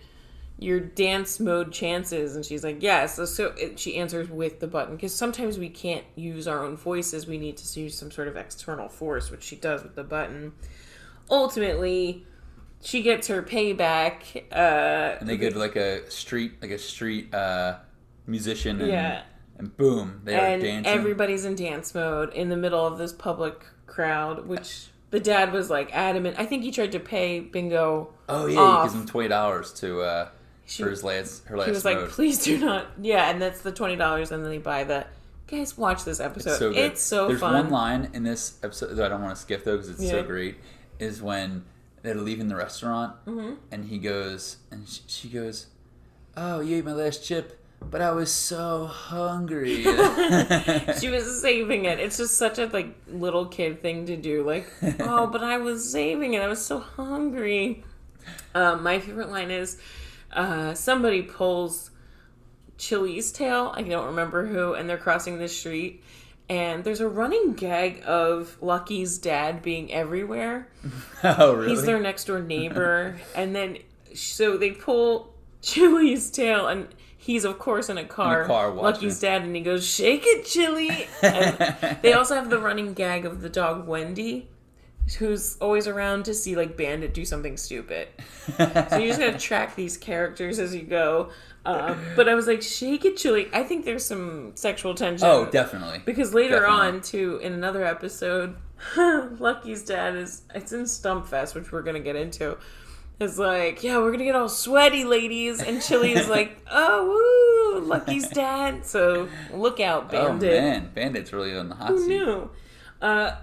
your 0.58 0.78
dance 0.78 1.40
mode 1.40 1.72
chances?" 1.72 2.36
And 2.36 2.44
she's 2.44 2.62
like, 2.62 2.82
"Yes." 2.82 3.16
So, 3.16 3.24
so 3.24 3.46
it, 3.58 3.80
she 3.80 3.96
answers 3.96 4.28
with 4.30 4.60
the 4.60 4.68
button 4.68 4.94
because 4.94 5.14
sometimes 5.14 5.58
we 5.58 5.68
can't 5.68 6.04
use 6.14 6.46
our 6.46 6.64
own 6.64 6.76
voices; 6.76 7.26
we 7.26 7.38
need 7.38 7.56
to 7.56 7.80
use 7.80 7.98
some 7.98 8.12
sort 8.12 8.28
of 8.28 8.36
external 8.36 8.88
force, 8.88 9.30
which 9.30 9.42
she 9.42 9.56
does 9.56 9.82
with 9.82 9.96
the 9.96 10.04
button. 10.04 10.52
Ultimately. 11.30 12.26
She 12.84 13.02
gets 13.02 13.28
her 13.28 13.42
payback. 13.42 14.44
Uh, 14.52 15.16
And 15.18 15.28
they 15.28 15.36
go 15.36 15.50
to 15.50 15.58
like 15.58 15.74
a 15.76 16.08
street, 16.10 16.52
like 16.62 16.70
a 16.70 16.78
street 16.78 17.34
uh, 17.34 17.78
musician, 18.26 18.80
and, 18.80 18.90
Yeah. 18.90 19.22
and 19.58 19.76
boom, 19.76 20.20
they 20.24 20.34
are 20.34 20.38
and 20.46 20.62
dancing. 20.62 20.86
everybody's 20.92 21.44
in 21.44 21.56
dance 21.56 21.94
mode 21.94 22.32
in 22.34 22.48
the 22.50 22.56
middle 22.56 22.86
of 22.86 22.98
this 22.98 23.12
public 23.12 23.64
crowd, 23.86 24.46
which 24.46 24.86
the 25.10 25.20
dad 25.20 25.52
was 25.52 25.70
like 25.70 25.94
adamant. 25.94 26.36
I 26.38 26.44
think 26.46 26.62
he 26.62 26.70
tried 26.70 26.92
to 26.92 27.00
pay 27.00 27.40
Bingo. 27.40 28.12
oh 28.28 28.46
yeah, 28.46 28.58
off. 28.58 28.82
he 28.82 28.88
gives 28.88 29.00
him 29.02 29.06
twenty 29.08 29.28
dollars 29.28 29.72
to 29.74 30.00
uh, 30.02 30.28
She- 30.66 30.82
for 30.82 30.90
his 30.90 31.02
last 31.04 31.44
her 31.46 31.56
last 31.56 31.66
He 31.66 31.72
was 31.72 31.84
mode. 31.84 32.02
like, 32.02 32.08
"Please 32.10 32.42
do 32.44 32.58
not." 32.58 32.86
Yeah, 33.00 33.30
and 33.30 33.40
that's 33.40 33.62
the 33.62 33.72
twenty 33.72 33.96
dollars, 33.96 34.30
and 34.32 34.44
then 34.44 34.50
they 34.50 34.58
buy 34.58 34.84
the. 34.84 35.06
Guys, 35.46 35.76
watch 35.78 36.04
this 36.04 36.20
episode. 36.20 36.56
so 36.58 36.70
good. 36.72 36.78
It's 36.78 37.02
so 37.02 37.28
There's 37.28 37.40
fun. 37.40 37.52
one 37.54 37.70
line 37.70 38.10
in 38.14 38.24
this 38.24 38.58
episode 38.62 38.94
that 38.94 39.04
I 39.04 39.08
don't 39.08 39.22
want 39.22 39.34
to 39.36 39.40
skip 39.40 39.62
though 39.64 39.76
because 39.76 39.90
it's 39.90 40.08
so 40.10 40.22
great. 40.22 40.56
Is 40.98 41.20
when 41.22 41.64
they're 42.04 42.14
leaving 42.14 42.46
the 42.48 42.54
restaurant 42.56 43.16
Mm-hmm. 43.26 43.54
and 43.72 43.86
he 43.86 43.98
goes 43.98 44.58
and 44.70 44.88
she, 44.88 45.00
she 45.08 45.28
goes, 45.28 45.66
"Oh, 46.36 46.60
you 46.60 46.76
ate 46.76 46.84
my 46.84 46.92
last 46.92 47.24
chip, 47.24 47.60
but 47.80 48.00
I 48.00 48.12
was 48.12 48.30
so 48.30 48.86
hungry." 48.86 49.82
she 51.00 51.08
was 51.08 51.40
saving 51.42 51.86
it. 51.86 51.98
It's 51.98 52.16
just 52.18 52.36
such 52.38 52.58
a 52.58 52.66
like 52.66 52.94
little 53.08 53.46
kid 53.46 53.82
thing 53.82 54.06
to 54.06 54.16
do. 54.16 54.44
Like, 54.46 54.70
oh, 55.00 55.26
but 55.26 55.42
I 55.42 55.56
was 55.58 55.90
saving 55.90 56.34
it. 56.34 56.42
I 56.42 56.46
was 56.46 56.64
so 56.64 56.78
hungry. 56.78 57.82
Um, 58.54 58.82
my 58.82 59.00
favorite 59.00 59.30
line 59.30 59.50
is 59.50 59.78
uh, 60.32 60.74
somebody 60.74 61.22
pulls 61.22 61.90
Chili's 62.78 63.32
tail. 63.32 63.72
I 63.74 63.82
don't 63.82 64.06
remember 64.06 64.46
who, 64.46 64.74
and 64.74 64.88
they're 64.88 64.96
crossing 64.98 65.38
the 65.38 65.48
street. 65.48 66.02
And 66.48 66.84
there's 66.84 67.00
a 67.00 67.08
running 67.08 67.54
gag 67.54 68.02
of 68.04 68.58
Lucky's 68.60 69.16
dad 69.18 69.62
being 69.62 69.92
everywhere. 69.92 70.68
oh 71.24 71.54
really? 71.54 71.70
He's 71.70 71.84
their 71.84 72.00
next 72.00 72.24
door 72.24 72.40
neighbor. 72.40 73.18
and 73.34 73.56
then, 73.56 73.78
so 74.14 74.56
they 74.58 74.72
pull 74.72 75.34
Chili's 75.62 76.30
tail, 76.30 76.68
and 76.68 76.88
he's, 77.16 77.44
of 77.44 77.58
course, 77.58 77.88
in 77.88 77.96
a 77.96 78.04
car. 78.04 78.44
car 78.44 78.70
watching 78.70 78.84
Lucky's 78.84 79.20
dad, 79.20 79.42
and 79.42 79.56
he 79.56 79.62
goes, 79.62 79.86
Shake 79.86 80.24
it, 80.24 80.44
Chili. 80.44 81.08
And 81.22 81.98
they 82.02 82.12
also 82.12 82.34
have 82.34 82.50
the 82.50 82.58
running 82.58 82.92
gag 82.92 83.24
of 83.24 83.40
the 83.40 83.48
dog 83.48 83.88
Wendy, 83.88 84.50
who's 85.18 85.56
always 85.58 85.88
around 85.88 86.26
to 86.26 86.34
see, 86.34 86.56
like, 86.56 86.76
Bandit 86.76 87.14
do 87.14 87.24
something 87.24 87.56
stupid. 87.56 88.08
So 88.58 88.98
you 88.98 89.08
just 89.08 89.18
gotta 89.18 89.38
track 89.38 89.76
these 89.76 89.96
characters 89.96 90.58
as 90.58 90.74
you 90.74 90.82
go. 90.82 91.30
Uh, 91.64 91.94
but 92.14 92.28
I 92.28 92.34
was 92.34 92.46
like, 92.46 92.60
Shake 92.62 93.04
it, 93.06 93.16
Chili. 93.16 93.48
I 93.52 93.62
think 93.62 93.84
there's 93.84 94.04
some 94.04 94.52
sexual 94.54 94.94
tension. 94.94 95.26
oh, 95.26 95.46
definitely. 95.46 96.02
Because 96.04 96.34
later 96.34 96.60
Definitely. 96.60 96.86
on, 96.96 97.00
too, 97.00 97.38
in 97.42 97.52
another 97.54 97.84
episode, 97.84 98.56
Lucky's 98.96 99.82
dad 99.84 100.14
is 100.14 100.42
it's 100.54 100.72
in 100.72 100.82
Stumpfest, 100.82 101.54
which 101.54 101.72
we're 101.72 101.82
gonna 101.82 102.00
get 102.00 102.16
into. 102.16 102.58
Is 103.20 103.38
like, 103.38 103.82
yeah, 103.84 103.98
we're 103.98 104.10
gonna 104.12 104.24
get 104.24 104.34
all 104.34 104.48
sweaty, 104.48 105.04
ladies, 105.04 105.62
and 105.62 105.80
Chili 105.80 106.12
is 106.12 106.28
like, 106.28 106.58
oh, 106.70 107.78
woo, 107.80 107.86
Lucky's 107.86 108.28
dad. 108.28 108.84
So 108.84 109.28
look 109.52 109.80
out, 109.80 110.06
Oh 110.12 110.28
Bandit. 110.28 110.52
man, 110.62 110.90
Bandit's 110.94 111.32
really 111.32 111.56
on 111.56 111.68
the 111.70 111.76
hot 111.76 111.90
Who 111.90 111.98
seat. 112.00 112.08
knew? 112.08 112.50
Uh, 113.00 113.36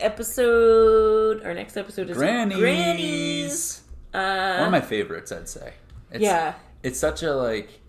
episode 0.00 1.42
our 1.44 1.54
next 1.54 1.76
episode 1.76 2.10
is 2.10 2.16
Grannies. 2.16 2.58
Grannies. 2.58 3.82
Uh, 4.12 4.56
One 4.58 4.66
of 4.66 4.72
my 4.72 4.80
favorites, 4.80 5.32
I'd 5.32 5.48
say. 5.48 5.74
It's, 6.10 6.22
yeah, 6.22 6.54
It's 6.86 6.98
such 6.98 7.22
a 7.22 7.34
like. 7.34 7.80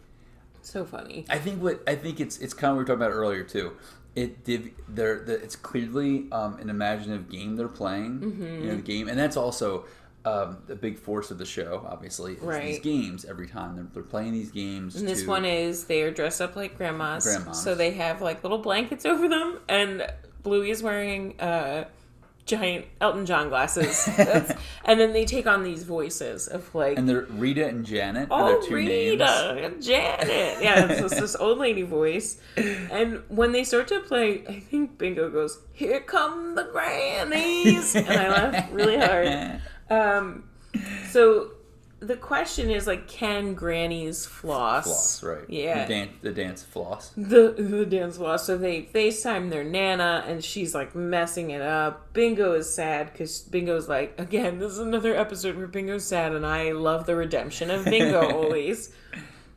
so 0.62 0.84
funny. 0.86 1.26
I 1.30 1.38
think 1.38 1.62
what 1.62 1.82
I 1.88 1.96
think 1.96 2.20
it's 2.20 2.38
it's 2.40 2.54
kind 2.54 2.72
of 2.72 2.78
what 2.78 2.80
we 2.80 2.84
were 2.84 2.98
talking 2.98 3.08
about 3.08 3.12
earlier 3.16 3.44
too. 3.44 3.74
It 4.16 4.44
did 4.44 4.72
they're 4.90 5.20
the, 5.24 5.34
it's 5.36 5.56
clearly 5.56 6.28
um, 6.32 6.58
an 6.60 6.70
imaginative 6.70 7.30
game 7.30 7.56
they're 7.56 7.68
playing. 7.68 8.20
Mm-hmm. 8.20 8.44
You 8.64 8.68
know 8.70 8.76
the 8.78 8.82
game, 8.82 9.08
and 9.08 9.18
that's 9.20 9.38
also 9.38 9.86
um, 10.26 10.58
the 10.68 10.76
big 10.76 10.98
force 10.98 11.30
of 11.32 11.38
the 11.38 11.46
show. 11.46 11.86
Obviously, 11.88 12.34
is 12.34 12.40
these 12.40 12.48
Right. 12.48 12.82
games 12.84 13.24
every 13.26 13.48
time 13.48 13.76
they're, 13.76 13.88
they're 13.94 14.04
playing 14.04 14.34
these 14.34 14.50
games. 14.52 14.96
And 14.96 15.08
this 15.08 15.22
to- 15.22 15.30
one 15.30 15.46
is 15.46 15.84
they 15.86 16.02
are 16.02 16.12
dressed 16.12 16.42
up 16.42 16.56
like 16.56 16.76
grandmas. 16.78 17.24
Grandmas. 17.26 17.62
So 17.64 17.76
they 17.76 17.92
have 17.92 18.22
like 18.22 18.42
little 18.44 18.58
blankets 18.58 19.06
over 19.06 19.28
them, 19.30 19.60
and 19.70 20.06
Bluey 20.44 20.72
is 20.72 20.82
wearing 20.82 21.40
uh, 21.40 21.86
giant 22.48 22.86
Elton 23.00 23.26
John 23.26 23.50
glasses. 23.50 24.10
And 24.88 24.98
then 25.02 25.12
they 25.12 25.26
take 25.26 25.48
on 25.48 25.64
these 25.64 25.84
voices 25.84 26.48
of 26.48 26.74
like, 26.74 26.98
and 26.98 27.10
they're 27.10 27.24
Rita 27.24 27.68
and 27.68 27.86
Janet 27.86 28.32
are 28.32 28.44
oh, 28.44 28.48
their 28.48 28.70
two 28.70 28.76
Rita, 28.76 29.18
names. 29.18 29.86
Janet. 29.86 30.64
Yeah, 30.64 30.86
it's 30.86 31.02
just 31.02 31.20
this 31.20 31.36
old 31.36 31.58
lady 31.58 31.82
voice. 31.82 32.40
And 32.56 33.22
when 33.28 33.52
they 33.52 33.66
start 33.66 33.90
to 33.90 34.00
play, 34.00 34.46
I 34.48 34.62
think 34.62 34.98
Bingo 34.98 35.30
goes, 35.30 35.60
"Here 35.74 36.00
come 36.00 36.56
the 36.56 36.64
grannies," 36.72 37.96
and 37.98 38.08
I 38.10 38.30
laugh 38.30 38.70
really 38.72 38.98
hard. 38.98 39.62
Um, 39.90 40.44
so 41.12 41.52
the 42.00 42.16
question 42.16 42.70
is 42.70 42.86
like, 42.86 43.08
can 43.08 43.54
grannies 43.56 44.26
floss? 44.26 44.86
Floss, 44.86 45.24
right? 45.24 45.50
Yeah. 45.50 45.86
the 45.86 45.94
dance, 45.94 46.12
the 46.22 46.32
dance 46.32 46.64
floss. 46.64 47.10
the 47.18 47.56
the 47.58 47.86
dance 47.86 48.18
floss. 48.18 48.46
So 48.46 48.58
they 48.58 48.84
FaceTime 48.84 49.50
their 49.50 49.64
nana, 49.64 50.24
and 50.28 50.44
she's 50.44 50.76
like 50.76 50.96
messing 50.96 51.50
it 51.52 51.62
up. 51.62 52.14
Bingo 52.14 52.54
is 52.54 52.72
sad 52.74 53.12
because 53.12 53.42
Bingo's 53.42 53.90
like, 53.90 54.14
again, 54.20 54.60
this 54.60 54.74
is 54.74 54.80
another 54.80 55.16
episode 55.16 55.58
where 55.58 55.68
Bingo's 55.68 56.06
sad, 56.06 56.34
and 56.34 56.46
I 56.46 56.72
love 56.72 57.06
the 57.06 57.16
redemption 57.16 57.72
of 57.72 57.86
Bingo 57.86 58.32
always. 58.44 58.94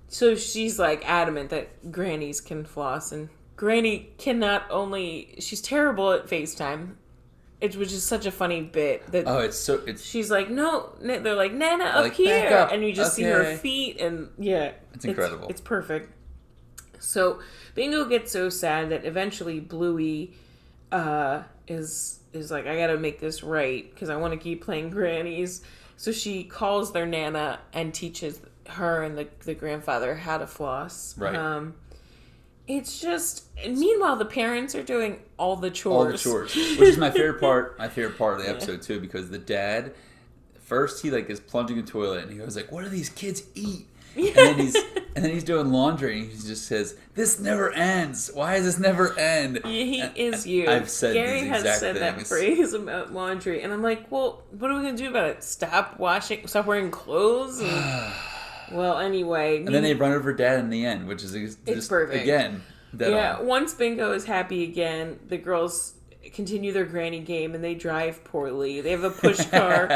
So 0.09 0.35
she's 0.35 0.79
like 0.79 1.09
adamant 1.09 1.50
that 1.50 1.92
grannies 1.92 2.40
can 2.40 2.64
floss, 2.64 3.12
and 3.12 3.29
Granny 3.61 4.09
cannot 4.16 4.64
only 4.70 5.35
she's 5.38 5.61
terrible 5.61 6.12
at 6.12 6.26
FaceTime. 6.26 6.94
It 7.61 7.77
was 7.77 7.90
just 7.90 8.07
such 8.07 8.27
a 8.27 8.31
funny 8.31 8.62
bit 8.62 9.07
that 9.12 9.25
Oh, 9.27 9.38
it's 9.38 9.57
so 9.57 9.83
it's 9.87 10.03
she's 10.05 10.31
like, 10.31 10.49
no, 10.51 10.90
they're 11.01 11.35
like, 11.35 11.53
Nana, 11.53 11.85
up 11.85 12.05
Like, 12.05 12.14
here, 12.14 12.49
up. 12.57 12.73
and 12.73 12.83
you 12.85 12.92
just 12.92 13.14
see 13.14 13.23
her 13.25 13.57
feet, 13.57 14.01
and 14.01 14.29
yeah, 14.38 14.73
It's 14.94 15.05
incredible. 15.05 15.49
It's, 15.49 15.61
perfect. 15.61 16.12
So 16.99 17.40
Bingo 17.75 18.05
gets 18.07 18.33
so 18.33 18.49
sad 18.49 18.90
that 18.90 19.05
eventually 19.05 19.61
Bluey 19.61 20.35
uh, 20.92 21.42
is 21.68 22.20
is 22.33 22.51
like, 22.51 22.66
I 22.66 22.77
gotta 22.77 22.96
make 22.99 23.20
this 23.20 23.42
right 23.42 23.90
because 23.92 24.09
I 24.09 24.16
want 24.16 24.33
to 24.33 24.38
keep 24.38 24.64
playing 24.64 24.90
grannies. 24.90 25.62
So 25.96 26.12
she 26.12 26.44
calls 26.44 26.92
their 26.92 27.05
nana 27.07 27.59
and 27.73 27.92
teaches 27.92 28.40
her 28.68 29.03
and 29.03 29.18
the 29.18 29.29
the 29.44 29.55
grandfather 29.55 30.14
how 30.14 30.38
to 30.38 30.46
floss. 30.46 31.16
Right. 31.18 31.35
Um, 31.35 31.75
it's 32.68 33.01
just. 33.01 33.44
Meanwhile, 33.66 34.16
the 34.16 34.25
parents 34.25 34.75
are 34.75 34.83
doing 34.83 35.20
all 35.38 35.57
the 35.57 35.70
chores. 35.70 35.96
all 36.07 36.11
the 36.12 36.18
chores, 36.18 36.55
which 36.79 36.88
is 36.88 36.99
my 36.99 37.11
favorite 37.11 37.40
part. 37.40 37.79
My 37.79 37.88
favorite 37.88 38.16
part 38.16 38.38
of 38.38 38.44
the 38.44 38.51
episode 38.51 38.83
too, 38.83 39.01
because 39.01 39.31
the 39.31 39.38
dad 39.38 39.94
first 40.61 41.03
he 41.03 41.11
like 41.11 41.29
is 41.29 41.40
plunging 41.40 41.79
in 41.79 41.85
the 41.85 41.90
toilet 41.90 42.23
and 42.23 42.33
he 42.33 42.38
goes 42.38 42.57
like, 42.57 42.70
"What 42.73 42.85
do 42.85 42.90
these 42.90 43.09
kids 43.11 43.42
eat?" 43.55 43.87
And 44.16 44.35
then 44.35 44.59
he's 44.59 44.75
and 45.14 45.25
then 45.25 45.31
he's 45.31 45.44
doing 45.44 45.70
laundry 45.70 46.20
and 46.20 46.31
he 46.31 46.37
just 46.37 46.66
says, 46.66 46.96
"This 47.14 47.38
never 47.38 47.70
ends. 47.73 48.31
Why 48.33 48.57
does 48.57 48.64
this 48.64 48.79
never 48.79 49.16
end?" 49.18 49.61
He 49.64 50.01
And- 50.01 50.16
is 50.16 50.46
you. 50.46 50.68
I've 50.68 50.88
said 50.88 51.14
Gary 51.14 51.40
has 51.42 51.79
said 51.79 51.96
that 51.96 52.27
phrase 52.27 52.73
about 52.73 53.12
laundry, 53.12 53.62
and 53.62 53.73
I'm 53.73 53.83
like, 53.83 54.11
well, 54.11 54.42
what 54.59 54.70
are 54.70 54.77
we 54.79 54.83
gonna 54.85 54.96
do 54.96 55.09
about 55.11 55.27
it? 55.27 55.44
Stop 55.44 55.99
washing, 56.01 56.46
stop 56.46 56.66
wearing 56.66 56.90
clothes. 56.90 57.61
And, 57.61 58.12
well, 58.72 58.98
anyway, 58.98 59.59
And 59.64 59.74
then 59.74 59.83
they 59.83 59.94
run 59.94 60.12
over 60.12 60.33
dad 60.33 60.59
in 60.61 60.70
the 60.70 60.85
end, 60.85 61.06
which 61.09 61.22
is 61.22 61.33
just 61.66 61.88
perfect. 61.88 62.22
again. 62.22 62.62
Yeah. 62.96 63.37
on. 63.38 63.46
Once 63.46 63.74
Bingo 63.74 64.12
is 64.12 64.24
happy 64.24 64.64
again, 64.64 65.18
the 65.28 65.37
girls 65.38 65.94
continue 66.35 66.72
their 66.72 66.85
granny 66.85 67.20
game, 67.20 67.54
and 67.54 67.62
they 67.64 67.74
drive 67.74 68.22
poorly. 68.24 68.80
They 68.80 68.90
have 68.90 69.04
a 69.04 69.11
push 69.11 69.44
car. 69.50 69.88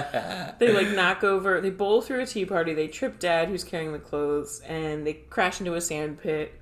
they 0.59 0.73
like 0.73 0.89
knock 0.91 1.23
over. 1.25 1.61
They 1.61 1.71
bowl 1.71 2.01
through 2.03 2.21
a 2.21 2.27
tea 2.27 2.45
party. 2.45 2.73
They 2.75 2.89
trip 2.89 3.19
Dad, 3.19 3.49
who's 3.49 3.65
carrying 3.65 3.93
the 3.93 3.99
clothes, 3.99 4.61
and 4.67 5.07
they 5.07 5.15
crash 5.15 5.61
into 5.61 5.75
a 5.75 5.81
sand 5.81 6.21
pit. 6.21 6.59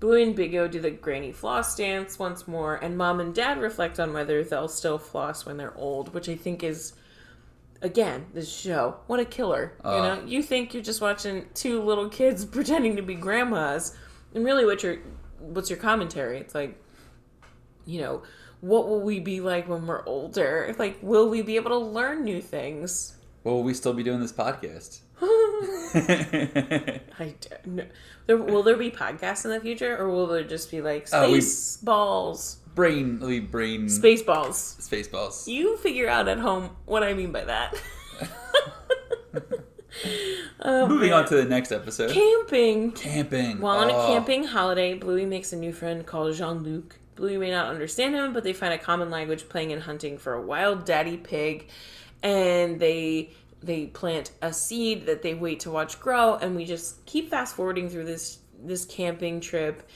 Bluey 0.00 0.24
and 0.24 0.34
Bingo 0.34 0.66
do 0.66 0.80
the 0.80 0.90
granny 0.90 1.30
floss 1.30 1.76
dance 1.76 2.18
once 2.18 2.48
more, 2.48 2.74
and 2.74 2.98
Mom 2.98 3.20
and 3.20 3.32
Dad 3.32 3.60
reflect 3.60 4.00
on 4.00 4.12
whether 4.12 4.42
they'll 4.42 4.66
still 4.66 4.98
floss 4.98 5.46
when 5.46 5.56
they're 5.58 5.76
old, 5.76 6.12
which 6.12 6.28
I 6.28 6.34
think 6.34 6.64
is, 6.64 6.94
again, 7.82 8.26
this 8.32 8.50
show. 8.50 8.96
What 9.08 9.20
a 9.20 9.24
killer! 9.26 9.74
you 9.84 9.90
Uh. 9.90 10.14
know, 10.16 10.24
you 10.24 10.42
think 10.42 10.72
you're 10.72 10.82
just 10.82 11.02
watching 11.02 11.46
two 11.54 11.82
little 11.82 12.08
kids 12.08 12.44
pretending 12.46 12.96
to 12.96 13.02
be 13.02 13.14
grandmas, 13.14 13.94
and 14.34 14.44
really, 14.44 14.64
what 14.64 14.82
your 14.82 14.96
what's 15.38 15.68
your 15.68 15.78
commentary? 15.78 16.38
It's 16.38 16.54
like, 16.54 16.80
you 17.84 18.00
know, 18.00 18.22
what 18.60 18.88
will 18.88 19.00
we 19.00 19.20
be 19.20 19.40
like 19.40 19.68
when 19.68 19.86
we're 19.86 20.04
older? 20.06 20.74
Like, 20.78 20.98
will 21.02 21.28
we 21.28 21.42
be 21.42 21.56
able 21.56 21.70
to 21.70 21.78
learn 21.78 22.24
new 22.24 22.40
things? 22.40 23.16
Well, 23.44 23.56
will 23.56 23.64
we 23.64 23.74
still 23.74 23.92
be 23.92 24.04
doing 24.04 24.20
this 24.20 24.32
podcast? 24.32 25.00
I 25.24 27.00
don't 27.40 27.66
know. 27.66 27.86
There, 28.26 28.36
will 28.36 28.62
there 28.62 28.76
be 28.76 28.90
podcasts 28.90 29.44
in 29.44 29.50
the 29.50 29.60
future, 29.60 29.96
or 29.96 30.08
will 30.08 30.26
there 30.28 30.44
just 30.44 30.70
be 30.70 30.80
like 30.80 31.08
Uh, 31.12 31.28
we- 31.30 31.40
space 31.40 31.76
balls, 31.78 32.58
brain, 32.74 33.20
we 33.20 33.40
brain, 33.40 33.88
space 33.88 34.22
balls? 34.22 34.58
space 34.58 35.08
balls. 35.08 35.46
You 35.48 35.76
figure 35.78 36.08
out 36.08 36.28
at 36.28 36.38
home 36.38 36.70
what 36.86 37.02
I 37.02 37.14
mean 37.14 37.32
by 37.32 37.44
that. 37.44 37.74
Oh, 40.64 40.86
Moving 40.88 41.10
man. 41.10 41.20
on 41.24 41.28
to 41.28 41.34
the 41.36 41.44
next 41.44 41.70
episode. 41.72 42.12
camping. 42.12 42.92
Camping. 42.92 43.60
While 43.60 43.78
on 43.78 43.90
a 43.90 43.92
Oh. 43.92 44.06
camping 44.06 44.44
holiday, 44.44 44.94
Bluey 44.94 45.26
makes 45.26 45.52
a 45.52 45.56
new 45.56 45.72
friend 45.72 46.06
called 46.06 46.34
Jean 46.34 46.62
Luc. 46.62 46.98
Bluey 47.16 47.36
may 47.36 47.50
not 47.50 47.66
understand 47.66 48.14
him, 48.14 48.32
but 48.32 48.42
they 48.44 48.52
find 48.52 48.72
a 48.72 48.78
common 48.78 49.10
language 49.10 49.48
playing 49.48 49.72
and 49.72 49.82
hunting 49.82 50.18
for 50.18 50.34
a 50.34 50.40
wild 50.40 50.84
daddy 50.84 51.16
pig, 51.16 51.68
and 52.22 52.78
they 52.80 53.30
they 53.62 53.86
plant 53.86 54.30
a 54.40 54.52
seed 54.52 55.06
that 55.06 55.22
they 55.22 55.34
wait 55.34 55.60
to 55.60 55.70
watch 55.70 56.00
grow, 56.00 56.34
and 56.36 56.56
we 56.56 56.64
just 56.64 57.04
keep 57.06 57.28
fast 57.30 57.54
forwarding 57.56 57.88
through 57.90 58.04
this 58.04 58.38
this 58.62 58.84
camping 58.84 59.40
trip. 59.40 59.88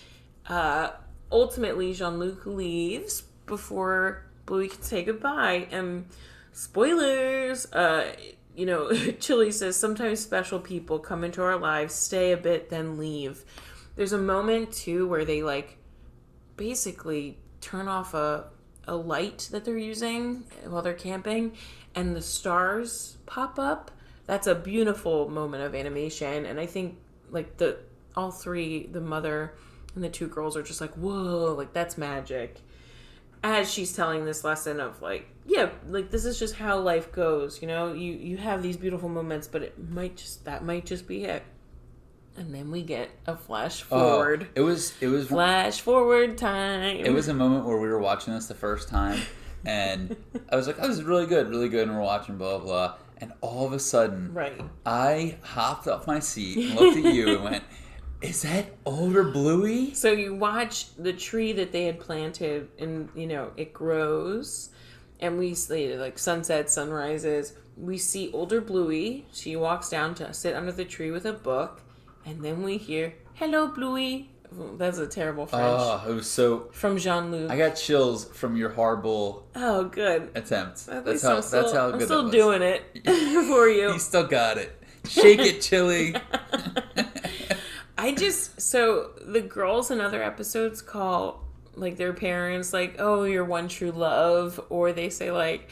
Uh, 0.49 0.91
ultimately, 1.31 1.93
Jean 1.93 2.19
Luc 2.19 2.47
leaves 2.47 3.23
before 3.47 4.25
Bluey 4.45 4.69
can 4.69 4.83
say 4.83 5.05
goodbye, 5.05 5.69
and 5.71 6.07
spoilers. 6.53 7.71
Uh, 7.73 8.12
you 8.55 8.67
know, 8.67 8.91
Chili 9.21 9.53
says 9.53 9.77
sometimes 9.77 10.21
special 10.21 10.59
people 10.59 10.99
come 10.99 11.25
into 11.25 11.43
our 11.43 11.59
lives, 11.59 11.95
stay 11.95 12.33
a 12.33 12.37
bit, 12.37 12.71
then 12.71 12.97
leave. 12.99 13.45
There's 13.97 14.12
a 14.12 14.19
moment 14.19 14.73
too 14.73 15.07
where 15.09 15.25
they 15.25 15.43
like 15.43 15.79
basically 16.57 17.39
turn 17.61 17.89
off 17.89 18.15
a 18.15 18.49
a 18.89 18.95
light 18.95 19.49
that 19.51 19.65
they're 19.65 19.77
using 19.77 20.45
while 20.65 20.81
they're 20.81 20.95
camping 20.95 21.53
and 21.95 22.15
the 22.15 22.23
stars 22.23 23.17
pop 23.27 23.59
up. 23.59 23.91
That's 24.27 24.47
a 24.47 24.55
beautiful 24.55 25.29
moment 25.29 25.65
of 25.65 25.75
animation 25.75 26.47
and 26.47 26.61
I 26.61 26.67
think 26.67 26.97
like 27.31 27.57
the 27.57 27.79
all 28.17 28.31
three, 28.31 28.87
the 28.87 29.01
mother 29.01 29.55
and 29.97 30.05
the 30.05 30.09
two 30.09 30.29
girls 30.29 30.57
are 30.57 30.63
just 30.63 30.81
like, 30.81 30.95
"Whoa, 30.95 31.55
like 31.59 31.73
that's 31.73 31.99
magic." 31.99 32.61
as 33.45 33.71
she's 33.73 33.93
telling 33.95 34.25
this 34.25 34.43
lesson 34.43 34.81
of 34.81 35.01
like 35.03 35.29
yeah 35.47 35.69
like 35.89 36.11
this 36.11 36.25
is 36.25 36.37
just 36.39 36.55
how 36.57 36.79
life 36.81 37.13
goes 37.13 37.61
you 37.63 37.69
know? 37.69 37.93
You 37.93 38.13
you 38.15 38.37
have 38.39 38.61
these 38.63 38.77
beautiful 38.77 39.09
moments 39.09 39.47
but 39.47 39.63
it 39.63 39.75
might 39.91 40.17
just 40.17 40.45
that 40.47 40.65
might 40.65 40.87
just 40.87 41.07
be 41.07 41.25
it. 41.25 41.43
And 42.37 42.53
then 42.53 42.71
we 42.73 42.83
get 42.83 43.09
a 43.27 43.37
flash 43.37 43.85
Oh, 43.91 44.01
forward. 44.01 44.49
it 44.57 44.63
was 44.63 44.95
it 45.01 45.09
was 45.09 45.29
flash 45.29 45.81
forward 45.81 46.37
time. 46.39 46.97
It 46.97 47.13
was 47.13 47.29
a 47.29 47.35
moment 47.35 47.67
where 47.67 47.77
we 47.79 47.89
were 47.89 48.01
watching 48.01 48.35
this 48.35 48.47
the 48.47 48.55
first 48.55 48.89
time, 48.89 49.21
and 49.65 50.17
I 50.51 50.57
was 50.57 50.67
like, 50.67 50.77
"Oh, 50.81 50.89
this 50.89 50.97
is 50.97 51.05
really 51.05 51.27
good, 51.27 51.49
really 51.49 51.69
good," 51.69 51.87
and 51.89 51.97
we're 51.97 52.03
watching 52.03 52.37
blah 52.39 52.59
blah, 52.59 52.67
blah. 52.67 52.95
and 53.19 53.33
all 53.43 53.67
of 53.67 53.73
a 53.75 53.79
sudden, 53.79 54.35
right. 54.35 54.61
I 54.85 55.37
hopped 55.43 55.87
off 55.89 56.07
my 56.07 56.19
seat 56.19 56.71
and 56.71 56.75
looked 56.81 56.97
at 57.07 57.15
you 57.15 57.37
and 57.37 57.45
went, 57.45 57.65
"Is 58.22 58.42
that 58.42 58.66
older 58.85 59.22
Bluey?" 59.24 59.94
so 59.94 60.11
you 60.12 60.35
watch 60.35 60.94
the 60.96 61.12
tree 61.12 61.52
that 61.52 61.72
they 61.72 61.85
had 61.85 62.00
planted 62.00 62.68
and 62.79 63.09
you 63.14 63.26
know 63.26 63.50
it 63.57 63.72
grows 63.72 64.70
and 65.20 65.38
we 65.38 65.55
see 65.55 65.94
like 65.96 66.18
sunset 66.18 66.70
sunrises 66.70 67.52
we 67.76 67.98
see 67.98 68.31
older 68.33 68.61
bluey 68.61 69.26
she 69.33 69.55
walks 69.57 69.88
down 69.90 70.14
to 70.14 70.33
sit 70.33 70.55
under 70.55 70.72
the 70.72 70.85
tree 70.85 71.11
with 71.11 71.26
a 71.26 71.33
book 71.33 71.83
and 72.24 72.42
then 72.42 72.62
we 72.62 72.76
hear 72.79 73.12
hello 73.35 73.66
bluey 73.68 74.31
that's 74.79 74.96
a 74.98 75.07
terrible 75.07 75.44
french 75.46 75.64
Oh, 75.66 76.05
it 76.09 76.14
was 76.14 76.31
so. 76.31 76.68
from 76.72 76.96
jean-luc 76.96 77.50
I 77.50 77.59
got 77.59 77.76
chills 77.76 78.24
from 78.26 78.57
your 78.57 78.70
horrible 78.70 79.46
oh 79.55 79.85
good 79.85 80.31
attempt. 80.35 80.88
At 80.88 81.05
That's 81.05 81.22
how. 81.22 81.37
I'm 81.37 81.42
still, 81.42 81.62
that's 81.62 81.74
how 81.74 81.88
I'm 81.90 81.98
good 81.98 82.05
still 82.07 82.18
that 82.22 82.24
was. 82.24 82.33
doing 82.33 82.62
it 82.62 82.83
for 83.48 83.68
you 83.68 83.92
You 83.92 83.98
still 83.98 84.26
got 84.26 84.57
it. 84.59 84.72
Shake 85.09 85.40
it, 85.40 85.61
Chili. 85.61 86.14
I 87.99 88.13
just 88.13 88.61
so 88.61 89.11
the 89.25 89.41
girls 89.41 89.91
in 89.91 90.01
other 90.01 90.23
episodes 90.23 90.83
call 90.83 91.45
like 91.75 91.97
their 91.97 92.13
parents 92.13 92.73
like 92.73 92.97
oh 92.99 93.25
your 93.25 93.45
one 93.45 93.69
true 93.69 93.91
love 93.91 94.61
or 94.71 94.93
they 94.93 95.11
say 95.11 95.31
like 95.31 95.71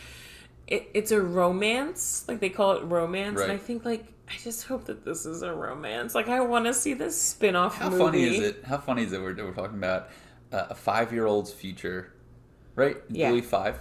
it, 0.67 0.89
it's 0.95 1.11
a 1.13 1.21
romance 1.21 2.25
like 2.29 2.41
they 2.41 2.49
call 2.51 2.73
it 2.73 2.83
romance 2.85 3.41
and 3.41 3.53
I 3.53 3.57
think 3.59 3.85
like 3.85 4.07
I 4.29 4.33
just 4.43 4.65
hope 4.67 4.85
that 4.87 5.05
this 5.05 5.27
is 5.27 5.43
a 5.43 5.53
romance 5.53 6.15
like 6.15 6.29
I 6.29 6.41
want 6.41 6.65
to 6.67 6.73
see 6.75 6.95
this 6.95 7.21
spin-off 7.21 7.77
How 7.77 7.91
movie 7.91 8.03
funny 8.05 8.23
is 8.25 8.41
it? 8.43 8.65
How 8.65 8.79
funny 8.79 9.03
is 9.03 9.13
it? 9.13 9.21
We're, 9.21 9.35
we're 9.35 9.53
talking 9.53 9.77
about 9.77 10.09
uh, 10.53 10.67
a 10.71 10.75
five-year-old's 10.75 11.53
future, 11.53 12.15
right? 12.75 12.97
Yeah. 13.11 13.31
Bluey 13.31 13.43
five, 13.43 13.79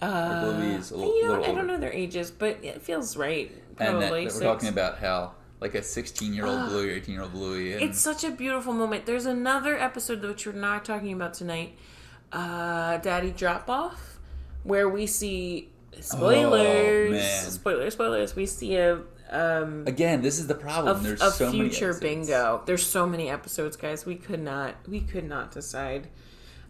uh, 0.00 0.44
Bluey 0.54 0.74
is 0.74 0.90
a 0.92 0.96
little- 0.96 1.14
you 1.14 1.24
know, 1.24 1.30
little 1.32 1.44
I 1.44 1.54
don't 1.54 1.66
know 1.66 1.78
their 1.78 1.92
ages 1.92 2.30
but 2.30 2.58
it 2.62 2.80
feels 2.80 3.16
right 3.16 3.50
and 3.78 3.98
probably 3.98 4.24
that, 4.24 4.32
that 4.34 4.40
we're 4.40 4.52
talking 4.52 4.68
about 4.70 4.98
how 4.98 5.34
like 5.62 5.74
a 5.74 5.82
sixteen-year-old 5.82 6.68
Bluey 6.68 6.90
or 6.90 6.92
eighteen-year-old 6.96 7.32
Bluey. 7.32 7.72
And 7.72 7.82
It's 7.82 8.00
such 8.00 8.24
a 8.24 8.30
beautiful 8.30 8.72
moment. 8.74 9.06
There's 9.06 9.26
another 9.26 9.78
episode 9.78 10.22
which 10.22 10.46
we're 10.46 10.52
not 10.52 10.84
talking 10.84 11.12
about 11.12 11.32
tonight, 11.34 11.78
uh, 12.32 12.98
Daddy 12.98 13.30
Drop 13.30 13.70
Off, 13.70 14.18
where 14.64 14.88
we 14.88 15.06
see 15.06 15.70
spoilers, 16.00 17.08
Oh, 17.08 17.12
man. 17.12 17.50
spoilers, 17.50 17.92
spoilers. 17.94 18.36
We 18.36 18.46
see 18.46 18.76
a 18.76 19.00
um, 19.30 19.84
again, 19.86 20.20
this 20.20 20.38
is 20.38 20.46
the 20.46 20.54
problem. 20.54 21.02
There's 21.02 21.22
a 21.22 21.30
so 21.30 21.46
many 21.46 21.60
future 21.70 21.90
episodes. 21.90 22.00
bingo. 22.00 22.62
There's 22.66 22.84
so 22.84 23.06
many 23.06 23.30
episodes, 23.30 23.76
guys. 23.78 24.04
We 24.04 24.16
could 24.16 24.40
not, 24.40 24.74
we 24.86 25.00
could 25.00 25.24
not 25.26 25.52
decide. 25.52 26.08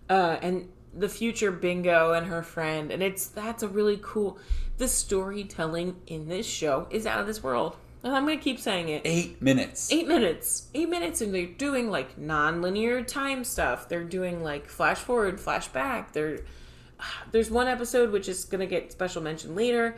Uh, 0.09 0.37
and 0.41 0.69
the 0.95 1.09
future 1.09 1.51
bingo 1.51 2.13
and 2.13 2.27
her 2.29 2.43
friend, 2.43 2.93
and 2.93 3.03
it's 3.03 3.27
that's 3.27 3.63
a 3.65 3.69
really 3.69 3.99
cool. 4.01 4.39
The 4.79 4.87
storytelling 4.87 5.97
in 6.07 6.29
this 6.29 6.47
show 6.47 6.87
is 6.91 7.05
out 7.07 7.19
of 7.21 7.27
this 7.27 7.43
world. 7.43 7.77
And 8.05 8.15
I'm 8.15 8.25
gonna 8.25 8.39
keep 8.39 8.59
saying 8.59 8.89
it. 8.89 9.03
Eight 9.05 9.41
minutes. 9.41 9.93
eight 9.93 10.09
minutes. 10.09 10.69
Eight 10.75 10.89
minutes 10.89 11.21
and 11.21 11.33
they're 11.33 11.47
doing 11.47 11.91
like 11.91 12.19
non-linear 12.19 13.03
time 13.03 13.45
stuff. 13.45 13.89
They're 13.89 14.05
doing 14.05 14.43
like 14.43 14.67
flash 14.69 14.99
forward 14.99 15.41
flash 15.41 15.69
back. 15.69 16.13
They're 16.13 16.41
there's 17.31 17.51
one 17.51 17.69
episode 17.69 18.11
which 18.11 18.29
is 18.29 18.45
gonna 18.45 18.67
get 18.67 18.91
special 18.93 19.23
mention 19.23 19.55
later 19.55 19.97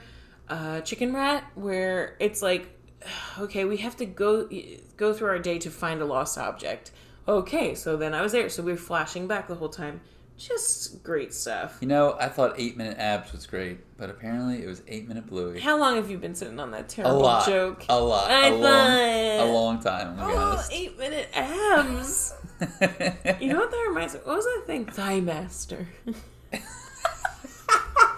uh 0.51 0.83
chicken 0.83 1.15
rat 1.15 1.43
where 1.55 2.17
it's 2.21 2.43
like 2.43 2.69
okay 3.39 3.65
we 3.65 3.79
have 3.79 3.97
to 3.97 4.05
go 4.05 4.49
go 4.97 5.15
through 5.15 5.29
our 5.29 5.39
day 5.39 5.59
to 5.59 5.71
find 5.71 6.03
a 6.03 6.05
lost 6.05 6.37
object. 6.37 6.91
Okay 7.27 7.75
so 7.75 7.97
then 7.97 8.13
i 8.13 8.21
was 8.21 8.33
there. 8.33 8.51
So 8.51 8.63
we're 8.63 8.77
flashing 8.77 9.27
back 9.27 9.49
the 9.49 9.55
whole 9.55 9.71
time 9.71 10.03
Just 10.37 11.03
great 11.05 11.33
stuff. 11.33 11.79
You 11.81 11.87
know, 11.87 12.17
I 12.19 12.29
thought 12.29 12.55
eight 12.59 12.77
minute 12.77 12.99
abs 12.99 13.33
was 13.33 13.47
great, 13.47 13.79
but 13.97 14.11
apparently 14.11 14.63
it 14.63 14.67
was 14.67 14.83
eight 14.89 15.07
minute 15.07 15.27
bluey. 15.29 15.61
How 15.61 15.79
long 15.79 15.95
have 15.97 16.11
you 16.11 16.19
been 16.19 16.35
sitting 16.35 16.59
on 16.59 16.73
that 16.73 16.81
A 16.81 16.97
terrible 16.97 17.21
lot, 17.21 17.47
joke? 17.47 17.85
a 17.89 18.01
lot, 18.01 18.31
I 18.31 18.49
a 18.49 18.51
long, 18.55 18.61
thought- 18.63 19.41
a 19.41 19.45
long 19.53 19.83
time. 19.83 20.19
I'm 20.21 20.31
Oh, 20.31 20.37
honest. 20.37 20.73
eight 20.73 20.99
minute 20.99 21.29
abs. 21.35 22.35
You 22.61 23.49
know 23.53 23.59
what 23.61 23.71
that 23.71 23.85
reminds 23.89 24.15
me? 24.15 24.21
What 24.25 24.37
was 24.37 24.45
that 24.45 24.63
thing? 24.67 24.87
Thigh 24.87 25.21
Master. 25.21 25.87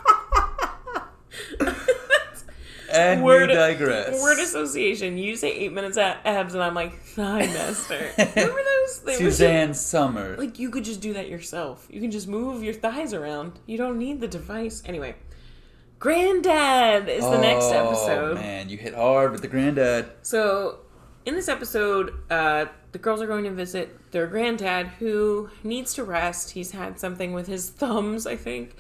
and 2.97 3.23
Word- 3.23 3.49
we 3.51 3.55
digress. 3.55 4.21
Word 4.23 4.39
association. 4.39 5.19
You 5.19 5.37
say 5.37 5.53
eight 5.53 5.73
minutes 5.73 5.97
a- 5.97 6.19
abs, 6.27 6.55
and 6.55 6.63
I'm 6.63 6.75
like 6.75 7.01
Thigh 7.03 7.47
Master. 7.47 8.11
Remember 8.19 8.61
those? 8.63 9.01
They 9.05 9.15
Suzanne 9.17 9.75
Somers. 9.75 10.39
Like 10.39 10.59
you 10.59 10.71
could 10.71 10.85
just 10.85 11.01
do 11.01 11.13
that 11.15 11.29
yourself. 11.29 11.87
You 11.91 12.01
can 12.01 12.11
just 12.11 12.29
move 12.29 12.63
your 12.63 12.75
thighs 12.75 13.13
around. 13.13 13.59
You 13.67 13.79
don't 13.79 13.99
need 13.99 14.21
the 14.21 14.29
device. 14.29 14.83
Anyway, 14.87 15.15
Granddad 15.99 17.09
is 17.09 17.25
the 17.25 17.39
next 17.39 17.65
Oh, 17.67 17.89
episode. 17.89 18.35
man, 18.37 18.69
you 18.69 18.77
hit 18.77 18.95
hard 18.95 19.33
with 19.33 19.41
the 19.41 19.49
granddad. 19.49 20.11
So, 20.23 20.81
in 21.25 21.35
this 21.35 21.49
episode, 21.49 22.13
uh, 22.31 22.67
the 22.93 22.99
girls 22.99 23.21
are 23.23 23.27
going 23.27 23.45
to 23.45 23.51
visit 23.51 24.13
their 24.13 24.27
granddad 24.27 24.87
who 24.99 25.49
needs 25.65 25.95
to 25.95 26.05
rest. 26.05 26.51
He's 26.51 26.71
had 26.73 27.01
something 27.01 27.33
with 27.33 27.47
his 27.47 27.71
thumbs, 27.81 28.27
I 28.27 28.37
think. 28.37 28.77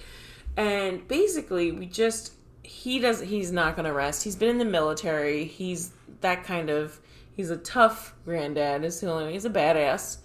And 0.58 1.06
basically, 1.08 1.72
we 1.72 1.86
just 1.86 2.32
he 2.66 2.98
does 2.98 3.20
he's 3.20 3.52
not 3.52 3.76
going 3.76 3.86
to 3.86 3.92
rest. 3.92 4.24
He's 4.24 4.36
been 4.36 4.48
in 4.50 4.58
the 4.58 4.64
military. 4.64 5.44
He's 5.44 5.92
that 6.20 6.44
kind 6.44 6.68
of 6.70 6.98
he's 7.36 7.50
a 7.50 7.56
tough 7.56 8.14
granddad. 8.24 8.84
Is 8.84 9.00
the 9.00 9.10
only 9.10 9.32
he's 9.32 9.44
a 9.44 9.50
badass. 9.50 10.18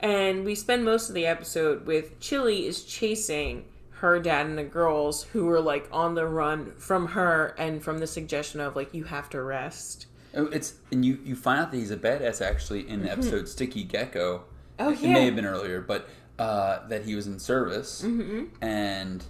And 0.00 0.44
we 0.44 0.54
spend 0.54 0.84
most 0.84 1.08
of 1.08 1.14
the 1.14 1.26
episode 1.26 1.86
with 1.86 2.20
Chili 2.20 2.66
is 2.66 2.84
chasing 2.84 3.64
her 3.90 4.20
dad 4.20 4.46
and 4.46 4.56
the 4.56 4.62
girls 4.62 5.24
who 5.24 5.48
are 5.50 5.60
like 5.60 5.88
on 5.90 6.14
the 6.14 6.24
run 6.26 6.72
from 6.76 7.08
her 7.08 7.54
and 7.58 7.82
from 7.82 7.98
the 7.98 8.06
suggestion 8.06 8.60
of 8.60 8.76
like 8.76 8.94
you 8.94 9.04
have 9.04 9.28
to 9.30 9.42
rest. 9.42 10.06
Oh, 10.36 10.46
It's 10.46 10.74
and 10.92 11.04
you 11.04 11.18
you 11.24 11.34
find 11.34 11.60
out 11.60 11.72
that 11.72 11.78
he's 11.78 11.90
a 11.90 11.96
badass 11.96 12.40
actually 12.40 12.88
in 12.88 13.02
the 13.02 13.10
episode 13.10 13.48
Sticky 13.48 13.82
Gecko. 13.82 14.44
Mm-hmm. 14.78 14.86
Oh, 14.88 14.92
It 14.92 15.02
may 15.12 15.24
have 15.24 15.34
been 15.34 15.46
earlier, 15.46 15.80
but 15.80 16.08
uh, 16.38 16.86
that 16.86 17.04
he 17.04 17.16
was 17.16 17.26
in 17.26 17.40
service, 17.40 18.02
Mm-hmm. 18.02 18.44
and 18.64 19.24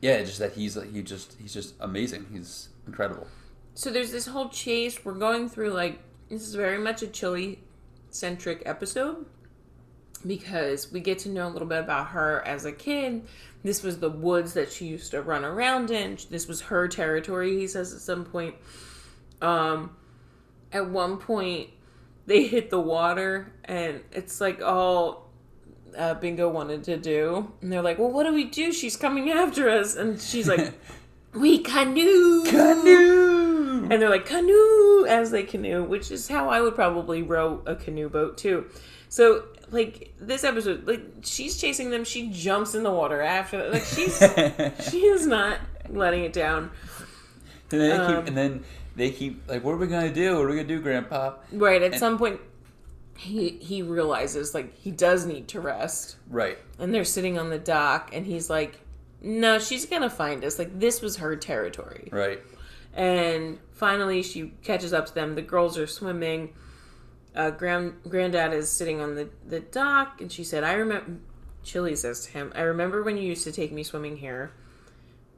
yeah, 0.00 0.22
just 0.22 0.38
that 0.38 0.52
he's 0.54 0.78
he 0.92 1.02
just 1.02 1.36
he's 1.40 1.52
just 1.52 1.74
amazing. 1.80 2.26
He's 2.32 2.68
incredible. 2.86 3.26
So 3.74 3.90
there's 3.90 4.10
this 4.10 4.26
whole 4.26 4.48
chase. 4.48 5.04
We're 5.04 5.14
going 5.14 5.48
through 5.48 5.70
like 5.70 6.00
this 6.28 6.46
is 6.46 6.54
very 6.54 6.78
much 6.78 7.02
a 7.02 7.06
chili 7.06 7.60
centric 8.10 8.62
episode 8.66 9.26
because 10.26 10.92
we 10.92 11.00
get 11.00 11.18
to 11.20 11.28
know 11.28 11.48
a 11.48 11.50
little 11.50 11.68
bit 11.68 11.80
about 11.80 12.08
her 12.08 12.42
as 12.46 12.64
a 12.64 12.72
kid. 12.72 13.26
This 13.62 13.82
was 13.82 13.98
the 13.98 14.10
woods 14.10 14.54
that 14.54 14.72
she 14.72 14.86
used 14.86 15.10
to 15.12 15.22
run 15.22 15.44
around 15.44 15.90
in. 15.90 16.18
This 16.30 16.46
was 16.46 16.62
her 16.62 16.88
territory, 16.88 17.58
he 17.58 17.66
says 17.66 17.92
at 17.92 18.00
some 18.00 18.24
point. 18.24 18.54
Um 19.42 19.96
at 20.72 20.88
one 20.88 21.16
point 21.18 21.70
they 22.26 22.46
hit 22.46 22.70
the 22.70 22.80
water 22.80 23.52
and 23.64 24.00
it's 24.12 24.40
like 24.40 24.62
all 24.62 25.29
uh, 25.96 26.14
Bingo 26.14 26.48
wanted 26.48 26.84
to 26.84 26.96
do. 26.96 27.52
And 27.62 27.72
they're 27.72 27.82
like, 27.82 27.98
Well 27.98 28.10
what 28.10 28.24
do 28.24 28.32
we 28.34 28.44
do? 28.44 28.72
She's 28.72 28.96
coming 28.96 29.30
after 29.30 29.68
us 29.68 29.96
and 29.96 30.20
she's 30.20 30.48
like 30.48 30.72
We 31.34 31.58
canoe 31.58 32.44
Canoe. 32.44 33.82
and 33.90 34.02
they're 34.02 34.10
like 34.10 34.26
canoe 34.26 35.06
as 35.06 35.30
they 35.30 35.42
canoe, 35.44 35.84
which 35.84 36.10
is 36.10 36.28
how 36.28 36.48
I 36.48 36.60
would 36.60 36.74
probably 36.74 37.22
row 37.22 37.62
a 37.66 37.74
canoe 37.76 38.08
boat 38.08 38.36
too. 38.36 38.66
So 39.08 39.44
like 39.70 40.12
this 40.20 40.42
episode, 40.44 40.86
like 40.88 41.02
she's 41.22 41.56
chasing 41.60 41.90
them, 41.90 42.04
she 42.04 42.30
jumps 42.30 42.74
in 42.74 42.82
the 42.82 42.90
water 42.90 43.20
after. 43.22 43.70
Like 43.70 43.84
she's 43.84 44.18
she 44.90 45.06
is 45.06 45.26
not 45.26 45.58
letting 45.88 46.24
it 46.24 46.32
down. 46.32 46.70
And 47.72 47.80
then, 47.80 47.88
they 47.90 47.96
Um, 47.96 48.16
keep, 48.16 48.26
and 48.28 48.36
then 48.36 48.64
they 48.96 49.10
keep 49.12 49.48
like, 49.48 49.62
"What 49.62 49.72
are 49.72 49.76
we 49.76 49.86
gonna 49.86 50.12
do? 50.12 50.34
What 50.36 50.46
are 50.46 50.48
we 50.48 50.56
gonna 50.56 50.66
do, 50.66 50.80
Grandpa?" 50.80 51.34
Right 51.52 51.80
at 51.82 51.94
some 52.00 52.18
point, 52.18 52.40
he 53.20 53.50
he 53.60 53.82
realizes 53.82 54.54
like 54.54 54.74
he 54.78 54.90
does 54.90 55.26
need 55.26 55.46
to 55.48 55.60
rest, 55.60 56.16
Right. 56.28 56.58
and 56.78 56.94
they're 56.94 57.04
sitting 57.04 57.38
on 57.38 57.50
the 57.50 57.58
dock, 57.58 58.10
and 58.14 58.24
he's 58.24 58.48
like, 58.48 58.80
"No, 59.20 59.58
she's 59.58 59.84
gonna 59.86 60.08
find 60.10 60.42
us. 60.44 60.58
Like 60.58 60.78
this 60.80 61.02
was 61.02 61.16
her 61.16 61.36
territory." 61.36 62.08
Right. 62.10 62.40
And 62.94 63.58
finally, 63.72 64.22
she 64.22 64.54
catches 64.62 64.92
up 64.92 65.06
to 65.06 65.14
them. 65.14 65.34
The 65.34 65.42
girls 65.42 65.76
are 65.78 65.86
swimming. 65.86 66.54
Uh, 67.36 67.50
grand 67.50 67.94
granddad 68.08 68.52
is 68.52 68.70
sitting 68.70 69.00
on 69.00 69.14
the 69.16 69.28
the 69.46 69.60
dock, 69.60 70.20
and 70.20 70.32
she 70.32 70.42
said, 70.42 70.64
"I 70.64 70.72
remember." 70.72 71.18
Chili 71.62 71.94
says 71.96 72.24
to 72.24 72.30
him, 72.32 72.52
"I 72.54 72.62
remember 72.62 73.02
when 73.02 73.18
you 73.18 73.24
used 73.24 73.44
to 73.44 73.52
take 73.52 73.70
me 73.70 73.82
swimming 73.82 74.16
here." 74.16 74.50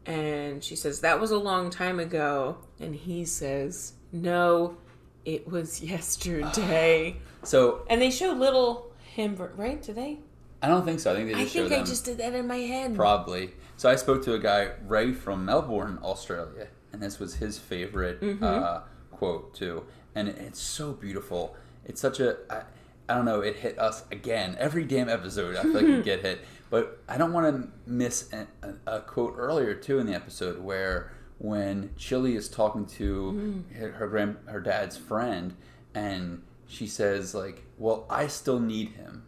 And 0.06 0.62
she 0.62 0.76
says, 0.76 1.00
"That 1.00 1.20
was 1.20 1.30
a 1.32 1.38
long 1.38 1.68
time 1.68 1.98
ago." 1.98 2.58
And 2.80 2.94
he 2.94 3.24
says, 3.24 3.94
"No, 4.12 4.76
it 5.24 5.48
was 5.48 5.82
yesterday." 6.36 7.16
So 7.44 7.84
and 7.90 8.00
they 8.00 8.10
show 8.12 8.30
little 8.30 8.92
him, 9.02 9.36
right? 9.56 9.82
Did 9.82 9.96
they? 9.96 10.20
I 10.62 10.68
don't 10.68 10.84
think 10.84 11.00
so. 11.00 11.10
I 11.12 11.16
think 11.16 11.26
they 11.26 11.34
I 11.34 11.42
just 11.42 11.52
show 11.52 11.62
think 11.62 11.72
I 11.72 11.76
them 11.78 11.86
just 11.86 12.04
did 12.04 12.18
that 12.18 12.34
in 12.34 12.46
my 12.46 12.58
head. 12.58 12.94
probably. 12.94 13.50
So 13.76 13.90
I 13.90 13.96
spoke 13.96 14.22
to 14.26 14.34
a 14.34 14.38
guy 14.38 14.70
right 14.86 15.16
from 15.16 15.44
Melbourne, 15.44 15.98
Australia, 16.04 16.68
and 16.92 17.02
this 17.02 17.18
was 17.18 17.34
his 17.34 17.58
favorite 17.58 18.20
Mm-hmm. 18.20 18.44
uh, 18.44 18.80
quote 19.10 19.54
too. 19.54 19.84
And 20.14 20.28
it's 20.28 20.60
so 20.60 20.92
beautiful. 20.92 21.56
It's 21.84 22.00
such 22.00 22.20
a 22.20 22.36
I, 22.48 22.62
I 23.08 23.16
don't 23.16 23.24
know. 23.24 23.40
It 23.40 23.56
hit 23.56 23.76
us 23.76 24.04
again 24.12 24.54
every 24.60 24.84
damn 24.84 25.08
episode. 25.08 25.56
I 25.56 25.62
feel 25.62 25.72
like 25.72 25.84
we 25.86 26.00
get 26.04 26.20
hit, 26.20 26.42
but 26.70 27.02
I 27.08 27.18
don't 27.18 27.32
want 27.32 27.46
to 27.60 27.68
miss 27.90 28.32
a, 28.32 28.46
a, 28.86 28.98
a 28.98 29.00
quote 29.00 29.34
earlier 29.36 29.74
too 29.74 29.98
in 29.98 30.06
the 30.06 30.14
episode 30.14 30.62
where 30.62 31.10
when 31.42 31.90
Chili 31.96 32.36
is 32.36 32.48
talking 32.48 32.86
to 32.86 33.32
Mm-hmm. 33.32 33.74
her, 33.80 33.90
her 33.92 34.08
grand 34.08 34.36
her 34.46 34.60
dad's 34.60 34.96
friend, 34.96 35.54
and 35.94 36.42
she 36.68 36.86
says 36.86 37.34
like, 37.34 37.64
"Well, 37.78 38.06
I 38.08 38.28
still 38.28 38.60
need 38.60 38.90
him." 38.90 39.24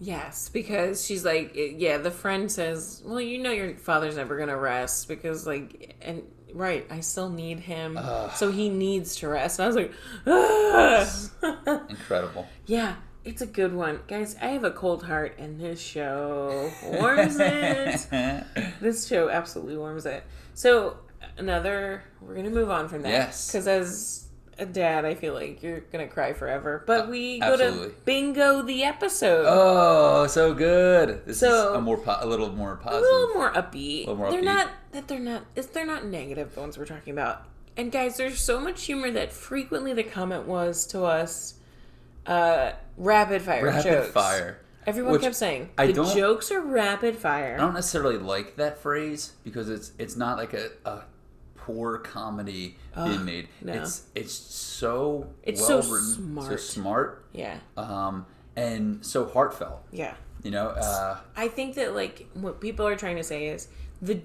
Yes, 0.00 0.48
because 0.48 1.04
she's 1.04 1.24
like, 1.24 1.50
yeah, 1.56 1.98
the 1.98 2.12
friend 2.12 2.52
says, 2.52 3.02
well, 3.04 3.20
you 3.20 3.36
know, 3.38 3.50
your 3.50 3.74
father's 3.74 4.14
never 4.16 4.38
to 4.46 4.56
rest 4.56 5.08
because, 5.08 5.44
like, 5.44 5.96
and 6.00 6.22
right, 6.54 6.86
I 6.88 7.00
still 7.00 7.28
need 7.28 7.58
him. 7.58 7.98
So 8.36 8.52
he 8.52 8.68
needs 8.68 9.16
to 9.16 9.28
rest. 9.28 9.58
And 9.58 9.64
I 9.64 9.66
was 9.66 9.74
like, 9.76 9.92
ah. 10.28 11.84
Incredible. 11.88 12.46
yeah, 12.66 12.94
it's 13.24 13.42
a 13.42 13.46
good 13.46 13.74
one. 13.74 13.98
Guys, 14.06 14.36
I 14.40 14.46
have 14.50 14.62
a 14.62 14.70
cold 14.70 15.02
heart, 15.02 15.34
and 15.36 15.58
this 15.60 15.80
show 15.80 16.70
warms 16.84 17.36
it. 17.40 18.06
This 18.80 19.08
show 19.08 19.28
absolutely 19.28 19.78
warms 19.78 20.06
it. 20.06 20.22
So, 20.54 20.98
another, 21.36 22.02
we're 22.20 22.34
to 22.46 22.50
move 22.50 22.70
on 22.70 22.88
from 22.88 23.02
that. 23.02 23.10
Yes. 23.10 23.48
Because 23.48 23.66
as 23.68 24.24
a 24.58 24.66
dad, 24.66 25.04
I 25.04 25.14
feel 25.14 25.34
like 25.34 25.62
you're 25.62 25.80
to 26.06 26.12
cry 26.12 26.32
forever. 26.32 26.82
But 26.86 27.08
we 27.08 27.38
go 27.38 27.52
absolutely. 27.52 27.88
to 27.90 27.94
bingo 28.04 28.62
the 28.62 28.82
episode. 28.84 29.46
Oh, 29.48 30.26
so 30.26 30.52
good. 30.54 31.24
This 31.26 31.38
So- 31.40 31.70
is 31.72 31.76
a 31.76 31.80
more 31.80 31.96
po- 31.98 32.18
a 32.20 32.26
little 32.26 32.50
more 32.50 32.76
positive. 32.76 33.04
a 33.04 33.06
positive. 33.06 33.12
little 33.28 33.34
more 33.34 33.52
upbeat. 33.52 33.98
little 34.00 34.16
more 34.16 34.30
they're 34.30 34.40
upbeat. 34.40 34.44
not 34.44 34.70
that 34.92 35.06
they're 35.08 35.18
not 35.20 35.44
it's, 35.54 35.66
they're 35.68 35.86
not 35.86 36.04
negative 36.06 36.54
the 36.54 36.60
ones 36.60 36.76
we're 36.78 36.86
talking 36.86 37.12
about. 37.12 37.44
And 37.76 37.92
guys, 37.92 38.16
there's 38.16 38.40
so 38.40 38.58
much 38.58 38.84
humor 38.86 39.10
that 39.12 39.32
frequently 39.32 39.92
the 39.92 40.02
comment 40.02 40.46
was 40.46 40.86
to 40.88 41.04
us 41.04 41.54
uh 42.26 42.72
rapid 42.96 43.40
fire 43.42 43.64
Rapid 43.66 43.82
jokes. 43.84 44.08
fire. 44.12 44.60
Everyone 44.88 45.12
Which 45.12 45.22
kept 45.22 45.36
saying 45.36 45.68
I 45.76 45.88
the 45.88 45.92
don't- 45.92 46.16
jokes 46.16 46.50
are 46.50 46.60
rapid 46.62 47.16
fire. 47.16 47.54
I 47.54 47.60
don't 47.60 47.74
necessarily 47.74 48.16
like 48.16 48.56
that 48.56 48.78
phrase 48.78 49.32
because 49.44 49.68
it's 49.68 49.92
it's 49.98 50.16
not 50.16 50.38
like 50.38 50.54
a, 50.54 50.70
a 50.86 51.02
poor 51.56 51.98
comedy 51.98 52.76
being 52.96 53.24
made. 53.26 53.48
no. 53.60 53.74
It's 53.74 54.04
it's 54.14 54.32
so 54.32 55.28
It's 55.42 55.60
well 55.68 55.82
so 55.82 55.92
written, 55.92 56.36
so 56.40 56.56
smart. 56.56 56.60
smart, 56.60 57.24
Yeah. 57.32 57.58
um, 57.76 58.24
and 58.56 59.04
so 59.04 59.26
heartfelt. 59.26 59.80
Yeah. 59.92 60.14
You 60.42 60.52
know, 60.52 60.68
uh, 60.68 61.18
I 61.36 61.48
think 61.48 61.74
that 61.74 61.94
like 61.94 62.26
what 62.32 62.58
people 62.60 62.86
are 62.86 62.96
trying 62.96 63.16
to 63.16 63.24
say 63.24 63.48
is 63.48 63.68
the 64.00 64.22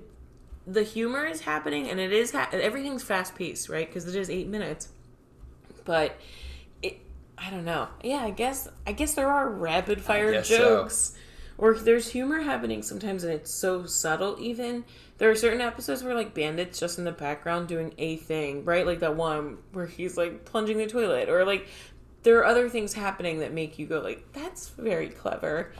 the 0.65 0.83
humor 0.83 1.25
is 1.25 1.41
happening 1.41 1.89
and 1.89 1.99
it 1.99 2.13
is 2.13 2.31
ha- 2.31 2.47
everything's 2.53 3.03
fast 3.03 3.35
paced, 3.35 3.67
right? 3.67 3.85
Because 3.85 4.07
it 4.07 4.15
is 4.17 4.29
eight 4.29 4.47
minutes, 4.47 4.87
but 5.83 6.15
I 7.45 7.49
don't 7.49 7.65
know. 7.65 7.87
Yeah, 8.03 8.23
I 8.23 8.31
guess 8.31 8.67
I 8.87 8.91
guess 8.93 9.13
there 9.15 9.29
are 9.29 9.49
rapid 9.49 10.01
fire 10.01 10.31
guess 10.31 10.47
so. 10.47 10.57
jokes, 10.57 11.15
or 11.57 11.73
there's 11.73 12.09
humor 12.09 12.41
happening 12.41 12.81
sometimes 12.81 13.23
and 13.23 13.33
it's 13.33 13.53
so 13.53 13.85
subtle. 13.85 14.37
Even 14.39 14.85
there 15.17 15.29
are 15.29 15.35
certain 15.35 15.61
episodes 15.61 16.03
where 16.03 16.15
like 16.15 16.33
Bandit's 16.33 16.79
just 16.79 16.97
in 16.97 17.03
the 17.05 17.11
background 17.11 17.67
doing 17.67 17.93
a 17.97 18.17
thing, 18.17 18.63
right? 18.65 18.85
Like 18.85 19.01
that 19.01 19.15
one 19.15 19.57
where 19.73 19.87
he's 19.87 20.17
like 20.17 20.45
plunging 20.45 20.77
the 20.77 20.87
toilet, 20.87 21.29
or 21.29 21.45
like 21.45 21.67
there 22.23 22.37
are 22.37 22.45
other 22.45 22.69
things 22.69 22.93
happening 22.93 23.39
that 23.39 23.53
make 23.53 23.77
you 23.77 23.87
go 23.87 23.99
like, 23.99 24.31
"That's 24.33 24.69
very 24.69 25.09
clever." 25.09 25.73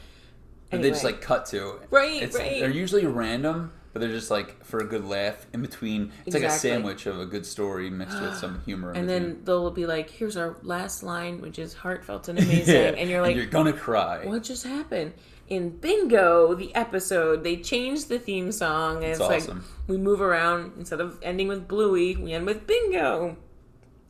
that 0.74 0.82
they 0.82 0.90
just 0.90 1.04
like 1.04 1.22
cut 1.22 1.46
to. 1.48 1.80
Right, 1.90 2.24
It's, 2.24 2.36
right. 2.36 2.60
They're 2.60 2.70
usually 2.70 3.06
random, 3.06 3.72
but 3.94 4.02
they're 4.02 4.10
just 4.10 4.32
like 4.32 4.64
for 4.66 4.80
a 4.80 4.86
good 4.86 5.06
laugh 5.06 5.46
in 5.54 5.62
between. 5.62 6.12
It's 6.26 6.34
like 6.34 6.44
a 6.44 6.50
sandwich 6.50 7.06
of 7.06 7.20
a 7.20 7.26
good 7.26 7.46
story 7.46 7.90
mixed 7.90 8.20
with 8.20 8.36
some 8.44 8.62
humor. 8.66 8.92
And 8.92 9.08
between. 9.08 9.24
then 9.36 9.42
they'll 9.46 9.72
be 9.72 9.86
like, 9.86 10.10
"Here's 10.10 10.36
our 10.36 10.58
last 10.64 11.04
line, 11.04 11.40
which 11.42 11.60
is 11.60 11.74
heartfelt 11.74 12.28
and 12.28 12.38
amazing," 12.44 12.96
and 12.96 13.10
you're 13.10 13.22
like, 13.22 13.36
you're 13.36 13.46
gonna 13.46 13.74
cry. 13.74 14.26
"What 14.26 14.44
just 14.44 14.66
happened?" 14.66 15.14
in 15.50 15.70
Bingo, 15.70 16.56
the 16.56 16.74
episode, 16.74 17.44
they 17.44 17.58
changed 17.58 18.08
the 18.08 18.18
theme 18.18 18.52
song. 18.52 18.98
And 19.04 19.06
it's, 19.06 19.20
It's 19.20 19.30
awesome. 19.30 19.58
like 19.58 19.66
we 19.88 19.98
move 19.98 20.22
around 20.22 20.72
instead 20.78 21.02
of 21.02 21.20
ending 21.22 21.50
with 21.50 21.68
Bluey, 21.68 22.16
we 22.16 22.32
end 22.32 22.46
with 22.46 22.66
Bingo. 22.66 23.36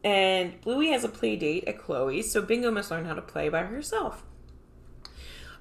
And 0.04 0.62
Bluey 0.62 0.90
has 0.92 1.04
a 1.04 1.10
play 1.10 1.36
date 1.36 1.64
at 1.66 1.80
Chloe's, 1.80 2.32
so 2.32 2.42
Bingo 2.42 2.70
must 2.72 2.92
learn 2.92 3.06
how 3.06 3.16
to 3.16 3.22
play 3.22 3.50
by 3.50 3.64
herself. 3.64 4.24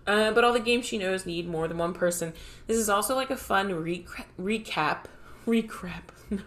Uh, 0.07 0.33
but 0.33 0.43
all 0.45 0.53
the 0.53 0.61
games 0.61 0.85
she 0.85 0.99
knows 0.99 1.25
need 1.27 1.49
more 1.49 1.69
than 1.69 1.79
one 1.79 1.93
person. 1.95 2.33
This 2.67 2.77
is 2.77 2.89
also 2.89 3.15
like 3.15 3.31
a 3.31 3.37
fun 3.37 3.69
recra- 3.71 4.25
recap. 4.41 5.05
Recap. 5.47 6.03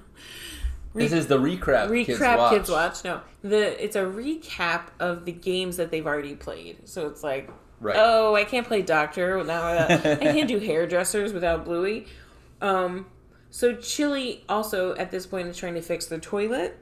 No. 0.97 1.01
This 1.01 1.11
is 1.11 1.27
the 1.27 1.37
recap. 1.37 1.89
kids 2.05 2.17
recap 2.19 2.37
watch. 2.37 2.53
kids 2.53 2.69
watch. 2.69 3.03
No, 3.03 3.19
the 3.41 3.83
it's 3.83 3.97
a 3.97 4.03
recap 4.03 4.83
of 5.01 5.25
the 5.25 5.33
games 5.33 5.75
that 5.75 5.91
they've 5.91 6.07
already 6.07 6.35
played. 6.35 6.87
So 6.87 7.07
it's 7.07 7.21
like, 7.21 7.49
Right. 7.81 7.97
oh, 7.99 8.33
I 8.33 8.45
can't 8.45 8.65
play 8.65 8.81
doctor 8.81 9.43
now. 9.43 9.61
I, 9.63 9.93
I 9.93 10.15
can't 10.15 10.47
do 10.47 10.57
hairdressers 10.57 11.33
without 11.33 11.65
Bluey. 11.65 12.07
Um, 12.61 13.07
so 13.49 13.75
Chili 13.75 14.45
also 14.47 14.95
at 14.95 15.11
this 15.11 15.25
point 15.25 15.49
is 15.49 15.57
trying 15.57 15.73
to 15.73 15.81
fix 15.81 16.05
the 16.05 16.17
toilet, 16.17 16.77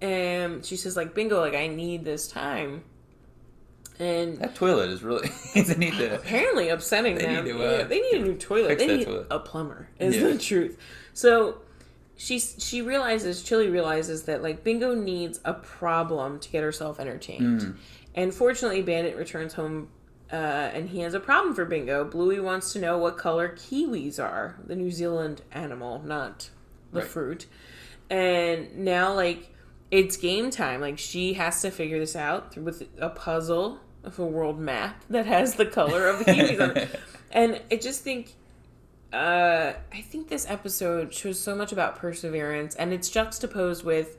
and 0.00 0.64
she 0.64 0.76
says 0.76 0.96
like, 0.96 1.14
"Bingo, 1.14 1.38
like 1.40 1.54
I 1.54 1.66
need 1.66 2.06
this 2.06 2.28
time." 2.28 2.82
And 4.00 4.38
That 4.38 4.54
toilet 4.54 4.90
is 4.90 5.02
really. 5.02 5.28
they 5.54 5.74
need 5.74 5.94
to. 5.94 6.14
apparently 6.14 6.68
upsetting 6.68 7.16
They 7.16 7.22
them. 7.26 7.44
need 7.44 7.52
to, 7.52 7.58
uh, 7.66 7.78
yeah, 7.78 7.84
they 7.84 8.00
need 8.00 8.14
a 8.20 8.24
new 8.24 8.34
toilet. 8.36 8.78
They 8.78 8.86
need 8.98 9.04
toilet. 9.06 9.26
a 9.30 9.38
plumber. 9.40 9.88
Is 9.98 10.16
Yeah. 10.16 10.28
the 10.28 10.38
truth. 10.38 10.78
So 11.14 11.58
she 12.16 12.38
she 12.38 12.82
realizes 12.82 13.42
Chili 13.42 13.68
realizes 13.68 14.24
that 14.24 14.42
like 14.42 14.62
Bingo 14.64 14.94
needs 14.94 15.40
a 15.44 15.54
problem 15.54 16.38
to 16.40 16.48
get 16.48 16.62
herself 16.62 16.98
entertained, 17.00 17.62
Hmm. 17.62 17.70
and 18.14 18.32
fortunately, 18.34 18.82
Bandit 18.82 19.16
returns 19.16 19.54
home. 19.54 19.88
Uh, 20.30 20.36
and 20.74 20.90
he 20.90 21.00
has 21.00 21.14
a 21.14 21.20
problem 21.20 21.54
for 21.54 21.64
Bingo. 21.64 22.04
Bluey 22.04 22.38
wants 22.38 22.74
to 22.74 22.78
know 22.78 22.98
what 22.98 23.16
color 23.16 23.48
kiwis 23.48 24.22
are, 24.22 24.56
the 24.66 24.76
New 24.76 24.90
Zealand 24.90 25.40
animal, 25.52 26.02
not 26.04 26.50
the 26.92 27.00
Right. 27.00 27.08
fruit. 27.08 27.46
And 28.10 28.76
now, 28.76 29.14
like, 29.14 29.48
it's 29.90 30.18
game 30.18 30.50
time. 30.50 30.82
Like, 30.82 30.98
she 30.98 31.32
has 31.34 31.62
to 31.62 31.70
figure 31.70 31.98
this 31.98 32.14
out 32.14 32.58
with 32.58 32.82
a 32.98 33.08
puzzle 33.08 33.80
of 34.08 34.18
a 34.18 34.26
world 34.26 34.58
map 34.58 35.04
that 35.10 35.26
has 35.26 35.54
the 35.54 35.66
color 35.66 36.08
of 36.08 36.18
the 36.18 36.24
kiwis 36.24 36.60
on 36.60 36.76
it. 36.76 37.00
And 37.30 37.60
I 37.70 37.76
just 37.76 38.02
think, 38.02 38.34
uh, 39.12 39.72
I 39.92 40.00
think 40.02 40.28
this 40.28 40.46
episode 40.48 41.12
shows 41.14 41.38
so 41.38 41.54
much 41.54 41.72
about 41.72 41.96
perseverance, 41.96 42.74
and 42.74 42.92
it's 42.92 43.08
juxtaposed 43.10 43.84
with 43.84 44.16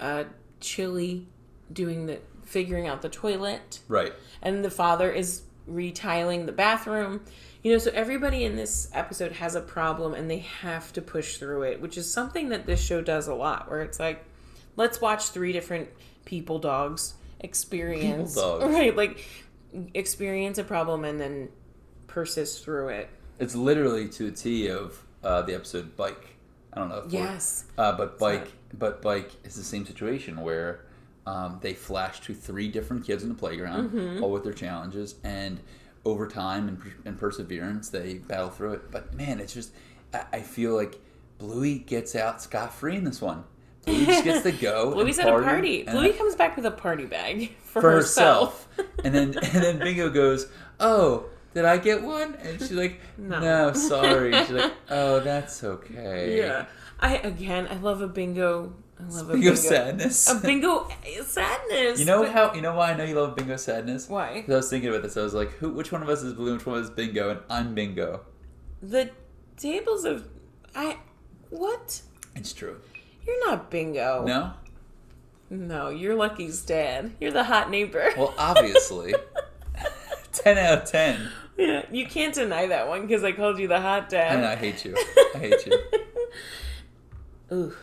uh, 0.00 0.24
Chili 0.60 1.26
doing 1.72 2.06
the 2.06 2.20
figuring 2.44 2.86
out 2.88 3.02
the 3.02 3.08
toilet, 3.10 3.80
Right. 3.88 4.12
and 4.42 4.64
the 4.64 4.70
father 4.70 5.10
is 5.12 5.42
retiling 5.66 6.46
the 6.46 6.52
bathroom. 6.52 7.20
You 7.62 7.72
know, 7.72 7.78
so 7.78 7.90
everybody 7.92 8.44
in 8.44 8.56
this 8.56 8.88
episode 8.94 9.32
has 9.32 9.54
a 9.54 9.60
problem 9.60 10.14
and 10.14 10.30
they 10.30 10.38
have 10.38 10.92
to 10.94 11.02
push 11.02 11.36
through 11.36 11.62
it, 11.64 11.82
which 11.82 11.98
is 11.98 12.10
something 12.10 12.48
that 12.48 12.64
this 12.64 12.80
show 12.80 13.02
does 13.02 13.28
a 13.28 13.34
lot, 13.34 13.68
where 13.68 13.82
it's 13.82 14.00
like, 14.00 14.24
let's 14.76 15.00
watch 15.00 15.24
three 15.26 15.52
different 15.52 15.88
people 16.24 16.58
dogs 16.58 17.14
experience. 17.40 18.36
Right, 18.62 18.94
like 18.96 19.24
experience 19.94 20.58
a 20.58 20.64
problem 20.64 21.04
and 21.04 21.20
then 21.20 21.48
persist 22.06 22.64
through 22.64 22.88
it. 22.88 23.08
It's 23.38 23.54
literally 23.54 24.08
to 24.10 24.28
a 24.28 24.30
T 24.30 24.68
of 24.68 25.04
uh, 25.22 25.42
the 25.42 25.54
episode 25.54 25.96
Bike. 25.96 26.36
I 26.72 26.80
don't 26.80 26.88
know. 26.88 27.02
If 27.06 27.12
Yes. 27.12 27.64
Uh, 27.76 27.92
but 27.92 28.18
Bike, 28.18 28.48
but 28.74 29.00
Bike 29.02 29.30
is 29.44 29.54
the 29.56 29.62
same 29.64 29.86
situation 29.86 30.40
where 30.40 30.84
um, 31.26 31.58
they 31.60 31.74
flash 31.74 32.20
to 32.20 32.34
three 32.34 32.68
different 32.68 33.04
kids 33.06 33.22
in 33.22 33.28
the 33.28 33.34
playground, 33.34 33.90
Mm-hmm. 33.90 34.22
all 34.22 34.30
with 34.30 34.44
their 34.44 34.52
challenges, 34.52 35.16
and 35.24 35.60
over 36.04 36.26
time 36.26 36.68
and, 36.68 36.80
and 37.04 37.18
perseverance, 37.18 37.90
they 37.90 38.14
battle 38.14 38.48
through 38.50 38.72
it. 38.74 38.90
But 38.90 39.14
man, 39.14 39.40
it's 39.40 39.52
just 39.54 39.72
I, 40.14 40.24
I 40.32 40.40
feel 40.40 40.74
like 40.74 40.98
Bluey 41.38 41.78
gets 41.78 42.16
out 42.16 42.40
scot 42.42 42.72
free 42.72 42.96
in 42.96 43.04
this 43.04 43.20
one. 43.20 43.44
Bluey 43.84 44.04
just 44.06 44.24
gets 44.24 44.42
to 44.42 44.52
go. 44.52 44.90
Bluey's 44.94 45.18
and 45.18 45.28
at 45.28 45.34
a 45.38 45.42
party. 45.42 45.82
Bluey 45.84 46.12
comes 46.12 46.34
back 46.36 46.56
with 46.56 46.66
a 46.66 46.70
party 46.70 47.06
bag 47.06 47.52
for, 47.64 47.80
for 47.80 47.90
herself. 47.92 48.68
herself. 48.76 48.90
and 49.04 49.14
then 49.14 49.28
and 49.38 49.62
then 49.64 49.78
Bingo 49.78 50.10
goes, 50.10 50.46
"Oh, 50.80 51.26
did 51.54 51.64
I 51.64 51.78
get 51.78 52.02
one?" 52.02 52.34
And 52.34 52.58
she's 52.60 52.72
like, 52.72 53.00
No. 53.16 53.40
"No, 53.40 53.72
sorry." 53.72 54.32
She's 54.32 54.50
like, 54.50 54.72
"Oh, 54.90 55.20
that's 55.20 55.62
okay." 55.64 56.38
Yeah. 56.38 56.66
I 57.00 57.16
again 57.18 57.68
I 57.70 57.76
love 57.76 58.02
a 58.02 58.08
bingo. 58.08 58.74
I 59.00 59.04
love 59.04 59.30
a 59.30 59.32
Bingo 59.34 59.50
bingo. 59.50 59.54
sadness. 59.54 60.28
A 60.28 60.40
bingo 60.40 60.88
sadness. 61.24 62.00
You 62.00 62.04
know 62.04 62.22
but- 62.24 62.32
how 62.32 62.52
you 62.52 62.60
know 62.60 62.74
why 62.74 62.90
I 62.92 62.96
know 62.96 63.04
you 63.04 63.14
love 63.14 63.36
bingo 63.36 63.56
sadness? 63.56 64.08
Why? 64.08 64.34
Because 64.34 64.52
I 64.52 64.56
was 64.56 64.70
thinking 64.70 64.90
about 64.90 65.02
this. 65.02 65.16
I 65.16 65.22
was 65.22 65.34
like, 65.34 65.52
who? 65.52 65.70
Which 65.70 65.92
one 65.92 66.02
of 66.02 66.08
us 66.08 66.22
is 66.22 66.34
blue? 66.34 66.54
Which 66.54 66.66
one 66.66 66.76
of 66.76 66.82
us 66.84 66.90
is 66.90 66.94
bingo? 66.96 67.30
And 67.30 67.40
I'm 67.48 67.74
bingo. 67.74 68.22
The 68.82 69.10
tables 69.56 70.04
of 70.04 70.26
I 70.74 70.98
what? 71.50 72.02
It's 72.34 72.52
true. 72.52 72.80
You're 73.28 73.46
not 73.46 73.70
bingo. 73.70 74.24
No. 74.26 74.52
No, 75.50 75.90
you're 75.90 76.14
Lucky's 76.14 76.62
dad. 76.62 77.12
You're 77.20 77.30
the 77.30 77.44
hot 77.44 77.70
neighbor. 77.70 78.10
Well, 78.16 78.34
obviously, 78.38 79.14
ten 80.32 80.56
out 80.58 80.82
of 80.82 80.90
ten. 80.90 81.30
yeah, 81.58 81.84
you 81.90 82.06
can't 82.06 82.34
deny 82.34 82.66
that 82.66 82.88
one 82.88 83.02
because 83.02 83.22
I 83.22 83.32
called 83.32 83.58
you 83.58 83.68
the 83.68 83.80
hot 83.80 84.08
dad. 84.08 84.36
And 84.36 84.46
I 84.46 84.56
hate 84.56 84.84
you. 84.84 84.96
I 85.34 85.38
hate 85.38 85.66
you. 85.66 85.78
Ooh, 87.52 87.74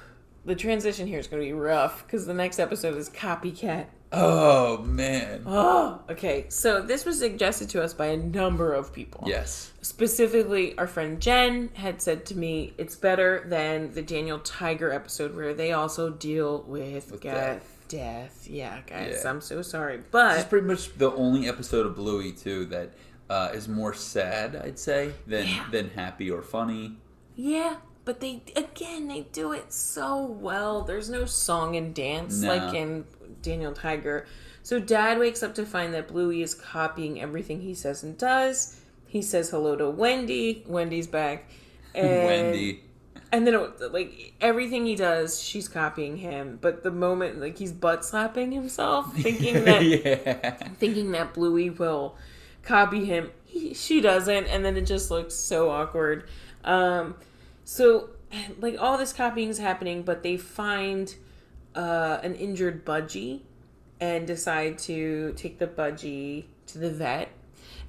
the 0.45 0.55
transition 0.55 1.07
here 1.07 1.19
is 1.19 1.27
going 1.27 1.41
to 1.41 1.47
be 1.47 1.53
rough 1.53 2.05
because 2.05 2.25
the 2.25 2.33
next 2.33 2.59
episode 2.59 2.97
is 2.97 3.09
copycat. 3.09 3.85
Oh 4.11 4.77
man. 4.83 5.43
Oh, 5.45 6.01
okay. 6.09 6.45
So 6.49 6.81
this 6.81 7.03
was 7.05 7.19
suggested 7.19 7.69
to 7.69 7.83
us 7.83 7.93
by 7.93 8.07
a 8.07 8.17
number 8.17 8.73
of 8.73 8.93
people. 8.93 9.23
Yes. 9.27 9.71
Specifically, 9.81 10.77
our 10.77 10.87
friend 10.87 11.19
Jen 11.19 11.69
had 11.73 12.01
said 12.01 12.25
to 12.27 12.37
me, 12.37 12.73
it's 12.77 12.95
better 12.95 13.43
than 13.47 13.93
the 13.93 14.01
Daniel 14.01 14.39
Tiger 14.39 14.91
episode 14.91 15.35
where 15.35 15.53
they 15.53 15.73
also 15.73 16.09
deal 16.11 16.63
with, 16.67 17.11
With 17.11 17.21
death. 17.21 17.83
death. 17.89 18.47
Yeah, 18.49 18.79
guys, 18.87 19.21
Yeah. 19.23 19.29
I'm 19.29 19.41
so 19.41 19.61
sorry. 19.61 19.99
But 20.11 20.49
pretty 20.49 20.67
much 20.67 20.97
the 20.97 21.11
only 21.11 21.47
episode 21.49 21.85
of 21.85 21.95
Bluey 21.95 22.31
too 22.31 22.65
that 22.67 22.93
uh, 23.29 23.49
is 23.53 23.67
more 23.67 23.93
sad, 23.93 24.55
I'd 24.55 24.79
say, 24.79 25.11
than 25.27 25.47
Yeah. 25.47 25.65
than 25.71 25.89
happy 25.89 26.29
or 26.31 26.41
funny. 26.41 26.97
yeah, 27.35 27.77
but 28.05 28.19
they 28.19 28.43
again 28.55 29.07
they 29.07 29.21
do 29.31 29.51
it 29.51 29.73
so 29.73 30.23
well. 30.23 30.83
There's 30.83 31.09
no 31.09 31.25
song 31.25 31.75
and 31.75 31.93
dance 31.93 32.39
No. 32.41 32.55
like 32.55 32.73
in 32.75 33.03
Daniel 33.45 33.73
Tiger. 33.73 34.25
So 34.63 34.79
Dad 34.79 35.19
wakes 35.19 35.43
up 35.43 35.53
to 35.55 35.65
find 35.65 35.93
that 35.93 36.07
Bluey 36.07 36.41
is 36.41 36.55
copying 36.55 37.21
everything 37.21 37.61
he 37.61 37.73
says 37.73 38.03
and 38.03 38.17
does. 38.17 38.81
He 39.07 39.21
says 39.21 39.49
hello 39.51 39.75
to 39.75 39.89
Wendy. 39.89 40.63
Wendy's 40.67 41.07
back. 41.07 41.49
And 41.93 42.07
Wendy. 42.25 42.83
And 43.31 43.45
then, 43.45 43.53
it- 43.53 43.93
like 43.93 44.33
everything 44.41 44.85
he 44.85 44.95
does, 44.95 45.41
she's 45.41 45.67
copying 45.67 46.17
him. 46.17 46.57
But 46.61 46.83
the 46.83 46.91
moment, 46.91 47.39
like 47.39 47.57
he's 47.57 47.71
butt 47.71 48.03
slapping 48.03 48.51
himself, 48.51 49.13
thinking 49.17 49.65
that 49.65 49.83
yeah. 49.83 50.51
thinking 50.79 51.11
that 51.11 51.33
Bluey 51.33 51.69
will 51.69 52.15
copy 52.63 53.05
him, 53.05 53.31
he, 53.45 53.73
she 53.73 54.01
doesn't, 54.01 54.47
and 54.47 54.65
then 54.65 54.75
it 54.77 54.85
just 54.85 55.11
looks 55.11 55.35
so 55.35 55.69
awkward. 55.69 56.27
Um, 56.63 57.15
so, 57.63 58.09
like 58.59 58.77
all 58.79 58.97
this 58.97 59.13
copying 59.13 59.49
is 59.49 59.59
happening, 59.59 60.01
but 60.03 60.23
they 60.23 60.37
find 60.37 61.13
uh, 61.75 62.19
an 62.23 62.35
injured 62.35 62.85
budgie 62.85 63.41
and 63.99 64.25
decide 64.25 64.77
to 64.77 65.33
take 65.35 65.59
the 65.59 65.67
budgie 65.67 66.45
to 66.67 66.77
the 66.77 66.89
vet. 66.89 67.29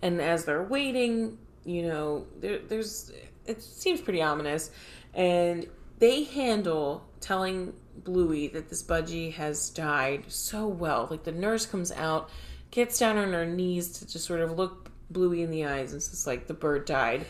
And 0.03 0.21
as 0.21 0.45
they're 0.45 0.63
waiting, 0.63 1.39
you 1.65 1.83
know, 1.83 2.27
there, 2.41 2.59
there's 2.59 3.13
it 3.47 3.63
seems 3.63 4.01
pretty 4.01 4.23
ominous, 4.23 4.71
and 5.15 5.67
they 5.99 6.25
handle 6.25 7.07
telling 7.21 7.73
Bluey 7.97 8.49
that 8.49 8.69
this 8.69 8.83
budgie 8.83 9.33
has 9.35 9.71
died 9.71 10.25
so 10.29 10.67
well. 10.67 11.09
Like 11.11 11.25
the 11.25 11.33
nurse 11.33 11.65
comes 11.65 11.91
out, 11.93 12.31
gets 12.71 12.99
down 12.99 13.17
on 13.17 13.33
her 13.33 13.47
knees 13.47 13.99
to 13.99 14.07
just 14.07 14.27
sort 14.27 14.41
of 14.41 14.57
look 14.57 14.91
Bluey 15.11 15.43
in 15.43 15.51
the 15.51 15.65
eyes 15.65 15.93
and 15.93 16.03
says 16.03 16.27
like 16.27 16.47
the 16.47 16.55
bird 16.55 16.85
died. 16.85 17.27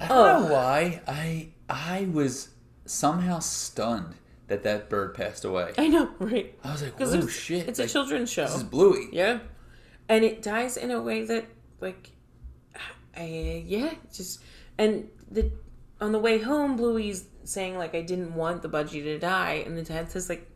I 0.00 0.08
don't 0.08 0.42
know 0.42 0.52
why. 0.52 1.02
I 1.06 1.48
I 1.68 2.08
was 2.10 2.50
somehow 2.86 3.40
stunned 3.40 4.14
that 4.48 4.62
that 4.64 4.90
bird 4.90 5.14
passed 5.14 5.44
away. 5.44 5.72
I 5.78 5.88
know, 5.88 6.10
right? 6.18 6.58
I 6.64 6.72
was 6.72 6.82
like, 6.82 6.94
"Oh 7.00 7.12
it's, 7.12 7.32
shit!" 7.32 7.68
it's 7.68 7.78
like, 7.78 7.88
a 7.88 7.90
children's 7.90 8.30
show. 8.30 8.44
This 8.44 8.56
is 8.56 8.64
Bluey. 8.64 9.08
Yeah. 9.12 9.40
And 10.08 10.24
it 10.24 10.42
dies 10.42 10.76
in 10.76 10.90
a 10.90 11.00
way 11.00 11.24
that, 11.26 11.44
like, 11.80 12.10
I, 13.16 13.62
yeah, 13.66 13.92
just, 14.12 14.40
and 14.78 15.08
the, 15.30 15.50
on 16.00 16.12
the 16.12 16.18
way 16.18 16.38
home, 16.38 16.76
Bluey's 16.76 17.26
saying, 17.44 17.76
like, 17.76 17.94
I 17.94 18.00
didn't 18.00 18.34
want 18.34 18.62
the 18.62 18.68
budgie 18.68 19.02
to 19.02 19.18
die. 19.18 19.64
And 19.66 19.76
the 19.76 19.82
dad 19.82 20.10
says, 20.10 20.30
like, 20.30 20.50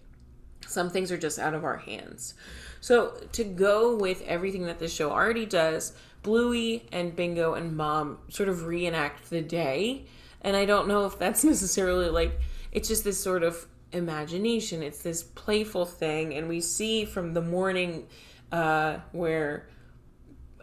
some 0.67 0.89
things 0.89 1.13
are 1.13 1.19
just 1.19 1.39
out 1.39 1.53
of 1.53 1.65
our 1.65 1.77
hands. 1.77 2.35
So 2.81 3.15
to 3.33 3.45
go 3.45 3.97
with 3.97 4.23
everything 4.23 4.67
that 4.67 4.79
this 4.79 4.93
show 4.93 5.11
already 5.11 5.45
does, 5.45 5.93
Bluey 6.23 6.87
and 6.93 7.15
Bingo 7.15 7.55
and 7.55 7.77
Mom 7.77 8.19
sort 8.29 8.49
of 8.49 8.65
reenact 8.65 9.29
the 9.29 9.43
day. 9.43 10.07
And 10.41 10.57
I 10.57 10.65
don't 10.65 10.89
know 10.89 11.05
if 11.05 11.19
that's 11.19 11.45
necessarily 11.45 12.09
like, 12.09 12.41
it's 12.71 12.89
just 12.89 13.05
this 13.05 13.23
sort 13.23 13.43
of 13.43 13.67
imagination. 13.93 14.83
It's 14.83 15.03
this 15.03 15.23
playful 15.23 15.87
thing. 15.87 16.35
And 16.35 16.49
we 16.49 16.61
see 16.61 17.05
from 17.05 17.35
the 17.35 17.43
morning 17.43 18.07
uh, 18.51 18.99
where 19.13 19.69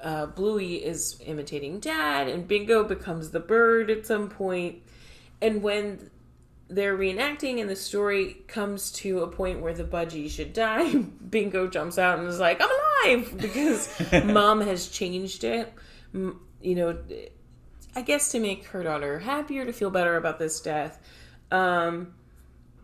uh, 0.01 0.27
Bluey 0.27 0.75
is 0.75 1.21
imitating 1.25 1.79
dad, 1.79 2.27
and 2.27 2.47
Bingo 2.47 2.83
becomes 2.83 3.31
the 3.31 3.39
bird 3.39 3.89
at 3.89 4.05
some 4.05 4.29
point. 4.29 4.77
And 5.41 5.61
when 5.61 6.09
they're 6.69 6.97
reenacting 6.97 7.59
and 7.59 7.69
the 7.69 7.75
story 7.75 8.37
comes 8.47 8.91
to 8.91 9.21
a 9.21 9.27
point 9.27 9.61
where 9.61 9.73
the 9.73 9.83
budgie 9.83 10.29
should 10.29 10.53
die, 10.53 10.93
Bingo 11.29 11.67
jumps 11.67 11.97
out 11.97 12.19
and 12.19 12.27
is 12.27 12.39
like, 12.39 12.61
I'm 12.61 12.69
alive! 12.69 12.79
Because 13.37 13.89
mom 14.25 14.61
has 14.61 14.89
changed 14.89 15.45
it 15.45 15.73
you 16.61 16.75
know, 16.75 16.97
I 17.95 18.01
guess 18.01 18.31
to 18.31 18.39
make 18.39 18.65
her 18.67 18.83
daughter 18.83 19.19
happier, 19.19 19.65
to 19.65 19.73
feel 19.73 19.89
better 19.89 20.17
about 20.17 20.39
this 20.39 20.59
death. 20.59 21.01
Um, 21.51 22.13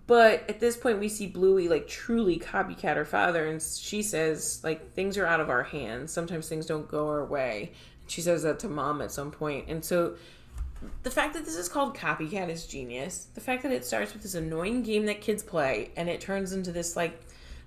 but 0.08 0.48
at 0.50 0.60
this 0.60 0.78
point, 0.78 1.00
we 1.00 1.10
see 1.10 1.28
Bluey 1.28 1.68
like 1.68 1.88
truly 1.88 2.38
copycat 2.38 2.96
her 2.96 3.06
father, 3.06 3.48
and 3.48 3.62
she 3.62 4.02
says 4.02 4.62
like 4.64 4.94
things 4.94 5.18
are 5.18 5.26
out 5.26 5.40
of 5.40 5.50
our 5.50 5.64
hands. 5.64 6.12
Sometimes 6.12 6.48
things 6.48 6.66
don't 6.66 6.88
go 6.88 7.08
our 7.08 7.26
way. 7.26 7.72
She 8.08 8.22
says 8.22 8.44
that 8.44 8.60
to 8.60 8.70
mom 8.70 9.02
at 9.02 9.12
some 9.12 9.32
point, 9.32 9.68
and 9.68 9.84
so 9.84 10.16
the 11.04 11.12
fact 11.12 11.34
that 11.34 11.46
this 11.46 11.56
is 11.56 11.70
called 11.70 11.96
copycat 11.96 12.50
is 12.50 12.68
genius. 12.68 13.28
The 13.34 13.42
fact 13.42 13.64
that 13.64 13.72
it 13.72 13.86
starts 13.86 14.14
with 14.14 14.22
this 14.22 14.36
annoying 14.36 14.84
game 14.84 15.06
that 15.08 15.22
kids 15.22 15.44
play, 15.44 15.92
and 15.96 16.10
it 16.10 16.22
turns 16.22 16.54
into 16.54 16.72
this 16.72 16.96
like, 16.96 17.20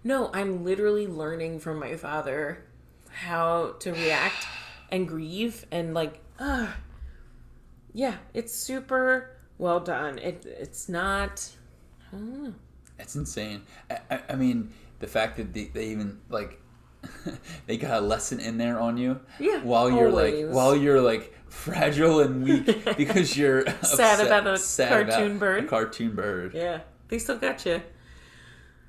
no, 0.05 0.31
I'm 0.33 0.65
literally 0.65 1.07
learning 1.07 1.59
from 1.61 1.79
my 1.79 1.97
father 1.97 2.65
how 3.11 3.75
to 3.81 3.93
react 3.93 4.47
and 4.91 5.09
grieve 5.09 5.67
and 5.71 5.95
like, 5.95 6.21
ah, 6.39 6.77
yeah, 7.93 8.17
it's 8.35 8.55
super 8.55 9.37
well 9.59 9.81
done. 9.81 10.19
It 10.19 10.45
it's 10.47 10.89
not. 10.89 11.51
I 12.13 12.17
don't 12.17 12.43
know. 12.45 12.55
It's 12.99 13.15
insane. 13.17 13.63
I, 13.91 13.99
I, 14.11 14.21
I 14.31 14.35
mean, 14.37 14.71
the 15.01 15.07
fact 15.07 15.37
that 15.37 15.53
they, 15.55 15.65
they 15.67 15.87
even 15.89 16.19
like 16.29 16.61
they 17.67 17.77
got 17.77 17.99
a 18.03 18.05
lesson 18.05 18.41
in 18.41 18.59
there 18.59 18.81
on 18.81 18.97
you. 18.97 19.21
Yeah, 19.39 19.61
While 19.63 19.91
you're 19.91 20.09
always. 20.09 20.45
like 20.47 20.55
while 20.55 20.77
you're 20.77 21.01
like 21.01 21.33
fragile 21.49 22.21
and 22.21 22.43
weak 22.43 22.85
because 22.97 23.37
you're 23.37 23.63
Sad 23.83 24.21
upset- 24.21 24.27
about 24.27 24.47
a 24.49 24.59
sad 24.59 25.09
cartoon 25.09 25.31
about 25.33 25.41
bird. 25.41 25.65
A 25.65 25.69
cartoon 25.69 26.15
bird. 26.15 26.55
Yeah, 26.55 26.81
they 27.09 27.19
still 27.19 27.39
got 27.39 27.65
you. 27.65 27.81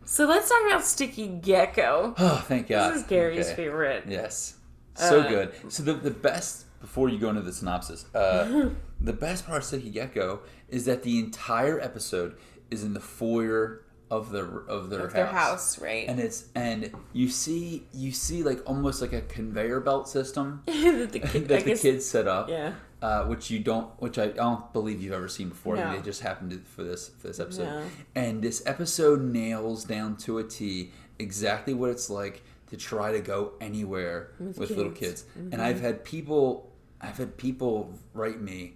So 0.05 0.25
let's 0.25 0.49
talk 0.49 0.61
about 0.67 0.83
Sticky 0.83 1.27
Gecko. 1.27 2.15
Oh, 2.17 2.43
thank 2.47 2.67
God. 2.67 2.93
This 2.93 3.01
is 3.01 3.07
Gary's 3.07 3.45
Okay. 3.47 3.55
favorite. 3.55 4.05
Yes. 4.07 4.55
So 4.95 5.21
Uh, 5.21 5.29
good. 5.29 5.53
So 5.71 5.83
the 5.83 5.93
the 5.93 6.11
best 6.11 6.65
before 6.81 7.09
you 7.09 7.19
go 7.19 7.29
into 7.29 7.41
the 7.41 7.53
synopsis, 7.53 8.05
uh, 8.15 8.69
the 8.99 9.13
best 9.13 9.45
part 9.45 9.59
of 9.59 9.63
Sticky 9.65 9.91
Gecko 9.91 10.39
is 10.69 10.85
that 10.85 11.03
the 11.03 11.19
entire 11.19 11.79
episode 11.79 12.37
is 12.71 12.83
in 12.83 12.93
the 12.93 12.99
foyer 12.99 13.83
of 14.11 14.31
the 14.31 14.39
of 14.43 14.89
their 14.89 15.01
Of 15.01 15.05
house. 15.05 15.13
their 15.13 15.25
house, 15.27 15.81
right? 15.81 16.07
And 16.07 16.19
it's 16.19 16.45
and 16.55 16.91
you 17.13 17.29
see 17.29 17.83
you 17.93 18.11
see 18.11 18.41
like 18.43 18.61
almost 18.65 19.01
like 19.01 19.13
a 19.13 19.21
conveyor 19.21 19.81
belt 19.81 20.09
system 20.09 20.63
that 20.65 21.09
the, 21.11 21.19
kid, 21.19 21.47
that 21.49 21.63
the 21.63 21.69
guess, 21.71 21.81
kids 21.81 22.05
set 22.05 22.27
up. 22.27 22.49
Yeah. 22.49 22.73
Uh, 23.01 23.23
which 23.27 23.49
you 23.49 23.59
don't, 23.59 23.87
which 24.01 24.17
I, 24.19 24.23
I 24.25 24.27
don't 24.29 24.73
believe 24.73 25.01
you've 25.01 25.13
ever 25.13 25.29
seen 25.29 25.47
before. 25.49 25.77
I 25.77 25.83
No. 25.83 25.95
They 25.95 26.01
just 26.03 26.21
happened 26.21 26.51
to, 26.51 26.57
for 26.57 26.83
this 26.83 27.09
for 27.19 27.27
this 27.27 27.39
episode, 27.39 27.63
No. 27.63 27.83
and 28.15 28.41
this 28.41 28.61
episode 28.65 29.21
nails 29.21 29.85
down 29.85 30.17
to 30.17 30.39
a 30.39 30.43
T 30.43 30.91
exactly 31.17 31.73
what 31.73 31.91
it's 31.91 32.09
like 32.09 32.41
to 32.71 32.75
try 32.77 33.13
to 33.13 33.21
go 33.21 33.53
anywhere 33.61 34.31
with, 34.39 34.57
With 34.57 34.69
little 34.71 34.91
kids. 34.91 35.21
kids. 35.21 35.53
And 35.53 35.61
I've 35.61 35.79
had 35.79 36.03
people, 36.03 36.69
I've 36.99 37.17
had 37.17 37.37
people 37.37 37.93
write 38.13 38.41
me 38.41 38.73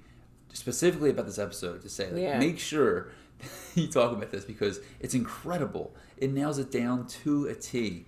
specifically 0.53 1.09
about 1.09 1.25
this 1.25 1.39
episode 1.39 1.81
to 1.81 1.89
say, 1.89 2.09
like, 2.11 2.21
Yeah. 2.21 2.39
make 2.39 2.59
sure 2.59 3.09
you 3.75 3.87
talk 3.87 4.11
about 4.11 4.31
this 4.31 4.45
because 4.45 4.79
it's 4.99 5.13
incredible. 5.13 5.93
It 6.17 6.31
nails 6.31 6.57
it 6.59 6.71
down 6.71 7.07
to 7.23 7.47
a 7.47 7.55
T. 7.55 8.05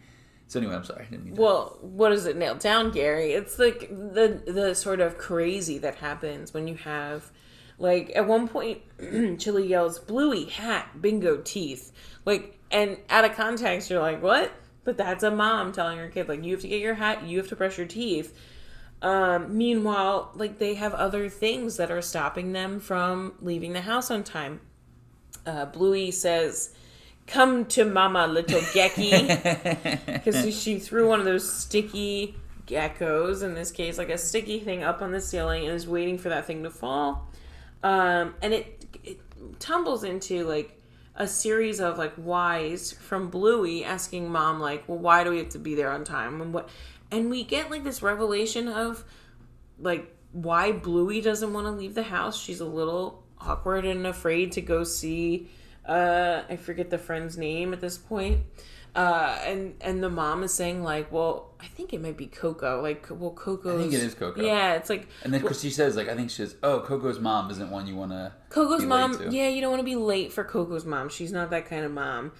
So 0.47 0.59
anyway, 0.59 0.75
I'm 0.75 0.83
sorry. 0.83 1.05
I 1.07 1.09
didn't 1.09 1.25
mean 1.25 1.35
to- 1.35 1.41
Well, 1.41 1.77
what 1.81 2.09
does 2.09 2.25
it 2.27 2.37
nail 2.37 2.55
down, 2.55 2.91
Gary? 2.91 3.33
It's 3.33 3.57
like 3.57 3.89
the 3.89 4.41
the 4.45 4.75
sort 4.75 4.99
of 4.99 5.17
crazy 5.17 5.79
that 5.79 5.95
happens 5.95 6.53
when 6.53 6.67
you 6.67 6.75
have, 6.75 7.31
like, 7.79 8.11
at 8.15 8.27
one 8.27 8.47
point, 8.47 8.81
Chili 9.39 9.67
yells, 9.67 9.97
"Bluey 9.99 10.45
hat, 10.45 11.01
bingo 11.01 11.37
teeth," 11.37 11.91
like, 12.25 12.59
and 12.71 12.97
out 13.09 13.25
of 13.25 13.35
context, 13.35 13.89
you're 13.89 13.99
like, 14.01 14.21
"What?" 14.21 14.51
But 14.83 14.97
that's 14.97 15.23
a 15.23 15.31
mom 15.31 15.71
telling 15.71 15.97
her 15.97 16.09
kid, 16.09 16.29
like, 16.29 16.43
"You 16.43 16.51
have 16.51 16.61
to 16.61 16.67
get 16.67 16.79
your 16.79 16.93
hat, 16.93 17.23
you 17.23 17.39
have 17.39 17.47
to 17.49 17.55
brush 17.55 17.77
your 17.79 17.87
teeth." 17.87 18.37
Um, 19.01 19.57
meanwhile, 19.57 20.31
like, 20.35 20.57
they 20.59 20.75
have 20.75 20.93
other 20.93 21.27
things 21.27 21.77
that 21.77 21.89
are 21.91 22.01
stopping 22.01 22.53
them 22.53 22.79
from 22.79 23.33
leaving 23.41 23.73
the 23.73 23.81
house 23.81 24.09
on 24.11 24.23
time. 24.23 24.61
Uh, 25.45 25.65
Bluey 25.65 26.11
says, 26.11 26.73
"Come 27.27 27.65
to 27.65 27.85
mama, 27.85 28.27
little 28.27 28.61
gecky." 28.61 29.27
because 30.05 30.59
she 30.59 30.79
threw 30.79 31.07
one 31.07 31.19
of 31.19 31.25
those 31.25 31.51
sticky 31.51 32.35
geckos 32.67 33.43
in 33.43 33.53
this 33.53 33.71
case 33.71 33.97
like 33.97 34.09
a 34.09 34.17
sticky 34.17 34.59
thing 34.59 34.83
up 34.83 35.01
on 35.01 35.11
the 35.11 35.21
ceiling 35.21 35.65
and 35.65 35.75
is 35.75 35.87
waiting 35.87 36.17
for 36.17 36.29
that 36.29 36.45
thing 36.45 36.63
to 36.63 36.69
fall. 36.69 37.27
Um, 37.83 38.35
and 38.41 38.53
it, 38.53 38.85
it 39.03 39.59
tumbles 39.59 40.03
into 40.03 40.45
like 40.45 40.79
a 41.15 41.27
series 41.27 41.79
of 41.79 41.97
like 41.97 42.13
whys 42.15 42.91
from 42.91 43.29
bluey 43.29 43.85
asking 43.85 44.29
mom 44.29 44.59
like 44.59 44.83
well 44.89 44.97
why 44.97 45.23
do 45.23 45.29
we 45.29 45.37
have 45.37 45.49
to 45.49 45.59
be 45.59 45.75
there 45.75 45.91
on 45.91 46.03
time? 46.03 46.41
And 46.41 46.53
what 46.53 46.69
and 47.11 47.29
we 47.29 47.43
get 47.43 47.69
like 47.69 47.83
this 47.83 48.01
revelation 48.01 48.67
of 48.67 49.03
like 49.79 50.11
why 50.31 50.71
bluey 50.71 51.21
doesn't 51.21 51.53
want 51.53 51.67
to 51.67 51.71
leave 51.71 51.95
the 51.95 52.03
house. 52.03 52.39
She's 52.39 52.59
a 52.59 52.65
little 52.65 53.23
awkward 53.45 53.85
and 53.85 54.07
afraid 54.07 54.51
to 54.51 54.61
go 54.61 54.83
see 54.83 55.49
uh 55.85 56.41
i 56.49 56.55
forget 56.55 56.89
the 56.89 56.97
friend's 56.97 57.37
name 57.37 57.73
at 57.73 57.81
this 57.81 57.97
point 57.97 58.39
uh 58.95 59.37
and 59.45 59.75
and 59.81 60.01
the 60.01 60.09
mom 60.09 60.41
is 60.41 60.53
saying 60.53 60.81
like 60.81 61.11
well 61.11 61.53
i 61.59 61.65
think 61.65 61.93
it 61.93 62.01
might 62.01 62.17
be 62.17 62.27
coco 62.27 62.81
like 62.81 63.05
well 63.09 63.31
coco 63.31 63.77
I 63.77 63.81
think 63.81 63.93
it 63.93 64.01
is 64.01 64.15
Coco. 64.15 64.41
yeah 64.41 64.73
it's 64.73 64.89
like 64.89 65.07
and 65.23 65.33
then 65.33 65.41
because 65.41 65.61
she 65.61 65.69
says 65.69 65.95
like 65.95 66.07
I 66.07 66.15
think 66.15 66.29
she 66.29 66.37
says, 66.37 66.55
"Oh, 66.63 66.79
Coco's 66.79 67.19
mom 67.19 67.51
isn't 67.51 67.69
one 67.69 67.87
you 67.87 67.95
want 67.95 68.11
to." 68.11 68.31
Coco's 68.49 68.85
mom, 68.85 69.19
yeah, 69.31 69.49
you 69.49 69.59
don't 69.61 69.71
want 69.71 69.81
to 69.81 69.85
be 69.85 69.95
late 69.95 70.31
for 70.31 70.43
Coco's 70.43 70.85
mom. 70.85 71.09
She's 71.09 71.31
not 71.31 71.49
that 71.49 71.65
kind 71.67 71.83
of 71.83 71.91
mom. 71.91 72.31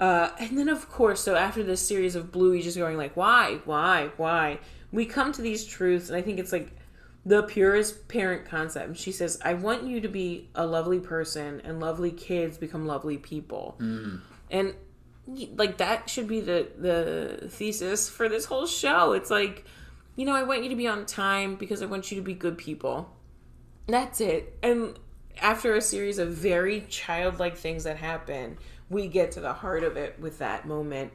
Uh, 0.00 0.30
and 0.38 0.58
then, 0.58 0.68
of 0.68 0.88
course, 0.90 1.20
so 1.20 1.36
after 1.36 1.62
this 1.62 1.80
series 1.80 2.14
of 2.14 2.32
Bluey 2.32 2.62
just 2.62 2.76
going 2.76 2.96
like, 2.96 3.16
why, 3.16 3.60
why, 3.64 4.10
why, 4.16 4.58
we 4.92 5.06
come 5.06 5.32
to 5.32 5.42
these 5.42 5.64
truths, 5.64 6.08
and 6.08 6.16
I 6.16 6.22
think 6.22 6.38
it's 6.38 6.52
like 6.52 6.70
the 7.26 7.42
purest 7.42 8.08
parent 8.08 8.44
concept. 8.44 8.98
She 8.98 9.12
says, 9.12 9.38
I 9.44 9.54
want 9.54 9.84
you 9.84 10.00
to 10.00 10.08
be 10.08 10.50
a 10.54 10.66
lovely 10.66 11.00
person, 11.00 11.60
and 11.64 11.80
lovely 11.80 12.10
kids 12.10 12.58
become 12.58 12.86
lovely 12.86 13.18
people. 13.18 13.76
Mm. 13.78 14.20
And 14.50 14.74
like 15.56 15.78
that 15.78 16.10
should 16.10 16.28
be 16.28 16.40
the 16.40 16.68
the 16.78 17.48
thesis 17.48 18.08
for 18.08 18.28
this 18.28 18.44
whole 18.44 18.66
show. 18.66 19.12
It's 19.12 19.30
like, 19.30 19.64
you 20.16 20.26
know, 20.26 20.34
I 20.34 20.42
want 20.42 20.62
you 20.62 20.68
to 20.68 20.76
be 20.76 20.86
on 20.86 21.06
time 21.06 21.56
because 21.56 21.82
I 21.82 21.86
want 21.86 22.10
you 22.10 22.18
to 22.18 22.22
be 22.22 22.34
good 22.34 22.58
people. 22.58 23.10
That's 23.86 24.20
it. 24.20 24.58
And 24.62 24.98
after 25.40 25.74
a 25.74 25.80
series 25.80 26.18
of 26.18 26.32
very 26.32 26.82
childlike 26.88 27.56
things 27.56 27.84
that 27.84 27.96
happen, 27.96 28.58
we 28.88 29.08
get 29.08 29.32
to 29.32 29.40
the 29.40 29.52
heart 29.52 29.82
of 29.82 29.96
it 29.96 30.18
with 30.20 30.38
that 30.38 30.66
moment, 30.66 31.12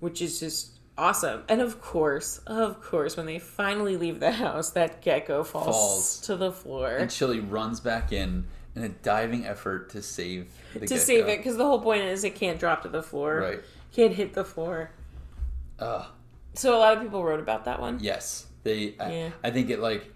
which 0.00 0.20
is 0.20 0.40
just 0.40 0.73
awesome. 0.96 1.42
And 1.48 1.60
of 1.60 1.80
course, 1.80 2.38
of 2.46 2.80
course, 2.82 3.16
when 3.16 3.26
they 3.26 3.38
finally 3.38 3.96
leave 3.96 4.20
the 4.20 4.32
house, 4.32 4.70
that 4.70 5.02
gecko 5.02 5.44
falls, 5.44 5.66
Falls. 5.66 6.20
to 6.22 6.36
the 6.36 6.52
floor. 6.52 6.96
And 6.96 7.10
Chili 7.10 7.40
runs 7.40 7.80
back 7.80 8.12
in 8.12 8.46
in 8.76 8.82
a 8.82 8.88
diving 8.88 9.46
effort 9.46 9.90
to 9.90 10.02
save 10.02 10.52
the 10.72 10.80
to 10.80 10.86
gecko. 10.86 10.96
save 11.00 11.28
it, 11.28 11.38
because 11.38 11.56
the 11.56 11.64
whole 11.64 11.80
point 11.80 12.02
is 12.02 12.24
it 12.24 12.34
can't 12.34 12.58
drop 12.58 12.82
to 12.82 12.88
the 12.88 13.02
floor. 13.02 13.36
Right. 13.38 13.60
Can't 13.92 14.12
hit 14.12 14.34
the 14.34 14.44
floor. 14.44 14.90
Ugh. 15.78 16.06
So 16.54 16.76
a 16.76 16.78
lot 16.78 16.96
of 16.96 17.02
people 17.02 17.24
wrote 17.24 17.40
about 17.40 17.64
that 17.66 17.80
one. 17.80 17.98
Yes, 18.00 18.46
they. 18.62 18.94
I, 18.98 19.12
Yeah. 19.12 19.30
I 19.42 19.50
think 19.50 19.70
it 19.70 19.80
like. 19.80 20.10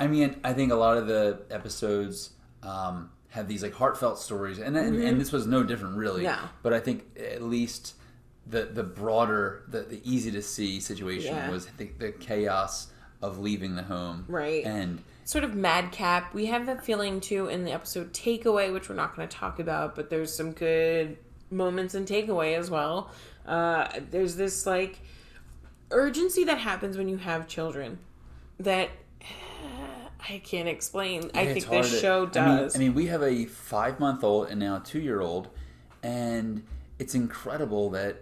I 0.00 0.06
mean, 0.08 0.40
I 0.42 0.52
think 0.54 0.72
a 0.72 0.74
lot 0.76 0.96
of 0.96 1.06
the 1.06 1.42
episodes 1.50 2.30
um, 2.62 3.10
have 3.28 3.46
these 3.48 3.62
like 3.62 3.74
heartfelt 3.74 4.18
stories, 4.18 4.58
and 4.58 4.76
and, 4.76 4.96
and 4.96 5.20
this 5.20 5.30
was 5.32 5.46
no 5.46 5.62
different, 5.62 5.96
really. 5.96 6.24
No. 6.24 6.36
But 6.62 6.72
I 6.72 6.80
think 6.80 7.04
at 7.18 7.42
least 7.42 7.94
the 8.46 8.64
the 8.66 8.82
broader, 8.82 9.62
the, 9.68 9.80
the 9.82 10.00
easy 10.08 10.30
to 10.32 10.42
see 10.42 10.80
situation 10.80 11.34
Yeah. 11.34 11.50
was 11.50 11.66
the, 11.78 11.90
the 11.98 12.12
chaos 12.12 12.88
of 13.22 13.38
leaving 13.38 13.74
the 13.74 13.82
home, 13.82 14.24
Right. 14.28 14.64
And 14.66 15.02
sort 15.24 15.44
of 15.44 15.54
madcap. 15.54 16.34
We 16.34 16.46
have 16.46 16.66
that 16.66 16.84
feeling 16.84 17.20
too 17.20 17.48
in 17.48 17.64
the 17.64 17.72
episode 17.72 18.12
Takeaway, 18.12 18.70
which 18.72 18.88
we're 18.90 18.94
not 18.96 19.16
going 19.16 19.26
to 19.26 19.34
talk 19.34 19.58
about, 19.58 19.94
but 19.96 20.10
there's 20.10 20.34
some 20.34 20.52
good 20.52 21.16
moments 21.50 21.94
in 21.94 22.04
Takeaway 22.04 22.58
as 22.58 22.70
well. 22.70 23.10
Uh, 23.46 23.88
there's 24.10 24.36
this 24.36 24.66
like 24.66 25.00
urgency 25.90 26.44
that 26.44 26.58
happens 26.58 26.96
when 26.98 27.08
you 27.08 27.16
have 27.16 27.46
children 27.46 27.98
that 28.60 28.90
I 30.28 30.38
can't 30.44 30.68
explain. 30.68 31.30
I 31.34 31.46
think 31.52 31.68
this 31.68 31.90
to- 31.92 31.98
show 32.00 32.18
I 32.22 32.24
mean- 32.24 32.30
does. 32.32 32.76
I 32.76 32.78
mean, 32.78 32.94
we 32.94 33.06
have 33.06 33.22
a 33.22 33.44
five 33.46 34.00
month 34.00 34.24
old 34.24 34.48
and 34.48 34.60
now 34.60 34.76
a 34.76 34.80
two 34.80 35.00
year 35.00 35.20
old, 35.20 35.48
and 36.02 36.62
it's 36.98 37.14
incredible 37.14 37.90
that 37.90 38.16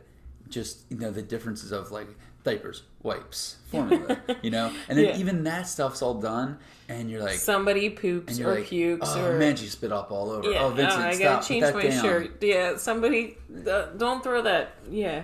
just 0.52 0.82
you 0.90 0.96
know 0.98 1.10
the 1.10 1.22
differences 1.22 1.72
of 1.72 1.90
like 1.90 2.06
diapers, 2.44 2.82
wipes, 3.02 3.56
formula, 3.70 4.20
you 4.42 4.50
know, 4.50 4.66
and 4.88 4.98
then 4.98 5.06
Yeah. 5.06 5.16
even 5.18 5.44
that 5.44 5.68
stuff's 5.68 6.02
all 6.02 6.14
done, 6.20 6.58
and 6.88 7.08
you're 7.10 7.22
like, 7.22 7.36
Somebody 7.38 7.88
poops 7.90 8.32
and 8.32 8.38
you're 8.40 8.50
or 8.50 8.54
like, 8.56 8.66
pukes 8.66 9.08
oh 9.14 9.24
or 9.26 9.38
man, 9.38 9.56
she 9.56 9.66
spit 9.66 9.92
up 9.92 10.10
all 10.10 10.30
over. 10.30 10.50
Yeah, 10.50 10.64
oh, 10.64 10.70
Vincent, 10.70 11.02
I 11.02 11.16
gotta 11.18 11.46
change 11.46 11.62
my 11.72 11.82
down. 11.82 12.02
shirt. 12.02 12.42
Yeah, 12.42 12.76
somebody, 12.76 13.36
uh, 13.68 13.86
don't 13.96 14.22
throw 14.24 14.42
that. 14.42 14.74
Yeah, 14.90 15.22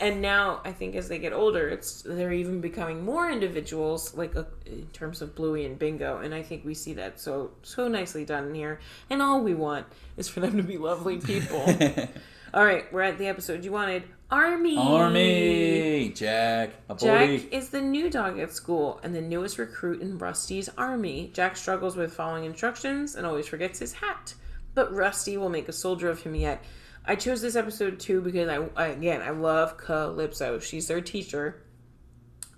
and 0.00 0.22
now 0.22 0.62
I 0.64 0.72
think 0.72 0.96
as 0.96 1.08
they 1.08 1.18
get 1.18 1.34
older, 1.34 1.68
it's 1.68 2.00
they're 2.00 2.32
even 2.32 2.62
becoming 2.62 3.04
more 3.04 3.30
individuals, 3.30 4.14
like 4.16 4.34
uh, 4.34 4.44
in 4.64 4.86
terms 4.94 5.20
of 5.20 5.34
Bluey 5.34 5.66
and 5.66 5.78
Bingo, 5.78 6.18
and 6.18 6.34
I 6.34 6.42
think 6.42 6.64
we 6.64 6.72
see 6.72 6.94
that 6.94 7.20
so 7.20 7.50
so 7.62 7.88
nicely 7.88 8.24
done 8.24 8.54
here. 8.54 8.80
And 9.10 9.20
all 9.20 9.42
we 9.42 9.52
want 9.54 9.86
is 10.16 10.28
for 10.28 10.40
them 10.40 10.56
to 10.56 10.62
be 10.62 10.78
lovely 10.78 11.18
people. 11.18 11.60
all 12.54 12.64
right, 12.64 12.90
we're 12.90 13.02
at 13.02 13.18
the 13.18 13.26
episode 13.26 13.62
you 13.66 13.72
wanted. 13.72 14.04
Army. 14.30 14.76
Army, 14.76 16.12
Jack, 16.14 16.74
a 16.90 16.94
boy. 16.94 17.38
Jack 17.38 17.52
is 17.52 17.70
the 17.70 17.80
new 17.80 18.10
dog 18.10 18.38
at 18.38 18.52
school 18.52 19.00
and 19.02 19.14
the 19.14 19.22
newest 19.22 19.56
recruit 19.56 20.02
in 20.02 20.18
Rusty's 20.18 20.68
army. 20.76 21.30
Jack 21.32 21.56
struggles 21.56 21.96
with 21.96 22.12
following 22.12 22.44
instructions 22.44 23.14
and 23.14 23.24
always 23.24 23.46
forgets 23.46 23.78
his 23.78 23.94
hat, 23.94 24.34
but 24.74 24.92
Rusty 24.92 25.38
will 25.38 25.48
make 25.48 25.68
a 25.68 25.72
soldier 25.72 26.10
of 26.10 26.20
him 26.22 26.34
yet. 26.34 26.62
I 27.06 27.16
chose 27.16 27.40
this 27.40 27.56
episode 27.56 28.00
too 28.00 28.20
because 28.20 28.50
I, 28.50 28.68
I 28.76 28.88
again 28.88 29.22
I 29.22 29.30
love 29.30 29.78
Calypso. 29.78 30.58
She's 30.58 30.88
their 30.88 31.00
teacher, 31.00 31.62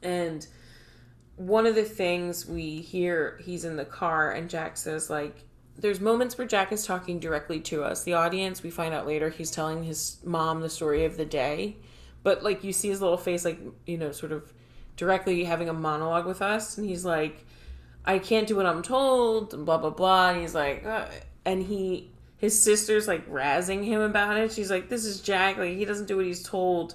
and 0.02 0.44
one 1.36 1.66
of 1.66 1.76
the 1.76 1.84
things 1.84 2.46
we 2.46 2.80
hear 2.80 3.38
he's 3.44 3.64
in 3.64 3.76
the 3.76 3.84
car 3.84 4.32
and 4.32 4.50
Jack 4.50 4.76
says 4.76 5.08
like 5.08 5.44
there's 5.80 6.00
moments 6.00 6.36
where 6.36 6.46
Jack 6.46 6.72
is 6.72 6.84
talking 6.84 7.18
directly 7.18 7.58
to 7.60 7.82
us, 7.82 8.04
the 8.04 8.12
audience. 8.12 8.62
We 8.62 8.70
find 8.70 8.92
out 8.92 9.06
later 9.06 9.30
he's 9.30 9.50
telling 9.50 9.82
his 9.82 10.18
mom 10.24 10.60
the 10.60 10.68
story 10.68 11.04
of 11.04 11.16
the 11.16 11.24
day, 11.24 11.76
but 12.22 12.42
like 12.42 12.62
you 12.62 12.72
see 12.72 12.88
his 12.88 13.00
little 13.00 13.16
face, 13.16 13.44
like 13.44 13.58
you 13.86 13.96
know, 13.96 14.12
sort 14.12 14.32
of 14.32 14.52
directly 14.96 15.44
having 15.44 15.68
a 15.68 15.72
monologue 15.72 16.26
with 16.26 16.42
us, 16.42 16.76
and 16.76 16.86
he's 16.86 17.04
like, 17.04 17.46
"I 18.04 18.18
can't 18.18 18.46
do 18.46 18.56
what 18.56 18.66
I'm 18.66 18.82
told," 18.82 19.54
and 19.54 19.64
blah 19.64 19.78
blah 19.78 19.90
blah. 19.90 20.30
And 20.30 20.40
he's 20.40 20.54
like, 20.54 20.84
uh, 20.84 21.06
and 21.44 21.62
he 21.62 22.10
his 22.36 22.60
sister's 22.60 23.08
like 23.08 23.28
razzing 23.30 23.84
him 23.84 24.02
about 24.02 24.36
it. 24.36 24.52
She's 24.52 24.70
like, 24.70 24.88
"This 24.90 25.04
is 25.06 25.20
Jack. 25.20 25.56
Like 25.56 25.76
he 25.76 25.84
doesn't 25.84 26.06
do 26.06 26.16
what 26.16 26.26
he's 26.26 26.42
told." 26.42 26.94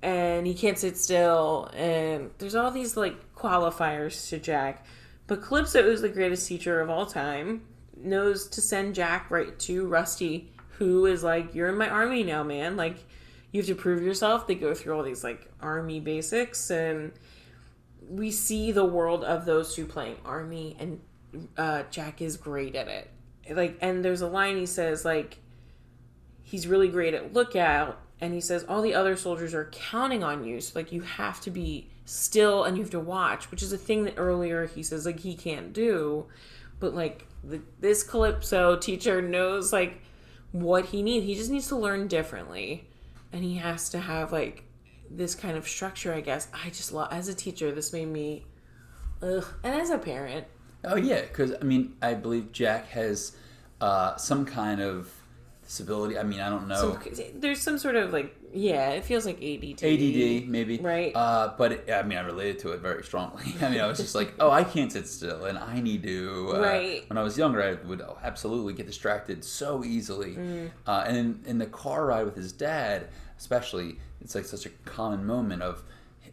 And 0.00 0.46
he 0.46 0.54
can't 0.54 0.78
sit 0.78 0.96
still, 0.96 1.70
and 1.74 2.30
there's 2.38 2.54
all 2.54 2.70
these 2.70 2.96
like 2.96 3.34
qualifiers 3.34 4.28
to 4.28 4.38
Jack. 4.38 4.84
But 5.26 5.42
Calypso 5.42 5.80
is 5.90 6.02
the 6.02 6.08
greatest 6.08 6.46
teacher 6.46 6.80
of 6.80 6.88
all 6.88 7.04
time 7.04 7.62
knows 8.02 8.48
to 8.48 8.60
send 8.60 8.94
Jack 8.94 9.30
right 9.30 9.58
to 9.60 9.86
Rusty, 9.86 10.52
who 10.78 11.06
is 11.06 11.22
like, 11.22 11.54
You're 11.54 11.68
in 11.68 11.78
my 11.78 11.88
army 11.88 12.22
now, 12.22 12.42
man. 12.42 12.76
Like, 12.76 12.96
you 13.52 13.60
have 13.60 13.68
to 13.68 13.74
prove 13.74 14.02
yourself. 14.02 14.46
They 14.46 14.54
go 14.54 14.74
through 14.74 14.96
all 14.96 15.02
these 15.02 15.24
like 15.24 15.50
army 15.60 16.00
basics, 16.00 16.70
and 16.70 17.12
we 18.08 18.30
see 18.30 18.72
the 18.72 18.84
world 18.84 19.24
of 19.24 19.44
those 19.44 19.74
two 19.74 19.86
playing 19.86 20.16
army, 20.24 20.76
and 20.78 21.00
uh, 21.56 21.84
Jack 21.90 22.20
is 22.20 22.36
great 22.36 22.74
at 22.74 22.88
it. 22.88 23.10
Like, 23.50 23.78
and 23.80 24.04
there's 24.04 24.20
a 24.20 24.28
line 24.28 24.56
he 24.56 24.66
says, 24.66 25.04
like, 25.04 25.38
he's 26.42 26.66
really 26.66 26.88
great 26.88 27.14
at 27.14 27.32
lookout, 27.32 27.98
and 28.20 28.34
he 28.34 28.40
says, 28.40 28.64
All 28.64 28.82
the 28.82 28.94
other 28.94 29.16
soldiers 29.16 29.54
are 29.54 29.66
counting 29.72 30.22
on 30.22 30.44
you. 30.44 30.60
So, 30.60 30.78
like, 30.78 30.92
you 30.92 31.02
have 31.02 31.40
to 31.42 31.50
be 31.50 31.88
still 32.04 32.64
and 32.64 32.76
you 32.76 32.82
have 32.82 32.90
to 32.90 33.00
watch, 33.00 33.50
which 33.50 33.62
is 33.62 33.72
a 33.72 33.78
thing 33.78 34.04
that 34.04 34.14
earlier 34.16 34.66
he 34.66 34.82
says, 34.82 35.06
like, 35.06 35.20
he 35.20 35.34
can't 35.34 35.72
do. 35.72 36.26
But, 36.80 36.94
like, 36.94 37.26
the, 37.44 37.60
this 37.80 38.02
Calypso 38.02 38.76
teacher 38.76 39.22
knows 39.22 39.72
like 39.72 40.02
what 40.52 40.86
he 40.86 41.02
needs. 41.02 41.26
He 41.26 41.34
just 41.34 41.50
needs 41.50 41.68
to 41.68 41.76
learn 41.76 42.08
differently, 42.08 42.88
and 43.32 43.44
he 43.44 43.56
has 43.56 43.88
to 43.90 43.98
have 43.98 44.32
like 44.32 44.64
this 45.10 45.34
kind 45.34 45.56
of 45.56 45.68
structure. 45.68 46.12
I 46.12 46.20
guess 46.20 46.48
I 46.52 46.68
just 46.68 46.92
love 46.92 47.12
as 47.12 47.28
a 47.28 47.34
teacher. 47.34 47.72
This 47.72 47.92
made 47.92 48.08
me, 48.08 48.46
ugh, 49.22 49.46
and 49.62 49.80
as 49.80 49.90
a 49.90 49.98
parent. 49.98 50.46
Oh 50.84 50.96
yeah, 50.96 51.22
because 51.22 51.54
I 51.60 51.64
mean, 51.64 51.96
I 52.00 52.14
believe 52.14 52.52
Jack 52.52 52.88
has 52.90 53.36
uh, 53.80 54.16
some 54.16 54.44
kind 54.44 54.80
of 54.80 55.12
disability. 55.64 56.18
I 56.18 56.22
mean, 56.22 56.40
I 56.40 56.48
don't 56.48 56.68
know. 56.68 56.98
So, 57.12 57.30
there's 57.34 57.60
some 57.60 57.78
sort 57.78 57.96
of 57.96 58.12
like 58.12 58.34
yeah, 58.52 58.90
it 58.90 59.04
feels 59.04 59.26
like 59.26 59.36
ADD. 59.36 59.82
ADD, 59.82 60.48
maybe. 60.48 60.78
Right. 60.78 61.14
Uh, 61.14 61.54
but 61.58 61.72
it, 61.72 61.90
I 61.92 62.02
mean, 62.02 62.18
I 62.18 62.22
related 62.22 62.58
to 62.60 62.72
it 62.72 62.80
very 62.80 63.02
strongly. 63.04 63.44
I 63.60 63.68
mean, 63.68 63.80
I 63.80 63.86
was 63.86 63.98
just 63.98 64.14
like, 64.14 64.34
oh, 64.40 64.50
I 64.50 64.64
can't 64.64 64.90
sit 64.90 65.06
still, 65.06 65.44
and 65.44 65.58
I 65.58 65.80
need 65.80 66.02
to. 66.04 66.52
Uh, 66.54 66.60
right. 66.60 67.08
When 67.08 67.18
I 67.18 67.22
was 67.22 67.36
younger, 67.36 67.62
I 67.62 67.74
would 67.86 68.02
absolutely 68.22 68.74
get 68.74 68.86
distracted 68.86 69.44
so 69.44 69.84
easily. 69.84 70.34
Mm. 70.34 70.70
Uh, 70.86 71.04
and 71.06 71.16
in, 71.16 71.40
in 71.46 71.58
the 71.58 71.66
car 71.66 72.06
ride 72.06 72.24
with 72.24 72.36
his 72.36 72.52
dad, 72.52 73.08
especially, 73.38 73.98
it's 74.20 74.34
like 74.34 74.44
such 74.44 74.66
a 74.66 74.70
common 74.84 75.24
moment 75.24 75.62
of 75.62 75.82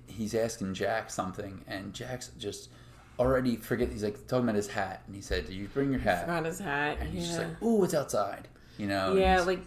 he's 0.07 0.33
asking 0.33 0.73
Jack 0.73 1.09
something, 1.09 1.63
and 1.67 1.93
Jack's 1.93 2.29
just 2.37 2.69
already 3.19 3.57
forget. 3.57 3.89
He's 3.89 4.03
like 4.03 4.27
talking 4.27 4.45
about 4.45 4.55
his 4.55 4.67
hat, 4.67 5.03
and 5.07 5.15
he 5.15 5.21
said, 5.21 5.47
"Do 5.47 5.53
you 5.53 5.67
bring 5.67 5.91
your 5.91 5.99
hat?" 5.99 6.25
Forgot 6.25 6.45
his 6.45 6.59
hat. 6.59 6.97
And 6.99 7.09
he's 7.09 7.23
yeah. 7.23 7.37
just 7.37 7.39
like, 7.39 7.63
"Ooh, 7.63 7.83
it's 7.83 7.93
outside." 7.93 8.47
You 8.77 8.87
know. 8.87 9.15
Yeah, 9.15 9.41
like 9.41 9.61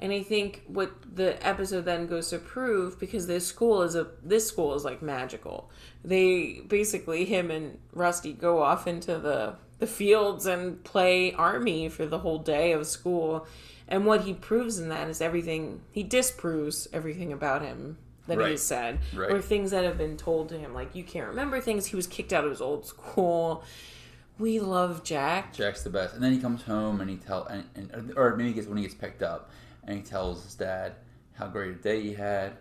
and 0.00 0.12
I 0.12 0.22
think 0.22 0.62
what 0.66 0.92
the 1.16 1.44
episode 1.46 1.84
then 1.86 2.06
goes 2.06 2.28
to 2.30 2.38
prove, 2.38 2.98
because 3.00 3.26
this 3.26 3.46
school 3.46 3.82
is 3.82 3.94
a 3.94 4.08
this 4.22 4.46
school 4.46 4.74
is 4.74 4.84
like 4.84 5.00
magical. 5.02 5.70
They 6.04 6.60
basically 6.68 7.24
him 7.24 7.50
and 7.50 7.78
Rusty 7.92 8.32
go 8.32 8.62
off 8.62 8.86
into 8.86 9.18
the 9.18 9.56
the 9.78 9.86
fields 9.86 10.46
and 10.46 10.82
play 10.84 11.32
army 11.32 11.88
for 11.88 12.06
the 12.06 12.18
whole 12.18 12.38
day 12.38 12.72
of 12.72 12.86
school. 12.86 13.46
And 13.88 14.04
what 14.04 14.22
he 14.22 14.32
proves 14.34 14.78
in 14.78 14.88
that 14.88 15.08
is 15.08 15.20
everything 15.20 15.80
he 15.92 16.02
disproves 16.02 16.88
everything 16.92 17.32
about 17.32 17.62
him 17.62 17.98
that 18.26 18.36
Right. 18.38 18.50
he 18.52 18.56
said. 18.56 18.98
Right. 19.14 19.30
Or 19.30 19.40
things 19.40 19.70
that 19.70 19.84
have 19.84 19.96
been 19.96 20.16
told 20.16 20.48
to 20.50 20.58
him. 20.58 20.74
Like 20.74 20.94
you 20.94 21.04
can't 21.04 21.28
remember 21.28 21.60
things. 21.60 21.86
He 21.86 21.96
was 21.96 22.06
kicked 22.06 22.32
out 22.32 22.44
of 22.44 22.50
his 22.50 22.60
old 22.60 22.84
school. 22.86 23.62
We 24.38 24.60
love 24.60 25.02
Jack. 25.04 25.54
Jack's 25.54 25.82
the 25.82 25.88
best. 25.90 26.14
And 26.14 26.22
then 26.22 26.32
he 26.32 26.38
comes 26.38 26.62
home 26.64 27.00
and 27.00 27.08
he 27.08 27.16
tell 27.16 27.46
and, 27.46 27.64
and 27.74 28.12
or 28.16 28.36
maybe 28.36 28.48
he 28.50 28.54
gets 28.54 28.66
when 28.66 28.76
he 28.76 28.82
gets 28.82 28.94
picked 28.94 29.22
up 29.22 29.50
and 29.86 29.96
he 29.98 30.02
tells 30.02 30.44
his 30.44 30.54
dad 30.54 30.94
how 31.34 31.46
great 31.46 31.70
a 31.70 31.74
day 31.74 32.02
he 32.02 32.14
had. 32.14 32.52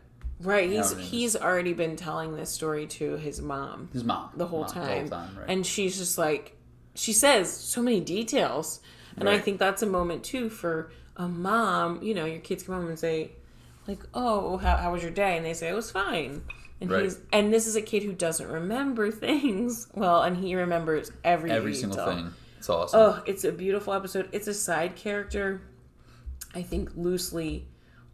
Right. 0.42 0.70
He's 0.70 0.96
he's 0.98 1.36
already 1.36 1.74
been 1.74 1.96
telling 1.96 2.36
this 2.36 2.50
story 2.50 2.88
to 2.88 3.16
his 3.18 3.42
mom. 3.42 3.90
His 3.94 4.04
mom 4.04 4.32
the 4.36 4.46
whole 4.48 4.62
Mom, 4.62 4.70
time. 4.70 5.10
right? 5.12 5.46
And 5.48 5.66
she's 5.66 5.98
just 5.98 6.18
like, 6.18 6.58
she 6.94 7.14
says 7.14 7.50
so 7.52 7.82
many 7.82 8.02
details. 8.02 8.82
And 9.18 9.30
I 9.30 9.38
think 9.40 9.60
that's 9.60 9.82
a 9.82 9.86
moment 9.86 10.26
too 10.26 10.50
for 10.50 10.92
a 11.16 11.28
mom. 11.28 12.04
You 12.04 12.14
know, 12.14 12.26
your 12.26 12.40
kids 12.42 12.64
come 12.64 12.76
home 12.76 12.88
and 12.90 13.00
say, 13.00 13.32
like, 13.88 14.04
oh, 14.14 14.58
how, 14.58 14.76
how 14.76 14.92
was 14.92 15.02
your 15.04 15.12
day? 15.12 15.38
And 15.38 15.46
they 15.46 15.54
say, 15.54 15.70
it 15.70 15.74
was 15.74 15.90
fine. 15.90 16.42
And 16.82 16.92
Right. 16.92 17.04
he's 17.04 17.18
and 17.32 17.54
this 17.54 17.66
is 17.66 17.78
a 17.78 17.82
kid 17.82 18.04
who 18.04 18.12
doesn't 18.12 18.50
remember 18.50 19.10
things 19.28 19.88
well, 19.96 20.24
and 20.24 20.36
he 20.36 20.56
remembers 20.56 21.14
every 21.24 21.50
Every 21.52 21.74
single 21.74 22.06
thing. 22.06 22.34
It's 22.58 22.70
awesome. 22.70 23.00
Oh, 23.00 23.24
it's 23.26 23.46
a 23.46 23.54
beautiful 23.54 23.94
episode. 23.94 24.28
It's 24.34 24.48
a 24.48 24.54
side 24.54 24.98
character. 24.98 25.62
I 26.56 26.62
think 26.62 26.92
loosely, 26.96 27.68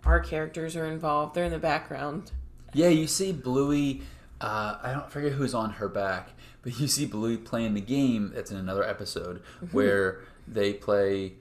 our 0.06 0.20
characters 0.20 0.76
are 0.76 0.86
involved. 0.86 1.36
They're 1.36 1.46
in 1.46 1.52
the 1.52 1.60
background. 1.60 2.32
Yeah, 2.74 2.88
you 2.90 3.08
see 3.08 3.32
Bluey. 3.32 4.02
Uh, 4.40 4.78
I 4.82 4.92
don't 4.94 5.12
forget 5.12 5.34
who's 5.34 5.54
on 5.54 5.70
her 5.74 5.88
back, 5.88 6.30
but 6.64 6.80
you 6.80 6.88
see 6.88 7.06
Bluey 7.06 7.38
playing 7.38 7.76
the 7.76 7.82
game. 7.82 8.32
That's 8.34 8.50
in 8.52 8.58
another 8.58 8.84
episode 8.84 9.44
Mm-hmm. 9.64 9.68
where 9.78 10.22
they 10.48 10.74
play 10.74 11.34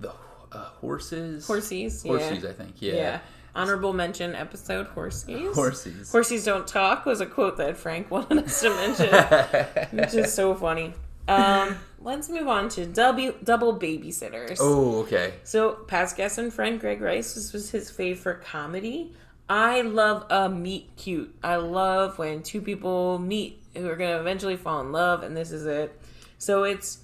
the 0.00 0.12
uh, 0.52 0.56
horses. 0.80 1.46
Horsies, 1.46 2.04
yeah. 2.04 2.12
Horsies, 2.12 2.48
I 2.48 2.52
think. 2.52 2.76
Yeah. 2.80 2.94
Yeah. 2.94 3.20
Honorable 3.54 3.92
mention 3.92 4.34
episode 4.34 4.88
Horsies. 4.94 5.52
Horsies. 5.52 6.12
Horsies 6.12 6.44
don't 6.44 6.66
talk 6.66 7.04
was 7.04 7.20
a 7.20 7.26
quote 7.26 7.56
that 7.58 7.76
Frank 7.76 8.10
wanted 8.12 8.44
us 8.44 8.60
to 8.62 8.70
mention, 8.70 9.98
which 9.98 10.14
is 10.14 10.32
so 10.32 10.54
funny. 10.54 10.94
Um, 11.28 11.76
let's 12.00 12.28
move 12.28 12.48
on 12.48 12.68
to 12.70 12.86
double 12.86 13.34
double 13.44 13.78
babysitters. 13.78 14.56
oh, 14.60 15.00
okay. 15.00 15.34
So 15.44 15.72
past 15.72 16.16
guest 16.16 16.38
and 16.38 16.52
friend 16.52 16.80
Greg 16.80 17.00
Rice 17.00 17.34
this 17.34 17.52
was 17.52 17.70
his 17.70 17.90
favorite 17.90 18.42
comedy. 18.42 19.14
I 19.48 19.80
love 19.82 20.26
a 20.30 20.48
meet 20.48 20.96
cute. 20.96 21.34
I 21.42 21.56
love 21.56 22.18
when 22.18 22.42
two 22.42 22.60
people 22.60 23.18
meet 23.18 23.62
who 23.74 23.88
are 23.88 23.96
gonna 23.96 24.20
eventually 24.20 24.56
fall 24.56 24.80
in 24.80 24.92
love, 24.92 25.22
and 25.22 25.36
this 25.36 25.52
is 25.52 25.66
it. 25.66 26.00
So 26.38 26.64
it's 26.64 26.98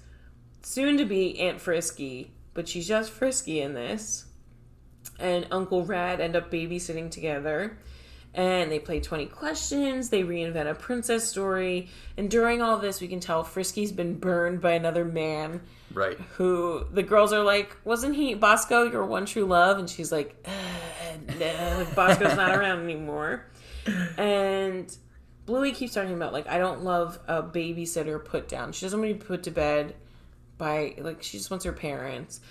soon 0.61 0.97
to 0.97 1.05
be 1.05 1.39
Aunt 1.39 1.61
Frisky, 1.61 2.31
but 2.53 2.67
she's 2.67 2.87
just 2.87 3.11
Frisky 3.11 3.61
in 3.61 3.73
this. 3.73 4.25
And 5.19 5.47
Uncle 5.51 5.85
Rad 5.85 6.19
end 6.19 6.35
up 6.35 6.51
babysitting 6.51 7.09
together. 7.11 7.77
And 8.35 8.69
they 8.69 8.79
play 8.79 8.99
20 8.99 9.27
questions. 9.27 10.09
They 10.09 10.23
reinvent 10.23 10.69
a 10.69 10.75
princess 10.75 11.27
story. 11.27 11.87
And 12.17 12.29
during 12.29 12.61
all 12.61 12.77
this, 12.77 12.99
we 12.99 13.07
can 13.07 13.21
tell 13.21 13.43
Frisky's 13.43 13.93
been 13.93 14.19
burned 14.19 14.59
by 14.59 14.73
another 14.73 15.05
man 15.05 15.61
Right. 15.93 16.17
who 16.35 16.83
the 16.91 17.01
girls 17.01 17.31
are 17.31 17.43
like, 17.43 17.77
wasn't 17.85 18.15
he 18.15 18.33
Bosco 18.35 18.83
your 18.91 19.05
one 19.05 19.25
true 19.25 19.45
love? 19.45 19.79
And 19.79 19.89
she's 19.89 20.11
like, 20.11 20.35
uh, 20.45 21.33
no, 21.39 21.87
Bosco's 21.95 22.35
not 22.35 22.53
around 22.57 22.83
anymore. 22.83 23.45
And 24.17 24.93
Bluey 25.45 25.71
keeps 25.71 25.93
talking 25.93 26.13
about 26.13 26.33
like, 26.33 26.47
I 26.47 26.57
don't 26.57 26.83
love 26.83 27.17
a 27.27 27.41
babysitter 27.41 28.23
put 28.23 28.49
down. 28.49 28.73
She 28.73 28.85
doesn't 28.85 28.99
want 28.99 29.11
to 29.11 29.15
be 29.15 29.23
put 29.25 29.43
to 29.43 29.51
bed 29.51 29.95
by 30.57 30.95
like 30.97 31.23
she 31.23 31.37
just 31.37 31.49
wants 31.49 31.63
her 31.65 31.71
parents. 31.73 32.41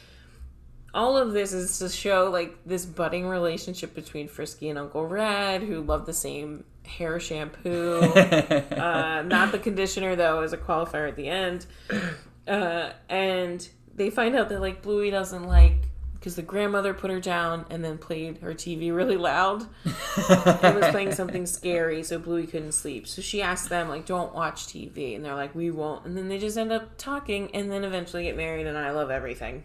All 0.94 1.16
of 1.16 1.32
this 1.32 1.52
is 1.52 1.78
to 1.80 1.88
show 1.88 2.30
like 2.30 2.56
this 2.64 2.86
budding 2.86 3.26
relationship 3.26 3.94
between 3.94 4.28
Frisky 4.28 4.68
and 4.68 4.78
Uncle 4.78 5.06
Red, 5.06 5.62
who 5.62 5.82
love 5.82 6.06
the 6.06 6.14
same 6.14 6.64
hair 6.86 7.18
shampoo. 7.18 7.98
uh, 8.00 9.22
not 9.26 9.52
the 9.52 9.58
conditioner 9.58 10.16
though, 10.16 10.42
as 10.42 10.52
a 10.52 10.58
qualifier 10.58 11.08
at 11.08 11.16
the 11.16 11.28
end. 11.28 11.66
Uh, 12.46 12.90
and 13.08 13.68
they 13.94 14.10
find 14.10 14.36
out 14.36 14.48
that 14.50 14.60
like 14.60 14.82
Bluey 14.82 15.10
doesn't 15.10 15.44
like 15.44 15.88
because 16.14 16.36
the 16.36 16.42
grandmother 16.42 16.94
put 16.94 17.10
her 17.10 17.20
down 17.20 17.66
and 17.68 17.84
then 17.84 17.98
played 17.98 18.38
her 18.38 18.54
TV 18.54 18.94
really 18.94 19.16
loud 19.16 19.66
it 20.16 20.74
was 20.74 20.90
playing 20.90 21.12
something 21.14 21.46
scary, 21.46 22.02
so 22.02 22.18
Bluey 22.18 22.46
couldn't 22.46 22.72
sleep. 22.72 23.06
So 23.06 23.22
she 23.22 23.42
asked 23.42 23.68
them 23.68 23.88
like, 23.88 24.06
"Don't 24.06 24.34
watch 24.34 24.66
TV," 24.66 25.14
and 25.16 25.24
they're 25.24 25.34
like, 25.34 25.54
"We 25.54 25.70
won't." 25.70 26.06
And 26.06 26.16
then 26.16 26.28
they 26.28 26.38
just 26.38 26.56
end 26.56 26.72
up 26.72 26.96
talking, 26.96 27.50
and 27.54 27.70
then 27.70 27.84
eventually 27.84 28.24
get 28.24 28.36
married. 28.36 28.66
And 28.66 28.78
I 28.78 28.90
love 28.92 29.10
everything. 29.10 29.64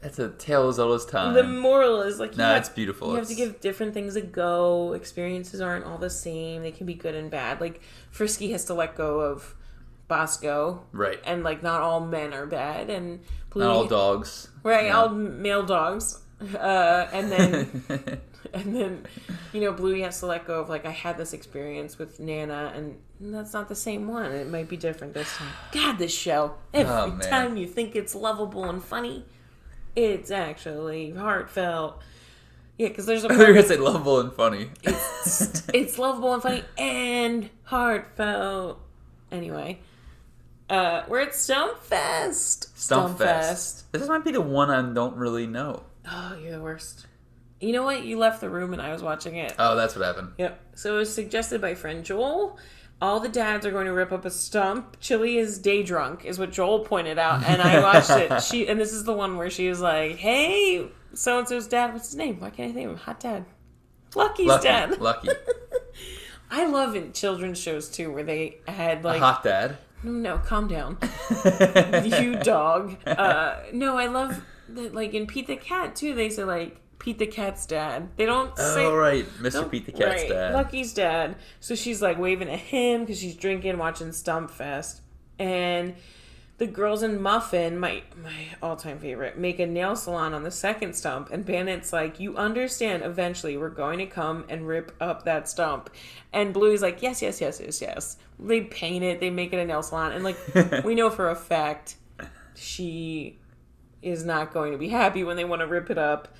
That's 0.00 0.18
a 0.20 0.28
tale 0.30 0.68
as 0.68 0.78
old 0.78 0.94
as 0.94 1.04
time. 1.04 1.34
The 1.34 1.42
moral 1.42 2.02
is 2.02 2.20
like, 2.20 2.34
have- 2.36 2.58
it's 2.58 2.68
beautiful. 2.68 3.10
You 3.10 3.16
have 3.16 3.26
to 3.28 3.34
give 3.34 3.60
different 3.60 3.94
things 3.94 4.14
a 4.16 4.20
go. 4.20 4.92
Experiences 4.92 5.60
aren't 5.60 5.84
all 5.84 5.98
the 5.98 6.10
same. 6.10 6.62
They 6.62 6.70
can 6.70 6.86
be 6.86 6.94
good 6.94 7.14
and 7.16 7.30
bad. 7.30 7.60
Like 7.60 7.80
Frisky 8.10 8.52
has 8.52 8.64
to 8.66 8.74
let 8.74 8.94
go 8.94 9.20
of 9.20 9.54
Bosco, 10.06 10.84
right. 10.92 11.20
and 11.24 11.42
like 11.44 11.62
not 11.62 11.82
all 11.82 12.00
men 12.00 12.32
are 12.32 12.46
bad, 12.46 12.88
and 12.90 13.20
Bluey, 13.50 13.66
Not 13.66 13.74
all 13.76 13.86
dogs. 13.86 14.48
right? 14.62 14.90
All 14.90 15.10
male 15.10 15.66
dogs, 15.66 16.22
uh, 16.58 17.08
and 17.12 17.30
then 17.30 17.82
and 18.54 18.74
then 18.74 19.06
you 19.52 19.60
know 19.60 19.72
Bluey 19.72 20.00
has 20.02 20.18
to 20.20 20.26
let 20.26 20.46
go 20.46 20.60
of 20.60 20.70
like 20.70 20.86
I 20.86 20.92
had 20.92 21.18
this 21.18 21.34
experience 21.34 21.98
with 21.98 22.20
Nana, 22.20 22.72
and 22.74 22.98
that's 23.20 23.52
not 23.52 23.68
the 23.68 23.74
same 23.74 24.08
one. 24.08 24.32
It 24.32 24.48
might 24.48 24.68
be 24.68 24.78
different 24.78 25.12
this 25.12 25.30
time. 25.36 25.48
God, 25.72 25.98
this 25.98 26.14
show 26.14 26.54
every 26.72 26.90
Oh, 26.94 27.18
time 27.18 27.58
you 27.58 27.66
think 27.66 27.94
it's 27.94 28.14
lovable 28.14 28.64
and 28.64 28.82
funny, 28.82 29.26
it's 29.98 30.30
actually 30.30 31.10
heartfelt. 31.10 32.00
Yeah, 32.76 32.88
because 32.88 33.06
there's 33.06 33.24
a 33.24 33.26
I 33.32 33.36
thought 33.36 33.40
you 33.40 33.46
were 33.48 33.54
gonna 33.54 33.66
say 33.66 33.76
lovable 33.78 34.20
and 34.20 34.32
funny. 34.32 34.70
it's, 34.84 35.68
it's 35.74 35.98
lovable 35.98 36.34
and 36.34 36.42
funny 36.42 36.62
and 36.78 37.50
heartfelt. 37.64 38.80
Anyway, 39.32 39.80
uh, 40.70 41.02
we're 41.08 41.20
at 41.20 41.30
Stumpfest. 41.30 42.72
Stumpfest. 42.76 43.82
This 43.90 44.08
might 44.08 44.24
be 44.24 44.30
the 44.30 44.40
one 44.40 44.70
I 44.70 44.80
don't 44.82 45.16
really 45.16 45.46
know. 45.46 45.82
Oh, 46.08 46.38
you're 46.40 46.52
the 46.52 46.60
worst. 46.60 47.06
You 47.60 47.72
know 47.72 47.82
what? 47.82 48.04
You 48.04 48.18
left 48.18 48.40
the 48.40 48.48
room 48.48 48.72
and 48.72 48.80
I 48.80 48.92
was 48.92 49.02
watching 49.02 49.34
it. 49.34 49.52
Oh, 49.58 49.74
that's 49.74 49.96
what 49.96 50.06
happened. 50.06 50.34
Yep. 50.38 50.60
So 50.76 50.94
it 50.94 50.98
was 50.98 51.12
suggested 51.12 51.60
by 51.60 51.74
friend 51.74 52.04
Joel. 52.04 52.56
All 53.00 53.20
the 53.20 53.28
dads 53.28 53.64
are 53.64 53.70
going 53.70 53.86
to 53.86 53.92
rip 53.92 54.10
up 54.10 54.24
a 54.24 54.30
stump. 54.30 54.96
Chili 54.98 55.38
is 55.38 55.58
day 55.58 55.82
drunk, 55.84 56.24
is 56.24 56.38
what 56.38 56.50
Joel 56.50 56.80
pointed 56.80 57.16
out, 57.18 57.44
and 57.44 57.62
I 57.62 57.80
watched 57.80 58.10
it. 58.10 58.42
She 58.42 58.66
and 58.68 58.80
this 58.80 58.92
is 58.92 59.04
the 59.04 59.12
one 59.12 59.36
where 59.36 59.50
she 59.50 59.68
was 59.68 59.80
like, 59.80 60.16
"Hey, 60.16 60.88
so 61.14 61.38
and 61.38 61.46
so's 61.48 61.68
dad. 61.68 61.92
What's 61.92 62.06
his 62.08 62.16
name? 62.16 62.40
Why 62.40 62.50
can't 62.50 62.70
I 62.70 62.74
think 62.74 62.86
of 62.86 62.92
him? 62.92 62.98
Hot 62.98 63.20
Dad. 63.20 63.44
Lucky's 64.14 64.46
Lucky. 64.46 64.64
dad. 64.64 65.00
Lucky. 65.00 65.28
I 66.50 66.66
love 66.66 66.96
in 66.96 67.12
children's 67.12 67.60
shows 67.60 67.88
too, 67.88 68.10
where 68.12 68.24
they 68.24 68.58
had 68.66 69.04
like, 69.04 69.20
Hot 69.20 69.42
dad. 69.44 69.76
no, 70.02 70.10
no, 70.12 70.38
calm 70.38 70.66
down, 70.66 70.96
you 72.04 72.36
dog. 72.36 72.96
Uh, 73.06 73.56
no, 73.72 73.96
I 73.98 74.06
love 74.06 74.42
that. 74.70 74.94
Like 74.94 75.12
in 75.14 75.26
Pete 75.26 75.46
the 75.46 75.56
Cat 75.56 75.94
too, 75.94 76.14
they 76.14 76.30
say 76.30 76.44
like 76.44 76.80
Pete 76.98 77.18
the 77.18 77.26
Cat's 77.26 77.64
dad. 77.66 78.08
They 78.16 78.26
don't 78.26 78.52
oh, 78.58 78.74
say 78.74 78.86
Oh, 78.86 78.96
right. 78.96 79.24
Mr. 79.40 79.70
Pete 79.70 79.86
the 79.86 79.92
Cat's 79.92 80.22
Right. 80.22 80.28
dad. 80.28 80.54
Lucky's 80.54 80.92
dad. 80.92 81.36
So 81.60 81.74
she's 81.74 82.02
like 82.02 82.18
waving 82.18 82.48
at 82.48 82.58
him 82.58 83.02
because 83.02 83.20
she's 83.20 83.36
drinking, 83.36 83.78
watching 83.78 84.12
Stump 84.12 84.50
Fest, 84.50 85.00
and 85.38 85.94
the 86.58 86.66
girls 86.66 87.04
in 87.04 87.22
Muffin, 87.22 87.78
my 87.78 88.02
my 88.20 88.48
all 88.60 88.74
time 88.74 88.98
favorite, 88.98 89.38
make 89.38 89.60
a 89.60 89.66
nail 89.66 89.94
salon 89.94 90.34
on 90.34 90.42
the 90.42 90.50
second 90.50 90.94
stump, 90.94 91.30
and 91.30 91.44
Bandit's 91.44 91.92
like, 91.92 92.18
"You 92.18 92.36
understand? 92.36 93.04
Eventually, 93.04 93.56
we're 93.56 93.70
going 93.70 94.00
to 94.00 94.06
come 94.06 94.44
and 94.48 94.66
rip 94.66 94.94
up 95.00 95.24
that 95.24 95.48
stump." 95.48 95.88
And 96.32 96.52
Bluey's 96.52 96.82
like, 96.82 97.00
"Yes, 97.00 97.22
yes, 97.22 97.40
yes, 97.40 97.60
yes, 97.60 97.80
yes." 97.80 98.16
They 98.40 98.62
paint 98.62 99.04
it, 99.04 99.20
they 99.20 99.30
make 99.30 99.52
it 99.52 99.58
a 99.58 99.64
nail 99.64 99.84
salon, 99.84 100.12
and 100.12 100.24
like 100.24 100.36
we 100.84 100.96
know 100.96 101.10
for 101.10 101.30
a 101.30 101.36
fact, 101.36 101.94
she 102.56 103.38
is 104.02 104.24
not 104.24 104.52
going 104.52 104.72
to 104.72 104.78
be 104.78 104.88
happy 104.88 105.22
when 105.22 105.36
they 105.36 105.44
want 105.44 105.60
to 105.60 105.66
rip 105.66 105.90
it 105.90 105.98
up. 105.98 106.34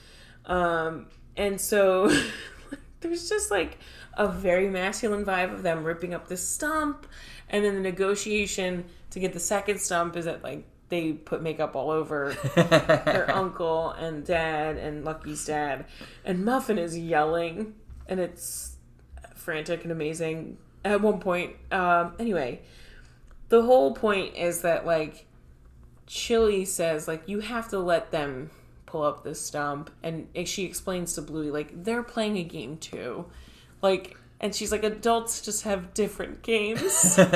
Um, 0.47 1.07
and 1.37 1.61
so 1.61 2.11
there's 3.01 3.29
just 3.29 3.51
like 3.51 3.79
a 4.17 4.29
very 4.29 4.69
masculine 4.69 5.25
vibe 5.25 5.53
of 5.53 5.63
them 5.63 5.85
ripping 5.85 6.15
up 6.15 6.29
the 6.29 6.37
stump. 6.37 7.07
And 7.49 7.65
then 7.65 7.75
the 7.75 7.81
negotiation 7.81 8.85
to 9.11 9.21
get 9.21 9.33
the 9.33 9.41
second 9.41 9.81
stump 9.81 10.17
is 10.17 10.27
that 10.27 10.43
like 10.43 10.65
they 10.89 11.13
put 11.13 11.43
makeup 11.43 11.77
all 11.77 11.91
over 11.91 12.35
their 12.55 13.31
uncle 13.35 13.91
and 13.91 14.25
dad 14.25 14.77
and 14.77 15.05
Lucky's 15.05 15.45
dad. 15.45 15.85
And 16.25 16.45
Muffin 16.45 16.79
is 16.79 16.99
yelling 16.99 17.75
and 18.07 18.21
it's 18.21 18.77
frantic 19.35 19.83
and 19.83 19.93
amazing 19.93 20.59
at 20.85 21.01
one 21.01 21.21
point. 21.21 21.57
Um, 21.71 22.15
anyway, 22.19 22.61
the 23.49 23.63
whole 23.63 23.95
point 23.95 24.35
is 24.37 24.63
that 24.63 24.87
like 24.87 25.27
Chili 26.07 26.65
says 26.65 27.07
like 27.07 27.23
you 27.27 27.41
have 27.41 27.69
to 27.69 27.79
let 27.79 28.11
them 28.11 28.51
pull 28.89 29.03
up 29.03 29.23
this 29.23 29.41
stump, 29.41 29.91
and 30.03 30.27
she 30.45 30.65
explains 30.65 31.13
to 31.15 31.23
Bluey 31.23 31.51
like 31.51 31.85
they're 31.85 32.03
playing 32.03 32.37
a 32.39 32.45
game 32.45 32.77
too, 32.79 33.27
like. 33.83 34.17
And 34.41 34.55
she's 34.55 34.71
like, 34.71 34.85
adults 34.85 35.41
just 35.41 35.65
have 35.65 35.93
different 35.95 36.43
games. 36.43 37.19
and 37.19 37.33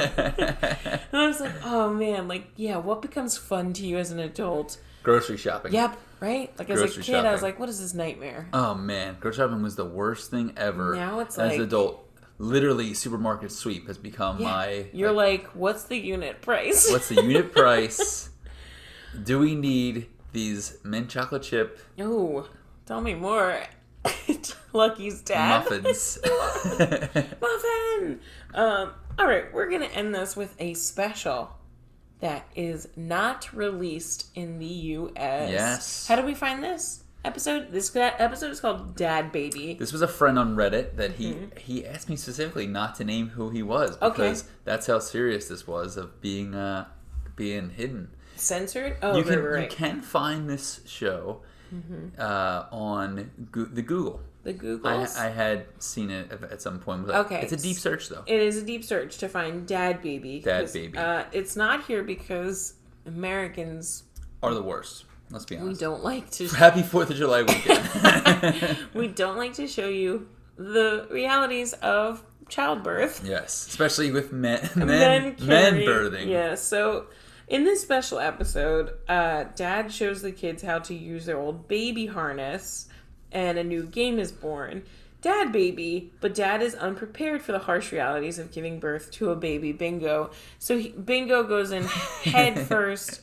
I 1.13 1.27
was 1.27 1.41
like, 1.41 1.51
oh 1.65 1.93
man, 1.93 2.29
like, 2.29 2.45
yeah, 2.55 2.77
what 2.77 3.03
becomes 3.03 3.37
fun 3.37 3.73
to 3.73 3.85
you 3.85 3.99
as 3.99 4.13
an 4.13 4.21
adult? 4.21 4.79
Grocery 5.03 5.37
shopping. 5.37 5.73
Yep, 5.73 5.99
right? 6.21 6.57
Like, 6.61 6.71
as 6.71 6.79
a 6.79 6.85
Grocery 6.85 7.03
kid, 7.03 7.27
I 7.27 7.33
was 7.33 7.43
like, 7.43 7.59
what 7.59 7.69
is 7.69 7.81
this 7.81 7.93
nightmare? 7.93 8.47
Oh 8.53 8.77
man, 8.77 9.17
grocery 9.19 9.43
shopping 9.45 9.63
was 9.65 9.75
the 9.75 9.85
worst 9.85 10.31
thing 10.31 10.53
ever. 10.57 10.95
Now 10.95 11.19
it's 11.19 11.37
as 11.39 11.51
like- 11.51 11.59
an 11.59 11.65
adult. 11.65 12.09
Literally, 12.39 12.95
supermarket 12.95 13.51
sweep 13.51 13.89
has 13.89 13.99
become 13.99 14.39
Yeah. 14.39 14.47
my. 14.47 14.87
You're 14.93 15.11
like, 15.11 15.47
what's 15.57 15.83
the 15.83 15.97
unit 15.99 16.41
price? 16.41 16.89
what's 16.89 17.09
the 17.09 17.17
unit 17.17 17.53
price? 17.55 18.31
Do 19.25 19.41
we 19.41 19.57
need 19.57 20.07
these 20.33 20.79
mint 20.85 21.09
chocolate 21.11 21.43
chip 21.43 21.79
Oh, 21.99 22.49
tell 22.87 23.01
me 23.01 23.15
more. 23.15 23.61
Lucky's 24.73 25.21
dad. 25.23 25.65
muffins? 25.65 26.19
Muffin. 27.41 28.21
Um, 28.55 28.93
all 29.19 29.27
right, 29.27 29.53
we're 29.53 29.71
gonna 29.71 29.87
end 29.87 30.15
this 30.15 30.37
with 30.37 30.55
a 30.59 30.75
special 30.75 31.51
that 32.21 32.47
is 32.55 32.89
not 32.97 33.53
released 33.53 34.29
in 34.35 34.59
the 34.59 34.67
U.S. 34.67 35.51
Yes. 35.51 36.07
How 36.07 36.17
do 36.17 36.23
we 36.23 36.35
find 36.35 36.63
this 36.63 37.03
episode? 37.25 37.71
This 37.71 37.95
episode 37.97 38.51
is 38.51 38.61
called 38.61 38.97
Dad 38.97 39.31
Baby. 39.33 39.75
This 39.79 39.93
was 39.93 40.03
a 40.03 40.09
friend 40.09 40.39
on 40.39 40.57
Reddit 40.57 40.97
that 40.97 41.13
he 41.13 41.37
he 41.59 41.87
asked 41.87 42.09
me 42.09 42.17
specifically 42.17 42.67
not 42.67 42.95
to 42.97 43.05
name 43.05 43.29
who 43.31 43.51
he 43.51 43.63
was 43.63 43.97
Mm-hmm. 43.97 44.05
Okay. 44.07 44.17
because 44.17 44.45
that's 44.65 44.87
how 44.87 44.99
serious 44.99 45.49
this 45.49 45.67
was 45.67 45.97
of 45.97 46.21
being 46.21 46.55
uh 46.55 46.87
being 47.37 47.71
hidden. 47.71 48.11
Censored. 48.43 48.97
Oh, 49.03 49.17
you 49.17 49.23
right, 49.23 49.27
can 49.27 49.43
right, 49.45 49.71
you 49.71 49.77
can 49.77 50.01
find 50.03 50.49
this 50.51 50.81
show 50.87 51.43
uh, 52.19 52.65
on 52.71 53.31
Go- 53.51 53.65
the 53.65 53.83
Google. 53.83 54.21
The 54.45 54.81
I, 54.85 55.27
I 55.27 55.29
had 55.29 55.67
seen 55.79 56.11
it 56.11 56.33
at- 56.33 56.61
some 56.61 56.81
point. 56.81 57.09
Okay. 57.09 57.41
it's 57.43 57.53
a 57.53 57.57
deep 57.57 57.77
search 57.77 58.09
though. 58.09 58.25
it 58.27 58.41
is 58.41 58.57
a 58.57 58.63
deep 58.63 58.83
search 58.83 59.19
to 59.19 59.29
find 59.29 59.67
Dad 59.69 60.03
Baby. 60.03 60.41
Dad 60.41 60.73
Baby. 60.73 60.99
Uh, 60.99 61.25
it's 61.33 61.55
not 61.55 61.85
here 61.85 62.03
because 62.03 62.75
Americans 63.07 64.03
Are 64.43 64.53
the 64.53 64.63
worst. 64.63 65.05
Let's 65.31 65.45
be 65.45 65.57
honest. 65.57 65.81
we 65.81 65.87
don't 65.87 66.03
like 66.03 66.29
to 66.33 66.49
Happy 66.57 66.83
Fourth 66.83 67.11
of 67.11 67.17
July 67.17 67.43
weekend. 67.43 68.79
we 68.95 69.07
don't 69.09 69.37
like 69.39 69.55
to 69.55 69.67
show 69.69 69.89
you 69.89 70.29
the 70.57 71.07
realities 71.11 71.73
of 71.75 72.23
childbirth. 72.49 73.23
yes, 73.25 73.67
especially 73.69 74.11
with 74.11 74.33
men 74.33 74.69
men 74.75 74.87
men 74.87 75.37
men, 75.41 75.75
birthing. 75.77 76.27
Yeah, 76.29 76.57
so 76.57 77.07
in 77.49 77.65
this 77.65 77.83
special 77.83 78.19
episode, 78.19 78.93
uh, 79.09 79.45
Dad 79.57 79.93
shows 79.93 80.23
the 80.23 80.33
kids 80.33 80.63
how 80.63 80.79
to 80.81 80.95
use 80.95 81.27
their 81.27 81.39
old 81.39 81.69
baby 81.69 82.07
harness, 82.07 82.89
and 83.31 83.59
a 83.59 83.65
new 83.65 83.85
game 83.85 84.19
is 84.19 84.33
born. 84.33 84.83
Dad 85.21 85.53
baby, 85.53 86.13
but 86.21 86.35
Dad 86.35 86.63
is 86.63 86.75
unprepared 86.75 87.43
for 87.43 87.53
the 87.53 87.61
harsh 87.61 87.93
realities 87.93 88.39
of 88.41 88.51
giving 88.51 88.81
birth 88.81 89.11
to 89.13 89.31
a 89.31 89.37
baby 89.37 89.71
Bingo. 89.73 90.31
So 90.59 90.77
he, 90.79 90.89
Bingo 90.91 91.45
goes 91.45 91.71
in 91.71 91.85
head 91.85 92.59
first 92.67 93.21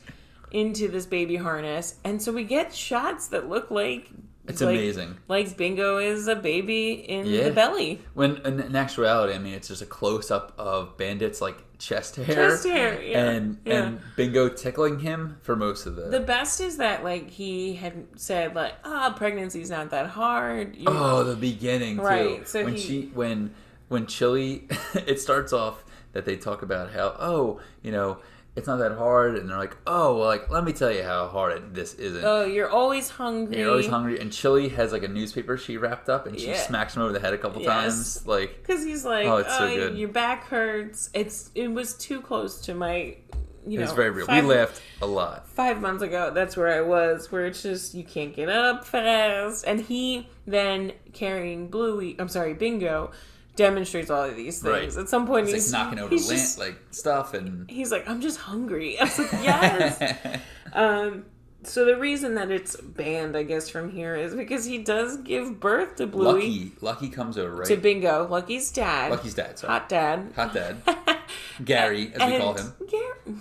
into 0.50 0.88
this 0.88 1.04
baby 1.06 1.36
harness, 1.36 1.96
and 2.02 2.20
so 2.22 2.32
we 2.32 2.44
get 2.44 2.74
shots 2.74 3.28
that 3.28 3.48
look 3.48 3.70
like 3.70 4.10
It's 4.48 4.60
like- 4.62 4.76
amazing. 4.78 5.16
Like 5.28 5.56
Bingo 5.58 5.98
is 5.98 6.26
a 6.26 6.34
baby 6.36 6.92
in 6.92 7.26
Yeah. 7.26 7.44
the 7.44 7.50
belly. 7.52 8.00
When 8.14 8.38
in, 8.46 8.60
in 8.60 8.74
actuality, 8.76 9.34
I 9.34 9.38
mean, 9.38 9.52
it's 9.54 9.68
just 9.68 9.82
a 9.82 9.86
close 9.86 10.30
up 10.30 10.54
of 10.58 10.96
Bandit's 10.96 11.40
like 11.42 11.58
chest 11.80 12.16
hair, 12.16 12.26
Chest 12.50 12.66
hair, 12.66 13.02
yeah, 13.02 13.30
and 13.30 13.58
yeah. 13.64 13.82
and 13.82 14.00
Bingo 14.14 14.48
tickling 14.48 15.00
him 15.00 15.38
for 15.42 15.56
most 15.56 15.86
of 15.86 15.96
the. 15.96 16.02
The 16.02 16.20
best 16.20 16.60
is 16.60 16.76
that 16.76 17.02
like 17.02 17.30
he 17.30 17.74
had 17.74 18.06
said 18.16 18.54
like 18.54 18.74
ah 18.84 19.14
pregnancy's 19.18 19.70
not 19.70 19.90
that 19.90 20.08
hard. 20.08 20.76
You 20.76 20.84
oh, 20.86 21.24
the 21.24 21.34
beginning 21.34 21.96
too. 21.96 22.02
Right, 22.02 22.48
so 22.48 22.62
when 22.62 22.74
he- 22.74 22.80
she 22.80 23.10
when 23.14 23.54
when 23.88 24.06
Chili, 24.06 24.68
it 24.94 25.20
starts 25.20 25.52
off 25.52 25.84
that 26.12 26.24
they 26.24 26.36
talk 26.36 26.62
about 26.62 26.92
how 26.92 27.16
oh 27.18 27.60
you 27.82 27.90
know 27.90 28.18
it's 28.56 28.66
not 28.66 28.78
that 28.78 28.92
hard, 28.92 29.36
and 29.36 29.48
they're 29.48 29.56
like 29.56 29.76
oh 29.86 30.16
well 30.18 30.26
like 30.26 30.50
let 30.50 30.64
me 30.64 30.72
tell 30.72 30.90
you 30.92 31.02
how 31.02 31.28
hard 31.28 31.52
it, 31.52 31.74
this 31.74 31.94
isn't. 31.94 32.24
Oh, 32.24 32.44
you're 32.44 32.68
always 32.70 33.08
hungry. 33.08 33.58
You're 33.58 33.70
always 33.70 33.86
hungry, 33.86 34.18
and 34.20 34.32
Chili 34.32 34.68
has 34.70 34.92
like 34.92 35.02
a 35.04 35.08
newspaper 35.08 35.56
she 35.56 35.76
wrapped 35.76 36.08
up, 36.08 36.26
and 36.26 36.38
she 36.38 36.48
Yeah. 36.48 36.56
smacks 36.60 36.96
him 36.96 37.02
over 37.02 37.12
the 37.12 37.20
head 37.20 37.32
a 37.34 37.38
couple 37.38 37.62
Yes. 37.62 37.68
times. 37.68 38.26
Like 38.26 38.58
Because 38.66 38.82
he's 38.84 39.04
like, 39.04 39.26
Oh, 39.26 39.34
oh, 39.34 39.36
it's 39.38 39.56
so 39.56 39.68
good. 39.68 39.96
your 39.98 40.08
back 40.08 40.44
hurts. 40.48 41.10
It's 41.14 41.50
it 41.54 41.68
was 41.68 41.94
too 41.94 42.20
close 42.20 42.60
to 42.62 42.74
my 42.74 43.16
you 43.66 43.74
It 43.78 43.80
know, 43.80 43.82
was 43.82 43.92
very 43.92 44.08
real. 44.10 44.24
five- 44.26 44.42
we 44.46 44.54
laughed 44.54 44.80
a 45.02 45.06
lot. 45.06 45.46
five 45.46 45.82
months 45.82 46.02
ago, 46.02 46.30
that's 46.34 46.56
where 46.56 46.68
I 46.68 46.80
was, 46.80 47.30
where 47.30 47.44
it's 47.44 47.62
just 47.62 47.94
you 47.94 48.02
can't 48.04 48.34
get 48.34 48.48
up 48.48 48.86
fast. 48.86 49.66
And 49.66 49.82
he 49.82 50.28
then 50.46 50.92
carrying 51.12 51.68
Bluey, 51.68 52.16
I'm 52.18 52.28
sorry, 52.30 52.54
Bingo, 52.54 53.10
demonstrates 53.60 54.10
all 54.10 54.24
of 54.24 54.36
these 54.36 54.60
things. 54.60 54.96
Right. 54.96 55.02
At 55.04 55.08
some 55.08 55.26
point, 55.26 55.46
He's 55.46 55.54
he's, 55.54 55.72
like 55.72 55.84
knocking 55.84 55.98
over 56.00 56.08
he's 56.10 56.28
just- 56.28 56.58
like 56.58 56.76
stuff 56.90 57.34
and 57.34 57.70
he's 57.70 57.92
like, 57.92 58.08
I'm 58.08 58.20
just 58.20 58.38
hungry. 58.38 58.98
I 59.00 59.04
was 59.04 59.18
like, 59.18 59.32
yes. 59.32 60.40
um, 60.72 61.24
so 61.62 61.84
the 61.84 61.96
reason 61.98 62.36
that 62.36 62.50
it's 62.50 62.74
banned, 62.80 63.36
I 63.36 63.42
guess, 63.42 63.68
from 63.68 63.90
here 63.90 64.16
is 64.16 64.34
because 64.34 64.64
he 64.64 64.78
does 64.78 65.18
give 65.18 65.60
birth 65.60 65.96
to 65.96 66.06
Bluey 66.06 66.24
Lucky 66.24 66.72
Lucky 66.80 67.08
comes 67.10 67.36
over, 67.36 67.54
right? 67.56 67.66
to 67.68 67.76
Bingo, 67.76 68.26
Lucky's 68.28 68.70
dad, 68.72 69.10
Lucky's 69.10 69.34
dad, 69.34 69.58
sorry. 69.58 69.70
hot 69.72 69.88
dad, 69.90 70.32
Hot 70.36 70.54
dad. 70.54 70.76
Gary, 71.64 72.12
as 72.14 72.30
we 72.32 72.38
call 72.38 72.54
him. 72.54 72.72
Gar- 72.90 73.36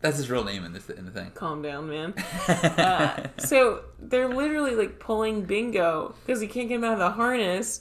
That's 0.00 0.18
his 0.18 0.30
real 0.30 0.44
name 0.44 0.64
in 0.64 0.72
this 0.72 0.88
in 0.88 1.04
the 1.04 1.10
thing. 1.10 1.32
Calm 1.34 1.62
down, 1.62 1.88
man. 1.90 2.12
Uh, 2.48 3.26
so 3.38 3.82
they're 3.98 4.28
literally 4.28 4.76
like 4.76 5.00
pulling 5.00 5.42
Bingo 5.42 6.14
because 6.24 6.40
he 6.40 6.46
can't 6.46 6.68
get 6.68 6.76
him 6.76 6.84
out 6.84 6.92
of 6.92 6.98
the 7.00 7.10
harness. 7.10 7.80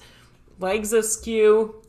Legs 0.59 0.93
askew, 0.93 1.81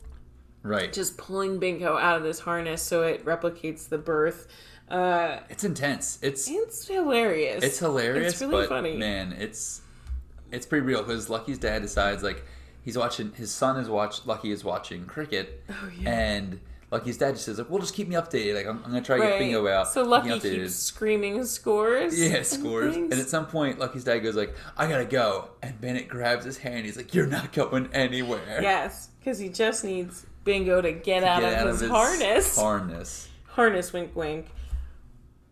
right. 0.63 0.91
just 0.91 1.17
pulling 1.17 1.59
Bingo 1.59 1.97
out 1.97 2.17
of 2.17 2.23
this 2.23 2.39
harness 2.39 2.81
so 2.81 3.03
it 3.03 3.23
replicates 3.25 3.87
the 3.89 3.97
birth. 3.97 4.47
Uh, 4.89 5.39
It's 5.49 5.63
intense. 5.63 6.19
It's 6.21 6.49
it's 6.49 6.87
hilarious. 6.87 7.63
it's 7.63 7.79
hilarious, 7.79 8.33
It's 8.33 8.41
really 8.41 8.63
but 8.63 8.69
funny. 8.69 8.97
man, 8.97 9.33
it's 9.33 9.81
it's 10.51 10.65
pretty 10.65 10.85
real 10.85 11.03
because 11.03 11.29
Lucky's 11.29 11.57
dad 11.57 11.81
decides 11.81 12.23
like 12.23 12.43
he's 12.83 12.97
watching 12.97 13.31
his 13.33 13.51
son 13.51 13.77
is 13.79 13.89
watch 13.89 14.25
Lucky 14.25 14.51
is 14.51 14.63
watching 14.63 15.05
cricket, 15.05 15.63
Oh, 15.69 15.89
yeah. 15.99 16.09
and 16.09 16.59
Lucky's 16.89 17.17
dad 17.17 17.33
just 17.33 17.45
says 17.45 17.57
like, 17.57 17.69
"Well, 17.69 17.79
just 17.79 17.93
keep 17.93 18.07
me 18.07 18.15
updated. 18.15 18.55
Like 18.55 18.65
I'm, 18.65 18.77
I'm 18.77 18.91
gonna 18.91 19.01
try 19.01 19.17
to 19.17 19.23
get 19.23 19.39
Bingo 19.39 19.67
out." 19.67 19.89
So 19.89 20.03
Lucky 20.03 20.29
updated." 20.29 20.41
keeps 20.61 20.75
screaming 20.75 21.43
scores. 21.45 22.17
Yeah, 22.17 22.43
scores. 22.43 22.95
And 22.95 23.09
things. 23.09 23.23
at 23.23 23.29
some 23.29 23.45
point, 23.47 23.77
Lucky's 23.79 24.05
dad 24.05 24.19
goes 24.19 24.35
like, 24.35 24.55
"I 24.77 24.87
gotta 24.87 25.05
go," 25.05 25.49
and 25.61 25.79
Bandit 25.81 26.07
grabs 26.07 26.45
his 26.45 26.57
hand. 26.57 26.85
He's 26.85 26.95
like, 26.95 27.13
"You're 27.13 27.27
not 27.27 27.51
going 27.51 27.89
anywhere." 27.93 28.59
Yes, 28.61 29.09
because 29.19 29.37
he 29.37 29.49
just 29.49 29.83
needs 29.83 30.25
Bingo 30.45 30.81
to 30.81 30.93
get, 30.93 31.23
out, 31.25 31.41
Get 31.41 31.67
of 31.67 31.79
his 31.79 31.89
harness. 31.89 32.55
Harness. 32.55 33.27
harness 33.47 33.91
wink 33.91 34.15
wink 34.15 34.45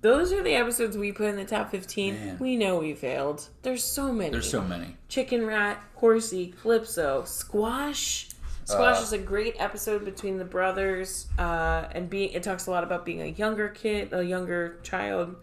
those 0.02 0.32
are 0.32 0.44
the 0.44 0.54
episodes 0.54 0.96
we 0.96 1.12
put 1.12 1.26
in 1.28 1.36
the 1.36 1.44
top 1.46 1.72
15 1.72 2.14
Man. 2.14 2.38
we 2.40 2.56
know 2.56 2.78
we 2.78 2.94
failed 2.94 3.50
there's 3.64 3.84
so 3.84 4.12
many 4.14 4.30
There's 4.30 4.50
so 4.50 4.62
many. 4.62 4.96
chicken 5.10 5.46
rat 5.48 5.84
horsey 5.96 6.54
calypso 6.62 7.24
squash 7.26 8.30
squash 8.66 9.00
Uh, 9.00 9.04
is 9.04 9.14
a 9.14 9.18
great 9.18 9.56
episode 9.60 10.04
between 10.04 10.38
the 10.38 10.46
brothers 10.46 11.28
uh, 11.40 11.86
and 11.92 12.10
being 12.10 12.32
it 12.32 12.44
talks 12.44 12.68
a 12.68 12.72
lot 12.72 12.84
about 12.84 13.06
being 13.06 13.22
a 13.22 13.28
younger 13.28 13.70
kid 13.70 14.12
a 14.12 14.24
younger 14.24 14.80
child 14.84 15.36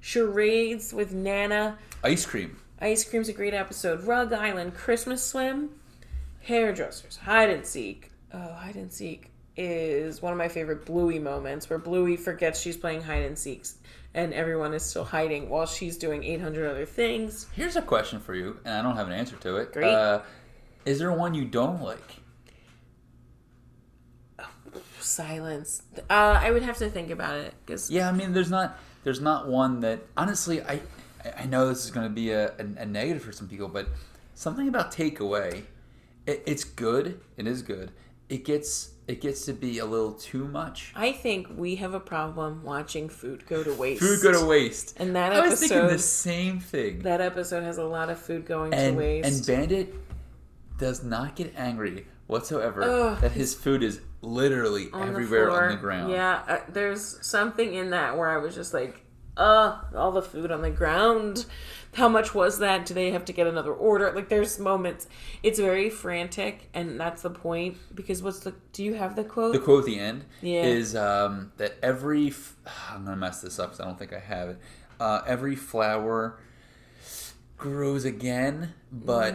charades 0.00 0.92
with 0.94 1.12
nana 1.12 1.76
Ice 2.04 2.24
cream. 2.24 2.56
ice 2.80 3.04
cream's 3.08 3.28
a 3.28 3.32
great 3.32 3.54
episode 3.54 4.04
rug 4.04 4.32
island 4.32 4.74
christmas 4.74 5.22
swim 5.24 5.70
hairdressers 6.40 7.16
hide 7.16 7.50
and 7.50 7.66
seek 7.66 8.10
oh 8.32 8.38
hide 8.54 8.76
and 8.76 8.92
seek 8.92 9.30
is 9.56 10.22
one 10.22 10.32
of 10.32 10.38
my 10.38 10.46
favorite 10.48 10.86
bluey 10.86 11.18
moments 11.18 11.68
where 11.68 11.78
bluey 11.80 12.16
forgets 12.16 12.60
she's 12.60 12.76
playing 12.76 13.02
hide 13.02 13.24
and 13.24 13.36
seeks 13.36 13.76
and 14.14 14.32
everyone 14.32 14.72
is 14.72 14.82
still 14.84 15.04
hiding 15.04 15.48
while 15.48 15.66
she's 15.66 15.96
doing 15.98 16.22
800 16.22 16.70
other 16.70 16.86
things 16.86 17.46
Here's 17.54 17.76
a 17.76 17.82
question 17.82 18.20
for 18.20 18.34
you, 18.34 18.58
and 18.64 18.74
I 18.74 18.82
don't 18.82 18.96
have 18.96 19.06
an 19.08 19.12
answer 19.12 19.36
to 19.36 19.56
it. 19.56 19.72
Great. 19.72 19.92
Uh, 19.92 20.22
is 20.86 20.98
there 20.98 21.12
one 21.12 21.34
you 21.34 21.44
don't 21.44 21.82
like? 21.82 22.20
Silence 25.08 25.82
uh, 26.10 26.38
i 26.40 26.50
would 26.50 26.62
have 26.62 26.76
to 26.78 26.88
think 26.90 27.10
about 27.10 27.36
it 27.36 27.54
because 27.64 27.90
Yeah, 27.90 28.08
I 28.08 28.12
mean, 28.12 28.32
there's 28.32 28.50
not 28.50 28.78
there's 29.04 29.20
not 29.20 29.48
one 29.48 29.80
that 29.80 30.00
honestly 30.16 30.62
I 30.62 30.80
I 31.36 31.46
know 31.46 31.68
this 31.68 31.84
is 31.84 31.90
going 31.90 32.06
to 32.06 32.12
be 32.14 32.30
a, 32.30 32.48
a, 32.58 32.64
a 32.78 32.86
negative 32.86 33.22
for 33.22 33.32
some 33.32 33.48
people, 33.48 33.68
but 33.68 33.88
something 34.34 34.68
about 34.68 34.92
takeaway, 34.92 35.64
it, 36.26 36.42
it's 36.46 36.62
good. 36.64 37.20
It 37.36 37.46
is 37.46 37.62
good. 37.62 37.90
It 38.28 38.44
gets 38.44 38.92
it 39.08 39.20
gets 39.20 39.46
to 39.46 39.52
be 39.54 39.78
a 39.78 39.86
little 39.86 40.12
too 40.12 40.46
much. 40.46 40.92
i 40.94 41.10
think 41.10 41.48
we 41.56 41.76
have 41.76 41.94
a 41.94 42.00
problem 42.00 42.62
watching 42.62 43.08
food 43.08 43.46
go 43.46 43.64
to 43.64 43.72
waste 43.74 44.02
Food 44.02 44.20
go 44.22 44.32
to 44.38 44.44
waste. 44.46 44.94
and 44.98 45.16
that 45.16 45.32
I 45.32 45.40
was 45.48 45.58
thinking 45.58 45.78
episode 45.78 45.94
the 45.94 45.98
same 46.02 46.60
thing. 46.60 47.00
that 47.00 47.20
episode 47.22 47.62
has 47.62 47.78
a 47.78 47.84
lot 47.84 48.10
of 48.10 48.18
food 48.18 48.44
going 48.44 48.74
and 48.74 48.96
to 48.96 48.98
waste 48.98 49.26
and 49.26 49.46
Bandit 49.46 49.94
does 50.78 51.02
not 51.02 51.36
get 51.36 51.54
angry 51.56 52.06
whatsoever 52.26 52.82
Ugh. 52.82 53.20
that 53.22 53.32
his 53.32 53.54
food 53.54 53.82
is 53.82 54.00
literally 54.22 54.90
on 54.92 55.00
the 55.00 55.06
everywhere 55.12 55.50
on 55.50 55.70
the 55.70 55.76
ground. 55.76 56.10
Yeah, 56.12 56.42
uh, 56.48 56.58
there's 56.68 57.24
something 57.26 57.74
in 57.74 57.90
that 57.90 58.16
where 58.16 58.28
I 58.28 58.38
was 58.38 58.54
just 58.54 58.74
like, 58.74 59.04
uh, 59.36 59.80
all 59.94 60.10
the 60.12 60.22
food 60.22 60.50
on 60.50 60.62
the 60.62 60.70
ground. 60.70 61.46
How 61.94 62.08
much 62.08 62.34
was 62.34 62.58
that? 62.58 62.84
Do 62.86 62.92
they 62.94 63.12
have 63.12 63.24
to 63.26 63.32
get 63.32 63.46
another 63.46 63.72
order? 63.72 64.12
Like, 64.12 64.28
there's 64.28 64.58
moments. 64.58 65.08
It's 65.42 65.58
very 65.58 65.88
frantic, 65.88 66.68
and 66.74 67.00
that's 67.00 67.22
the 67.22 67.30
point. 67.30 67.76
Because 67.94 68.22
what's 68.22 68.40
the? 68.40 68.54
Do 68.72 68.84
you 68.84 68.94
have 68.94 69.16
the 69.16 69.24
quote? 69.24 69.52
The 69.54 69.58
quote 69.58 69.80
at 69.80 69.86
the 69.86 69.98
end 69.98 70.24
Yeah. 70.42 70.62
is 70.64 70.94
um, 70.94 71.52
that 71.56 71.76
every 71.82 72.28
f- 72.28 72.56
I'm 72.90 73.04
gonna 73.04 73.16
mess 73.16 73.40
this 73.40 73.58
up 73.58 73.70
because 73.70 73.80
I 73.80 73.84
don't 73.84 73.98
think 73.98 74.12
I 74.12 74.18
have 74.18 74.48
it. 74.50 74.58
Uh, 75.00 75.22
every 75.26 75.54
flower 75.56 76.38
grows 77.58 78.04
again, 78.04 78.72
but 78.92 79.34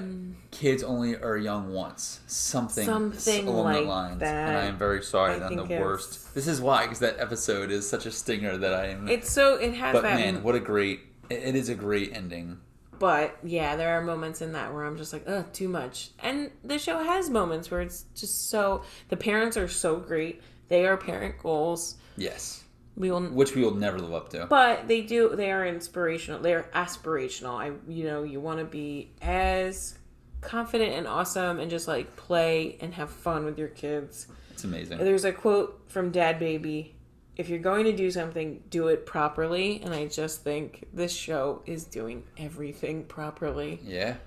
kids 0.51 0.82
only 0.84 1.15
are 1.17 1.38
young 1.38 1.74
once. 1.74 2.21
Something, 2.28 2.88
Mm. 2.88 3.19
Something 3.19 3.47
along 3.47 3.65
like 3.65 3.76
the 3.76 3.82
lines. 3.89 4.19
that. 4.21 4.49
And 4.49 4.57
I 4.57 4.65
am 4.65 4.78
very 4.78 5.03
sorry 5.03 5.41
I'm 5.41 5.55
the 5.55 5.65
worst. 5.65 6.34
This 6.34 6.47
is 6.47 6.61
why, 6.61 6.84
because 6.84 6.99
that 6.99 7.19
episode 7.19 7.69
is 7.69 7.88
such 7.88 8.05
a 8.05 8.11
stinger 8.11 8.57
that 8.57 8.74
I 8.74 8.88
am. 8.88 9.07
it's 9.07 9.32
so 9.32 9.55
it 9.55 9.74
has 9.74 9.93
but 9.93 10.03
that. 10.03 10.15
man, 10.19 10.41
what 10.43 10.55
a 10.55 10.59
great! 10.59 11.01
It, 11.30 11.43
it 11.43 11.55
is 11.55 11.69
a 11.69 11.76
great 11.76 12.11
ending. 12.15 12.59
But 12.99 13.38
yeah, 13.43 13.76
there 13.76 13.97
are 13.97 14.01
moments 14.01 14.41
in 14.41 14.53
that 14.53 14.74
where 14.74 14.86
I'm 14.86 14.95
just 14.97 15.11
like, 15.11 15.24
ugh, 15.28 15.45
too 15.51 15.67
much. 15.67 16.11
And 16.19 16.51
the 16.63 16.80
show 16.80 17.03
has 17.03 17.30
moments 17.30 17.69
where 17.69 17.82
it's 17.82 18.05
just 18.15 18.49
so. 18.49 18.84
The 19.09 19.17
parents 19.17 19.57
are 19.57 19.67
so 19.67 19.97
great. 19.97 20.41
They 20.69 20.86
are 20.86 20.95
parent 20.95 21.38
goals. 21.39 21.95
Yes, 22.15 22.62
We 22.95 23.09
will 23.11 23.21
which 23.21 23.55
we 23.55 23.63
will 23.63 23.73
never 23.75 23.97
live 23.99 24.13
up 24.13 24.29
to. 24.29 24.45
but 24.45 24.87
they 24.87 25.01
do 25.01 25.35
they 25.35 25.51
are 25.51 25.65
inspirational 25.65 26.39
they're 26.41 26.69
aspirational 26.75 27.55
i 27.59 27.71
you 27.91 28.03
know 28.05 28.21
you 28.23 28.39
want 28.39 28.59
to 28.59 28.65
be 28.65 29.11
as 29.21 29.97
confident 30.41 30.93
and 30.93 31.07
awesome 31.07 31.59
and 31.59 31.71
just 31.71 31.87
like 31.87 32.15
play 32.15 32.77
and 32.81 32.93
have 32.93 33.09
fun 33.09 33.45
with 33.45 33.57
your 33.57 33.69
kids 33.69 34.27
It's 34.51 34.63
amazing. 34.63 34.97
there's 34.99 35.25
a 35.25 35.31
quote 35.31 35.81
from 35.87 36.11
dad 36.11 36.37
baby 36.37 36.95
if 37.35 37.49
you're 37.49 37.59
going 37.59 37.85
to 37.85 37.95
do 37.95 38.11
something 38.11 38.61
do 38.69 38.89
it 38.89 39.05
properly 39.07 39.81
and 39.83 39.91
i 39.93 40.05
just 40.05 40.43
think 40.43 40.85
this 40.93 41.11
show 41.15 41.63
is 41.65 41.85
doing 41.85 42.23
everything 42.37 43.05
properly 43.05 43.79
Yeah. 43.83 44.17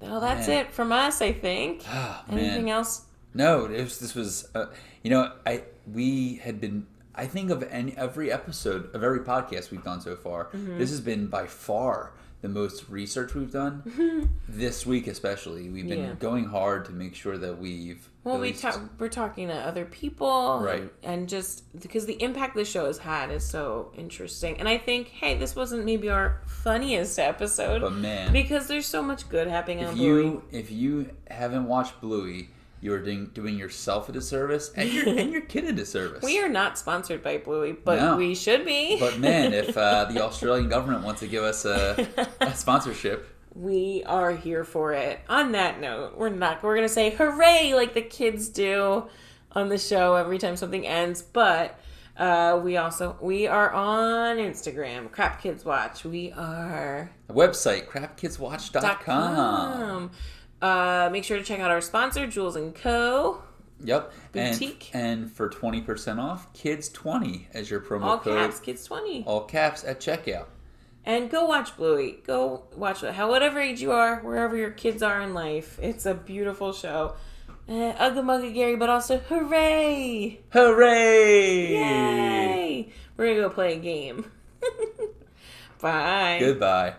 well 0.00 0.20
that's 0.20 0.48
Man. 0.48 0.66
it 0.66 0.72
from 0.72 0.92
us 0.92 1.22
i 1.22 1.32
think 1.32 1.82
Ah, 1.88 2.22
anything 2.30 2.64
man. 2.66 2.74
else 2.74 3.06
No, 3.34 3.64
was, 3.66 3.98
this 3.98 4.14
was, 4.14 4.48
uh, 4.54 4.66
you 5.02 5.10
know, 5.10 5.30
I 5.46 5.62
we 5.92 6.36
had 6.36 6.58
been. 6.60 6.86
I 7.16 7.26
think 7.26 7.50
of 7.50 7.62
any 7.70 7.96
every 7.96 8.30
episode 8.30 8.94
of 8.94 9.02
every 9.02 9.20
podcast 9.20 9.70
we've 9.70 9.84
done 9.84 10.00
so 10.00 10.16
far. 10.16 10.46
Mm-hmm. 10.46 10.78
This 10.78 10.90
has 10.90 11.00
been 11.00 11.26
by 11.28 11.46
far 11.46 12.12
the 12.42 12.48
most 12.50 12.84
research 12.90 13.34
we've 13.34 13.50
done. 13.50 14.28
this 14.48 14.84
week, 14.84 15.06
especially, 15.06 15.70
we've 15.70 15.88
been 15.88 16.00
Yeah. 16.00 16.12
going 16.18 16.44
hard 16.44 16.84
to 16.84 16.92
make 16.92 17.14
sure 17.14 17.38
that 17.38 17.58
we've. 17.58 18.06
Well, 18.24 18.38
we 18.38 18.48
least- 18.48 18.60
talk, 18.60 18.78
we're 18.98 19.08
talking 19.08 19.48
to 19.48 19.54
other 19.54 19.86
people, 19.86 20.60
Right. 20.60 20.82
And, 20.82 20.90
and 21.02 21.28
just 21.28 21.62
because 21.80 22.04
the 22.06 22.20
impact 22.22 22.54
the 22.54 22.64
show 22.64 22.86
has 22.86 22.98
had 22.98 23.30
is 23.30 23.42
so 23.48 23.90
interesting, 23.96 24.58
and 24.58 24.68
I 24.68 24.76
think, 24.76 25.08
hey, 25.08 25.38
this 25.38 25.56
wasn't 25.56 25.86
maybe 25.86 26.10
our 26.10 26.42
funniest 26.46 27.18
episode, 27.18 27.80
But 27.80 27.94
man, 27.94 28.32
because 28.32 28.66
there's 28.66 28.86
so 28.86 29.00
much 29.02 29.28
good 29.30 29.48
happening 29.48 29.78
if 29.80 29.88
on 29.90 29.96
you 29.96 30.22
Bluey. 30.22 30.40
if 30.60 30.70
you 30.70 31.10
haven't 31.30 31.66
watched 31.66 32.00
Bluey, 32.02 32.50
you 32.86 32.94
are 32.94 33.00
doing, 33.00 33.26
doing 33.34 33.58
yourself 33.58 34.08
a 34.08 34.12
disservice 34.12 34.70
and 34.76 34.88
your 34.90 35.08
and 35.08 35.30
your 35.32 35.40
kid 35.42 35.64
a 35.64 35.72
disservice. 35.72 36.22
We 36.32 36.38
are 36.40 36.48
not 36.48 36.78
sponsored 36.78 37.20
by 37.22 37.38
Bluey, 37.38 37.72
but 37.72 37.98
No. 37.98 38.16
we 38.16 38.34
should 38.36 38.64
be. 38.64 38.98
But 39.00 39.18
man, 39.18 39.52
if 39.52 39.76
uh, 39.76 40.04
the 40.12 40.22
Australian 40.22 40.68
government 40.68 41.02
wants 41.04 41.18
to 41.20 41.26
give 41.26 41.42
us 41.42 41.64
a, 41.64 42.06
a 42.40 42.54
sponsorship, 42.54 43.28
we 43.54 44.04
are 44.06 44.30
here 44.32 44.62
for 44.64 44.92
it. 44.92 45.18
On 45.28 45.50
that 45.52 45.80
note, 45.80 46.16
we're 46.16 46.28
not. 46.28 46.62
We're 46.62 46.76
gonna 46.76 46.88
say 46.88 47.10
hooray 47.10 47.74
like 47.74 47.94
the 47.94 48.02
kids 48.02 48.48
do 48.48 49.06
on 49.52 49.68
the 49.68 49.78
show 49.78 50.14
every 50.14 50.38
time 50.38 50.56
something 50.56 50.86
ends, 50.86 51.22
but. 51.22 51.78
Uh, 52.18 52.58
we 52.64 52.78
also 52.78 53.14
we 53.20 53.46
are 53.46 53.70
on 53.72 54.38
Instagram, 54.38 55.12
Crap 55.12 55.42
Kids 55.42 55.66
Watch. 55.66 56.02
We 56.02 56.32
are 56.32 57.10
the 57.26 57.34
website 57.34 57.88
crapkidswatch.com. 57.88 60.10
Uh, 60.62 61.08
make 61.12 61.24
sure 61.24 61.36
to 61.38 61.44
check 61.44 61.60
out 61.60 61.70
our 61.70 61.80
sponsor, 61.80 62.26
Jules 62.26 62.56
and 62.56 62.74
Co. 62.74 63.42
Yep. 63.84 64.12
Boutique. 64.32 64.90
And, 64.94 65.20
and 65.22 65.32
for 65.32 65.50
20% 65.50 66.18
off, 66.18 66.52
kids20 66.54 67.44
as 67.52 67.70
your 67.70 67.80
promo 67.80 68.04
All 68.04 68.18
code. 68.18 68.38
caps, 68.38 68.58
kids 68.60 68.84
twenty. 68.84 69.22
All 69.26 69.42
caps 69.44 69.84
at 69.84 70.00
checkout. 70.00 70.46
And 71.04 71.30
go 71.30 71.44
watch 71.44 71.76
Bluey. 71.76 72.18
Go 72.26 72.64
watch. 72.74 73.02
How 73.02 73.28
whatever 73.30 73.60
age 73.60 73.80
you 73.82 73.92
are, 73.92 74.16
wherever 74.20 74.56
your 74.56 74.70
kids 74.70 75.02
are 75.02 75.20
in 75.20 75.34
life, 75.34 75.78
it's 75.80 76.04
a 76.06 76.14
beautiful 76.14 76.72
show. 76.72 77.14
Uh, 77.68 77.72
Ugga 77.92 78.22
Mugga 78.22 78.52
Gary, 78.54 78.76
but 78.76 78.88
also 78.88 79.18
hooray! 79.18 80.40
Hooray! 80.50 81.72
Yay! 81.74 82.92
We're 83.16 83.26
gonna 83.34 83.48
go 83.48 83.50
play 83.54 83.74
a 83.74 83.78
game. 83.78 84.30
Bye. 85.80 86.38
Goodbye. 86.40 86.94